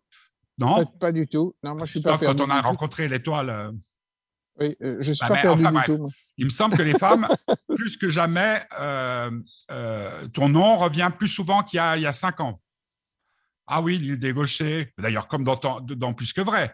Non? 0.58 0.84
Pas, 0.84 0.92
pas 1.00 1.12
du 1.14 1.28
tout. 1.30 1.56
Non, 1.64 1.76
moi, 1.76 1.86
je 1.86 1.92
suis 1.92 2.02
pas 2.02 2.12
Sauf 2.18 2.20
quand 2.28 2.36
perdu 2.36 2.44
on 2.52 2.54
a 2.54 2.60
rencontré 2.62 3.08
l'étoile. 3.08 3.50
euh, 3.50 3.72
Oui, 4.60 4.76
euh, 4.84 4.98
je 5.00 5.14
suis 5.14 5.22
Bah, 5.22 5.30
pas 5.30 5.36
mais 5.36 5.42
perdu 5.44 5.62
enfin, 5.66 5.70
du 5.70 5.76
bref. 5.76 5.86
tout. 5.86 5.98
moi. 5.98 6.10
Il 6.42 6.46
me 6.46 6.50
semble 6.50 6.76
que 6.76 6.82
les 6.82 6.98
femmes, 6.98 7.28
plus 7.78 7.98
que 7.98 8.10
jamais, 8.10 8.64
euh, 8.80 9.30
euh, 9.70 10.28
ton 10.30 10.50
nom 10.50 10.76
revient 10.76 11.12
plus 11.16 11.28
souvent 11.28 11.62
qu'il 11.62 11.78
y, 11.78 12.02
y 12.02 12.06
a, 12.08 12.14
cinq 12.14 12.40
ans. 12.40 12.60
Ah 13.68 13.80
oui, 13.80 14.00
l'île 14.00 14.18
des 14.18 14.34
Gauchers. 14.34 14.92
D'ailleurs, 14.98 15.28
comme 15.28 15.44
dans, 15.44 15.56
dans, 15.56 16.14
Plus 16.16 16.34
que 16.34 16.42
vrai. 16.42 16.74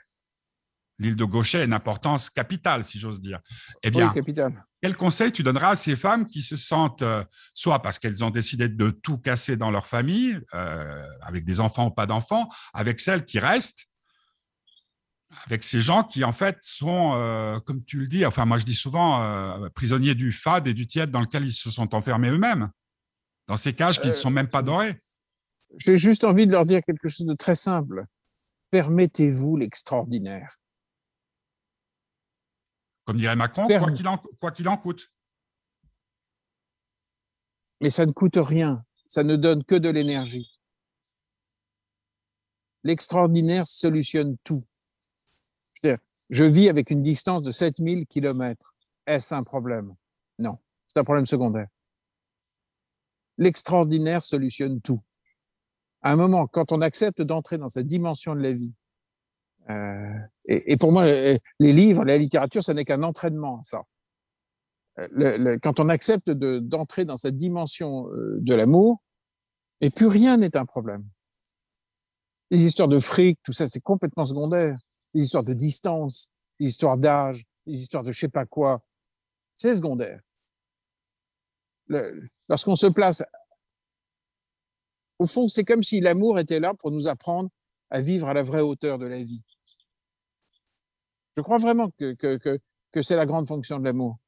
L'île 1.00 1.18
de 1.18 1.26
Gaucher 1.26 1.60
a 1.60 1.64
une 1.66 1.74
importance 1.74 2.30
capitale, 2.30 2.86
si 2.86 2.98
j'ose 2.98 3.20
dire. 3.20 3.42
Eh 3.84 3.92
bien, 3.92 4.14
quel 4.82 4.96
conseil 4.96 5.34
tu 5.34 5.44
donneras 5.44 5.72
à 5.72 5.76
ces 5.76 5.98
femmes 5.98 6.28
qui 6.28 6.42
se 6.42 6.56
sentent, 6.56 7.02
euh, 7.02 7.26
soit 7.54 7.82
parce 7.82 8.00
qu'elles 8.00 8.24
ont 8.24 8.30
décidé 8.30 8.70
de 8.70 8.90
tout 8.90 9.18
casser 9.18 9.58
dans 9.58 9.70
leur 9.70 9.86
famille, 9.86 10.40
avec 11.22 11.44
des 11.44 11.60
enfants 11.60 11.88
ou 11.88 11.92
pas 11.92 12.06
d'enfants, 12.06 12.48
avec 12.74 13.02
celles 13.02 13.26
qui 13.26 13.38
restent, 13.38 13.87
avec 15.46 15.64
ces 15.64 15.82
gens 15.82 16.04
qui, 16.04 16.24
en 16.24 16.32
fait, 16.32 16.58
sont, 16.62 17.14
euh, 17.16 17.60
comme 17.60 17.84
tu 17.84 17.98
le 17.98 18.08
dis, 18.08 18.26
enfin, 18.26 18.46
moi 18.46 18.58
je 18.58 18.66
dis 18.66 18.76
souvent, 18.76 19.22
euh, 19.22 19.70
prisonniers 19.70 20.16
du 20.16 20.32
fade 20.32 20.68
et 20.68 20.74
du 20.74 20.88
tiède 20.88 21.12
dans 21.12 21.22
lequel 21.22 21.46
ils 21.46 21.54
se 21.54 21.70
sont 21.70 21.96
enfermés 21.96 22.30
eux-mêmes, 22.30 22.72
dans 23.48 23.58
ces 23.58 23.74
cages 23.74 24.02
qui 24.02 24.08
ne 24.08 24.14
sont 24.14 24.30
même 24.30 24.48
pas 24.48 24.60
euh, 24.60 24.64
dorées. 24.64 24.96
J'ai 25.78 25.98
juste 25.98 26.24
envie 26.24 26.48
de 26.48 26.52
leur 26.52 26.66
dire 26.66 26.82
quelque 26.86 27.10
chose 27.10 27.28
de 27.28 27.36
très 27.36 27.56
simple. 27.56 28.04
Permettez-vous 28.72 29.58
l'extraordinaire. 29.58 30.58
Comme 33.06 33.18
dirait 33.18 33.36
Macron, 33.36 33.68
quoi 34.40 34.52
qu'il 34.52 34.68
en, 34.68 34.74
en 34.74 34.78
coûte. 34.78 35.12
Mais 37.80 37.90
ça 37.90 38.06
ne 38.06 38.12
coûte 38.12 38.38
rien, 38.38 38.84
ça 39.06 39.24
ne 39.24 39.36
donne 39.36 39.64
que 39.64 39.76
de 39.76 39.90
l'énergie. 39.90 40.60
L'extraordinaire 42.84 43.68
solutionne 43.68 44.38
tout 44.44 44.64
je 46.30 46.44
vis 46.44 46.70
avec 46.70 46.92
une 46.92 47.02
distance 47.02 47.42
de 47.42 47.52
7000 47.52 48.06
km. 48.08 48.76
Est-ce 49.06 49.34
un 49.34 49.44
problème? 49.44 49.94
Non, 50.40 50.58
c'est 50.88 51.00
un 51.00 51.04
problème 51.04 51.26
secondaire. 51.26 51.68
L'extraordinaire 53.38 54.24
solutionne 54.24 54.82
tout. 54.82 55.00
À 56.02 56.12
un 56.12 56.16
moment, 56.16 56.48
quand 56.48 56.72
on 56.72 56.82
accepte 56.82 57.22
d'entrer 57.22 57.58
dans 57.58 57.70
cette 57.70 57.88
dimension 57.88 58.36
de 58.36 58.42
la 58.42 58.54
vie, 58.54 58.74
euh, 59.70 60.14
et, 60.46 60.78
pour 60.78 60.92
moi, 60.92 61.06
les 61.06 61.40
livres, 61.60 62.06
la 62.06 62.18
littérature, 62.18 62.64
ça 62.64 62.74
n'est 62.74 62.86
qu'un 62.86 63.04
entraînement, 63.04 63.62
ça. 63.64 63.84
Euh, 65.00 65.58
quand 65.62 65.80
on 65.80 65.90
accepte 65.90 66.32
d'entrer 66.32 67.06
dans 67.06 67.18
cette 67.18 67.38
dimension 67.38 68.10
euh, 68.12 68.38
de 68.40 68.56
l'amour, 68.56 69.02
et 69.82 69.90
plus 69.90 70.08
rien 70.08 70.38
n'est 70.38 70.56
un 70.58 70.66
problème. 70.66 71.06
Les 72.50 72.66
histoires 72.66 72.88
de 72.88 72.98
fric, 72.98 73.40
tout 73.44 73.52
ça, 73.52 73.68
c'est 73.68 73.82
complètement 73.82 74.26
secondaire 74.26 74.78
les 75.18 75.24
histoires 75.24 75.44
de 75.44 75.54
distance, 75.54 76.32
les 76.60 76.70
histoires 76.70 76.98
d'âge, 76.98 77.44
les 77.66 77.82
histoires 77.82 78.04
de 78.04 78.12
je 78.12 78.20
sais 78.20 78.30
pas 78.30 78.46
quoi, 78.46 78.86
c'est 79.56 79.76
secondaire. 79.76 80.22
Lorsqu'on 82.48 82.76
se 82.76 82.86
place, 82.86 83.24
au 85.18 85.26
fond, 85.26 85.48
c'est 85.48 85.64
comme 85.64 85.82
si 85.82 86.02
l'amour 86.02 86.38
était 86.38 86.60
là 86.60 86.76
pour 86.76 86.92
nous 86.92 87.08
apprendre 87.08 87.50
à 87.90 88.00
vivre 88.00 88.30
à 88.30 88.36
la 88.36 88.44
vraie 88.44 88.62
hauteur 88.62 89.00
de 89.00 89.08
la 89.08 89.24
vie. 89.24 89.42
Je 91.36 91.42
crois 91.42 91.58
vraiment 91.58 91.90
que, 91.98 92.14
que, 92.14 92.38
que, 92.38 92.60
que 92.92 93.02
c'est 93.02 93.16
la 93.16 93.26
grande 93.26 93.48
fonction 93.48 93.80
de 93.80 93.86
l'amour. 93.86 94.20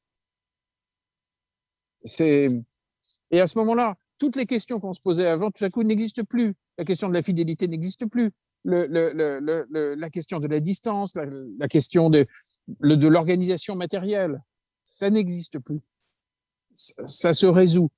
C'est 2.03 2.49
et 3.29 3.39
à 3.39 3.45
ce 3.45 3.59
moment-là, 3.59 3.95
toutes 4.17 4.35
les 4.35 4.47
questions 4.47 4.79
qu'on 4.79 4.93
se 4.93 5.01
posait 5.01 5.27
avant, 5.27 5.51
tout 5.51 5.63
à 5.63 5.69
coup, 5.69 5.83
n'existent 5.83 6.23
plus. 6.23 6.55
La 6.79 6.85
question 6.85 7.09
de 7.09 7.13
la 7.13 7.21
fidélité 7.21 7.67
n'existe 7.67 8.07
plus 8.07 8.31
le, 8.64 9.95
la 9.95 10.10
question 10.10 10.39
de 10.39 10.47
la 10.47 10.60
distance, 10.60 11.14
la, 11.16 11.68
question 11.68 12.10
de, 12.10 12.26
de 12.68 13.07
l'organisation 13.07 13.76
matérielle, 13.76 14.41
ça 14.84 15.10
n'existe 15.10 15.60
plus. 15.60 15.82
Ça, 16.74 17.34
se 17.34 17.45
résout. 17.45 17.89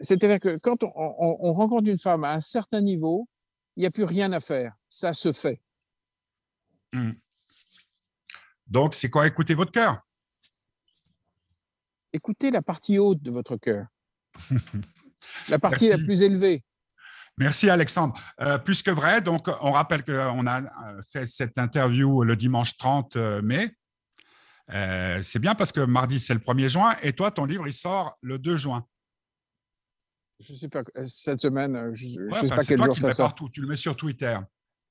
C'est-à-dire 0.00 0.40
que 0.40 0.58
quand 0.58 0.84
on, 0.84 1.52
rencontre 1.52 1.88
une 1.88 1.98
femme 1.98 2.24
à 2.24 2.32
un 2.32 2.40
certain 2.40 2.80
niveau, 2.80 3.28
il 3.76 3.80
n'y 3.80 3.86
a 3.86 3.90
plus 3.90 4.04
rien 4.04 4.32
à 4.32 4.40
faire. 4.40 4.74
Ça 4.88 5.12
se 5.12 5.32
fait. 5.32 5.60
Hmm. 6.92 7.12
Donc, 8.66 8.94
c'est 8.94 9.10
quoi? 9.10 9.26
Écouter 9.26 9.54
votre 9.54 9.72
cœur 9.72 10.00
Écoutez 12.12 12.50
la 12.50 12.62
partie 12.62 12.98
haute 12.98 13.22
de 13.22 13.30
votre 13.30 13.56
cœur. 13.56 13.86
la 15.48 15.58
partie 15.58 15.88
la 15.88 15.98
plus 15.98 16.22
élevée. 16.22 16.64
Merci 17.38 17.70
Alexandre. 17.70 18.20
Euh, 18.40 18.58
plus 18.58 18.82
que 18.82 18.90
vrai, 18.90 19.20
donc 19.20 19.48
on 19.60 19.70
rappelle 19.70 20.04
qu'on 20.04 20.46
a 20.46 20.62
euh, 20.62 21.02
fait 21.10 21.24
cette 21.24 21.56
interview 21.56 22.24
le 22.24 22.34
dimanche 22.34 22.76
30 22.76 23.16
euh, 23.16 23.42
mai. 23.42 23.76
c'est 25.22 25.38
bien 25.38 25.54
parce 25.54 25.70
que 25.70 25.80
mardi 25.80 26.18
c'est 26.18 26.34
le 26.34 26.40
1er 26.40 26.68
juin 26.68 26.94
et 27.02 27.12
toi 27.12 27.30
ton 27.30 27.44
livre 27.44 27.66
il 27.66 27.72
sort 27.72 28.18
le 28.22 28.38
2 28.38 28.56
juin. 28.56 28.84
Je 30.40 30.52
ne 30.52 30.58
sais 30.58 30.68
pas, 30.68 30.82
cette 31.04 31.40
semaine, 31.40 31.92
je 31.94 32.22
ne 32.22 32.30
sais 32.30 32.48
pas 32.48 32.64
quel 32.64 32.82
jour 32.82 32.96
ça 32.96 33.12
sort. 33.12 33.28
Partout, 33.28 33.48
tu 33.48 33.60
le 33.60 33.66
mets 33.66 33.76
sur 33.76 33.96
Twitter. 33.96 34.36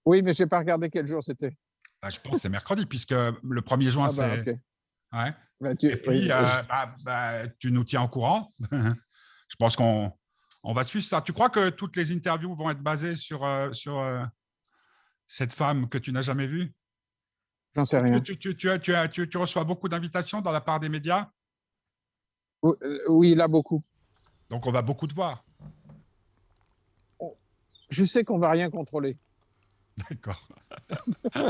Oui, 0.06 0.22
mais 0.22 0.34
je 0.34 0.44
n'ai 0.44 0.48
pas 0.48 0.60
regardé 0.60 0.90
quel 0.90 1.08
jour 1.08 1.24
c'était. 1.24 1.52
Bah, 2.02 2.10
je 2.10 2.20
pense 2.20 2.34
que 2.34 2.40
c'est 2.40 2.50
mercredi 2.50 2.86
puisque 2.86 3.12
le 3.12 3.62
1er 3.62 3.90
juin 3.90 4.08
ah 4.10 4.14
bah, 4.18 4.44
c'est. 4.44 4.60
Ouais. 5.14 5.34
Bah, 5.60 5.76
tu... 5.76 5.88
Et 5.88 5.96
puis, 5.96 6.30
tu 7.60 7.72
nous 7.72 7.84
tiens 7.86 8.04
au 8.04 8.10
courant. 8.10 8.54
je 8.72 9.56
pense 9.58 9.78
qu'on 9.78 10.17
on 10.68 10.74
va 10.74 10.84
suivre 10.84 11.06
ça. 11.06 11.22
Tu 11.22 11.32
crois 11.32 11.50
que 11.50 11.70
toutes 11.70 11.96
les 11.96 12.12
interviews 12.12 12.54
vont 12.54 12.70
être 12.70 12.82
basées 12.82 13.16
sur, 13.16 13.46
euh, 13.46 13.72
sur 13.72 14.00
euh, 14.00 14.22
cette 15.26 15.54
femme 15.54 15.88
que 15.88 15.98
tu 15.98 16.12
n'as 16.12 16.22
jamais 16.22 16.46
vue? 16.46 16.74
J'en 17.74 17.86
sais 17.86 18.00
rien. 18.00 18.20
Tu, 18.20 18.38
tu, 18.38 18.54
tu, 18.58 19.38
reçois 19.38 19.64
beaucoup 19.64 19.88
d'invitations 19.88 20.42
dans 20.42 20.52
la 20.52 20.60
part 20.60 20.82
des 20.82 20.90
médias? 20.90 21.30
Euh, 22.66 23.00
Oui, 23.08 23.34
là, 23.34 23.48
beaucoup. 23.48 23.82
Donc, 24.50 24.68
on 24.68 24.72
va 24.74 24.82
beaucoup 24.82 25.08
te 25.08 25.16
voir. 25.16 25.46
Je 27.90 28.04
sais 28.04 28.26
qu'on 28.26 28.36
ne 28.36 28.42
va 28.42 28.50
rien 28.50 28.70
contrôler. 28.70 29.18
D'accord. 30.10 30.50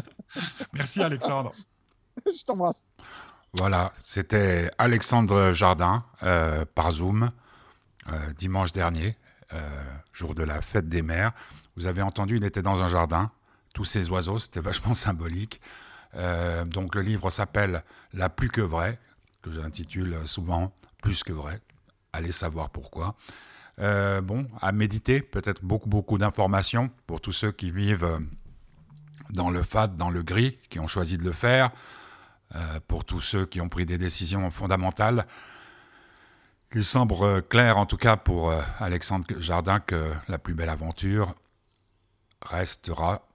Merci, 0.73 1.01
Alexandre. 1.01 1.55
Je 2.27 2.43
t'embrasse. 2.43 2.85
Voilà, 3.53 3.91
c'était 3.95 4.69
Alexandre 4.77 5.53
Jardin 5.53 6.03
par 6.75 6.91
Zoom. 6.91 7.31
Euh, 8.09 8.33
dimanche 8.37 8.71
dernier, 8.71 9.17
euh, 9.53 9.59
jour 10.13 10.33
de 10.33 10.43
la 10.43 10.61
fête 10.61 10.87
des 10.87 11.01
mères. 11.01 11.33
Vous 11.75 11.87
avez 11.87 12.01
entendu, 12.01 12.37
il 12.37 12.45
était 12.45 12.61
dans 12.61 12.81
un 12.81 12.87
jardin, 12.87 13.31
tous 13.73 13.83
ces 13.83 14.09
oiseaux, 14.09 14.39
c'était 14.39 14.61
vachement 14.61 14.93
symbolique. 14.93 15.59
Euh, 16.15 16.63
donc 16.63 16.95
le 16.95 17.01
livre 17.01 17.29
s'appelle 17.29 17.83
La 18.13 18.29
plus 18.29 18.49
que 18.49 18.61
vraie, 18.61 18.97
que 19.41 19.51
j'intitule 19.51 20.17
souvent 20.25 20.73
Plus 21.01 21.23
que 21.23 21.33
vrai. 21.33 21.59
Allez 22.13 22.31
savoir 22.31 22.69
pourquoi. 22.69 23.15
bon, 23.77 24.47
à 24.61 24.71
méditer, 24.71 25.21
peut-être 25.21 25.63
beaucoup, 25.63 25.89
beaucoup 25.89 26.17
d'informations 26.17 26.89
pour 27.07 27.19
tous 27.19 27.33
ceux 27.33 27.51
qui 27.51 27.71
vivent 27.71 28.21
dans 29.31 29.49
le 29.49 29.63
fade, 29.63 29.97
dans 29.97 30.09
le 30.09 30.23
gris, 30.23 30.57
qui 30.69 30.79
ont 30.79 30.87
choisi 30.87 31.17
de 31.17 31.23
le 31.23 31.33
faire, 31.33 31.69
pour 32.87 33.03
tous 33.05 33.21
ceux 33.21 33.45
qui 33.45 33.61
ont 33.61 33.69
pris 33.69 33.85
des 33.85 33.97
décisions 33.97 34.49
fondamentales. 34.49 35.27
Il 36.75 36.83
semble 36.83 37.43
clair, 37.43 37.77
en 37.77 37.85
tout 37.85 37.95
cas 37.95 38.17
pour 38.17 38.51
euh, 38.51 38.61
Alexandre 38.79 39.25
Jardin, 39.39 39.79
que 39.79 40.11
la 40.27 40.37
plus 40.37 40.53
belle 40.53 40.69
aventure 40.69 41.33
restera 42.41 43.25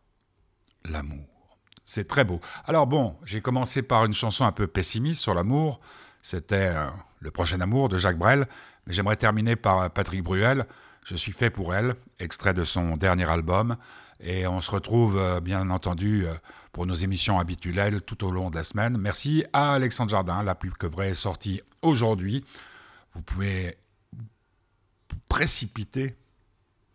l'amour. 0.85 1.25
C'est 1.85 2.07
très 2.07 2.25
beau. 2.25 2.41
Alors 2.67 2.87
bon, 2.87 3.17
j'ai 3.25 3.41
commencé 3.41 3.81
par 3.81 4.05
une 4.05 4.13
chanson 4.13 4.45
un 4.45 4.53
peu 4.53 4.67
pessimiste 4.67 5.23
sur 5.23 5.33
l'amour. 5.33 5.81
C'était 6.21 6.73
euh, 6.75 6.87
Le 7.21 7.31
prochain 7.31 7.61
amour 7.63 7.89
de 7.89 7.97
Jacques 7.97 8.19
Brel. 8.19 8.47
Mais 8.87 8.93
j'aimerais 8.93 9.17
terminer 9.17 9.57
par 9.57 9.81
euh, 9.81 9.89
Patrick 9.89 10.23
Bruel. 10.23 10.67
Je 11.05 11.17
suis 11.17 11.33
fait 11.33 11.51
pour 11.51 11.75
elle, 11.75 11.95
extrait 12.21 12.53
de 12.53 12.65
son 12.65 12.99
dernier 12.99 13.29
album. 13.29 13.77
Et 14.21 14.47
on 14.47 14.61
se 14.61 14.71
retrouve 14.71 15.41
bien 15.43 15.69
entendu 15.71 16.27
pour 16.71 16.87
nos 16.87 16.95
émissions 16.95 17.41
habituelles 17.41 18.03
tout 18.03 18.25
au 18.25 18.31
long 18.31 18.51
de 18.51 18.57
la 18.57 18.63
semaine. 18.63 18.97
Merci 18.97 19.45
à 19.53 19.73
Alexandre 19.73 20.11
Jardin, 20.11 20.45
la 20.45 20.55
plus 20.55 20.71
que 20.71 20.87
vraie 20.87 21.15
sortie 21.15 21.61
aujourd'hui 21.81 22.45
vous 23.15 23.23
pouvez 23.23 23.77
précipiter, 25.29 26.17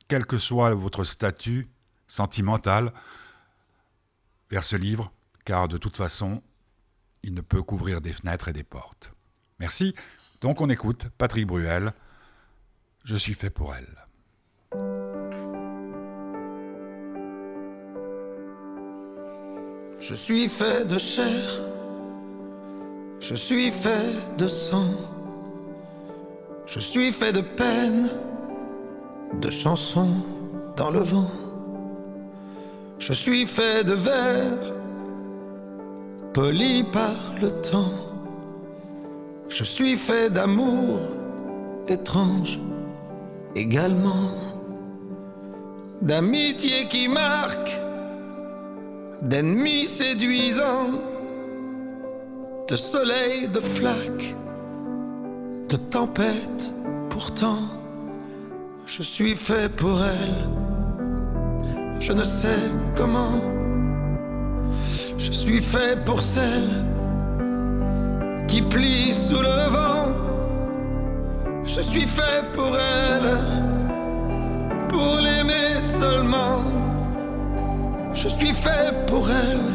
quel 0.08 0.26
que 0.26 0.38
soit 0.38 0.74
votre 0.74 1.04
statut 1.04 1.68
sentimental, 2.08 2.94
vers 4.50 4.64
ce 4.64 4.76
livre, 4.76 5.12
car 5.46 5.68
de 5.68 5.78
toute 5.78 5.98
façon, 5.98 6.42
il 7.24 7.34
ne 7.34 7.42
peut 7.42 7.62
couvrir 7.62 8.00
des 8.02 8.14
fenêtres 8.14 8.48
et 8.48 8.54
des 8.54 8.64
portes. 8.64 9.14
Merci. 9.60 9.96
Donc 10.42 10.62
on 10.62 10.70
écoute 10.70 11.08
Patrick 11.18 11.48
Bruel. 11.48 11.92
Je 13.04 13.16
suis 13.16 13.34
fait 13.34 13.50
pour 13.50 13.74
elle. 13.76 14.08
Je 20.00 20.14
suis 20.14 20.48
fait 20.48 20.86
de 20.86 20.98
chair, 20.98 21.66
je 23.20 23.34
suis 23.34 23.72
fait 23.72 24.38
de 24.38 24.48
sang. 24.48 25.17
Je 26.68 26.80
suis 26.82 27.14
fait 27.14 27.32
de 27.32 27.40
peine, 27.40 28.10
de 29.42 29.50
chansons 29.50 30.16
dans 30.76 30.92
le 30.92 31.00
vent. 31.00 31.32
Je 33.00 33.14
suis 33.14 33.46
fait 33.46 33.86
de 33.86 33.94
verre, 33.94 34.74
poli 36.34 36.84
par 36.84 37.16
le 37.42 37.52
temps. 37.52 37.94
Je 39.48 39.64
suis 39.64 39.96
fait 39.96 40.30
d'amour 40.30 41.00
étrange 41.88 42.60
également, 43.56 44.34
d'amitié 46.02 46.90
qui 46.90 47.08
marque, 47.08 47.80
d'ennemis 49.22 49.88
séduisants, 49.88 51.00
de 52.68 52.76
soleil, 52.76 53.48
de 53.48 53.62
flaques, 53.62 54.36
de 55.70 55.76
tempêtes 55.76 56.74
pourtant. 57.10 57.60
Je 58.86 59.02
suis 59.02 59.36
fait 59.36 59.70
pour 59.76 60.00
elle, 60.02 60.48
je 62.00 62.14
ne 62.14 62.24
sais 62.24 62.72
comment. 62.96 63.42
Je 65.18 65.32
suis 65.32 65.60
fait 65.60 66.04
pour 66.06 66.22
celle 66.22 66.70
qui 68.48 68.62
plie 68.62 69.14
sous 69.14 69.42
le 69.42 69.70
vent. 69.70 70.14
Je 71.66 71.82
suis 71.82 72.08
fait 72.08 72.44
pour 72.54 72.78
elle, 72.78 73.38
pour 74.88 75.20
l'aimer 75.20 75.82
seulement. 75.82 76.64
Je 78.14 78.30
suis 78.30 78.54
fait 78.54 79.06
pour 79.06 79.30
elle, 79.30 79.68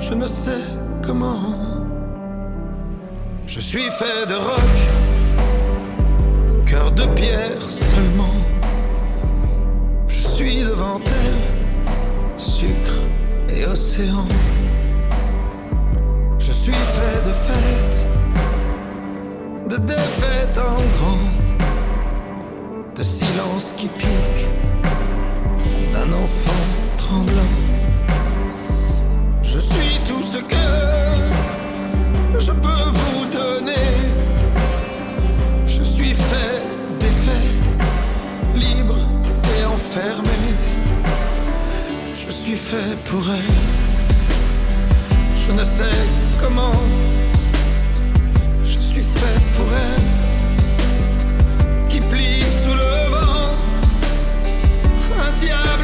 je 0.00 0.14
ne 0.14 0.26
sais 0.26 0.64
comment. 1.06 1.67
Je 3.50 3.60
suis 3.60 3.90
fait 3.90 4.26
de 4.28 4.34
roc, 4.34 4.78
cœur 6.66 6.90
de 6.90 7.06
pierre 7.14 7.62
seulement. 7.62 8.34
Je 10.06 10.22
suis 10.22 10.64
devant 10.64 11.00
elle, 11.06 12.38
sucre 12.38 13.00
et 13.48 13.64
océan. 13.64 14.28
Je 16.38 16.52
suis 16.52 16.74
fait 16.74 17.26
de 17.26 17.32
fête, 17.32 18.08
de 19.70 19.76
défaite 19.78 20.58
en 20.58 20.76
grand, 20.98 21.30
de 22.96 23.02
silence 23.02 23.72
qui 23.78 23.88
pique, 23.88 24.50
d'un 25.94 26.12
enfant 26.12 26.64
tremblant. 26.98 27.54
Je 29.40 29.58
suis 29.58 29.98
tout 30.06 30.20
ce 30.20 30.36
que 30.36 30.56
je 32.38 32.52
peux 32.52 32.90
vous 32.92 33.07
enfermé. 39.88 40.38
Je 42.12 42.30
suis 42.30 42.56
fait 42.56 42.96
pour 43.06 43.24
elle. 43.30 43.54
Je 45.34 45.52
ne 45.52 45.64
sais 45.64 45.98
comment. 46.38 46.82
Je 48.62 48.78
suis 48.78 49.00
fait 49.00 49.40
pour 49.56 49.66
elle. 49.86 50.04
Qui 51.88 52.00
plie 52.00 52.42
sous 52.62 52.74
le 52.74 53.10
vent. 53.14 53.54
Un 55.24 55.32
diable 55.32 55.77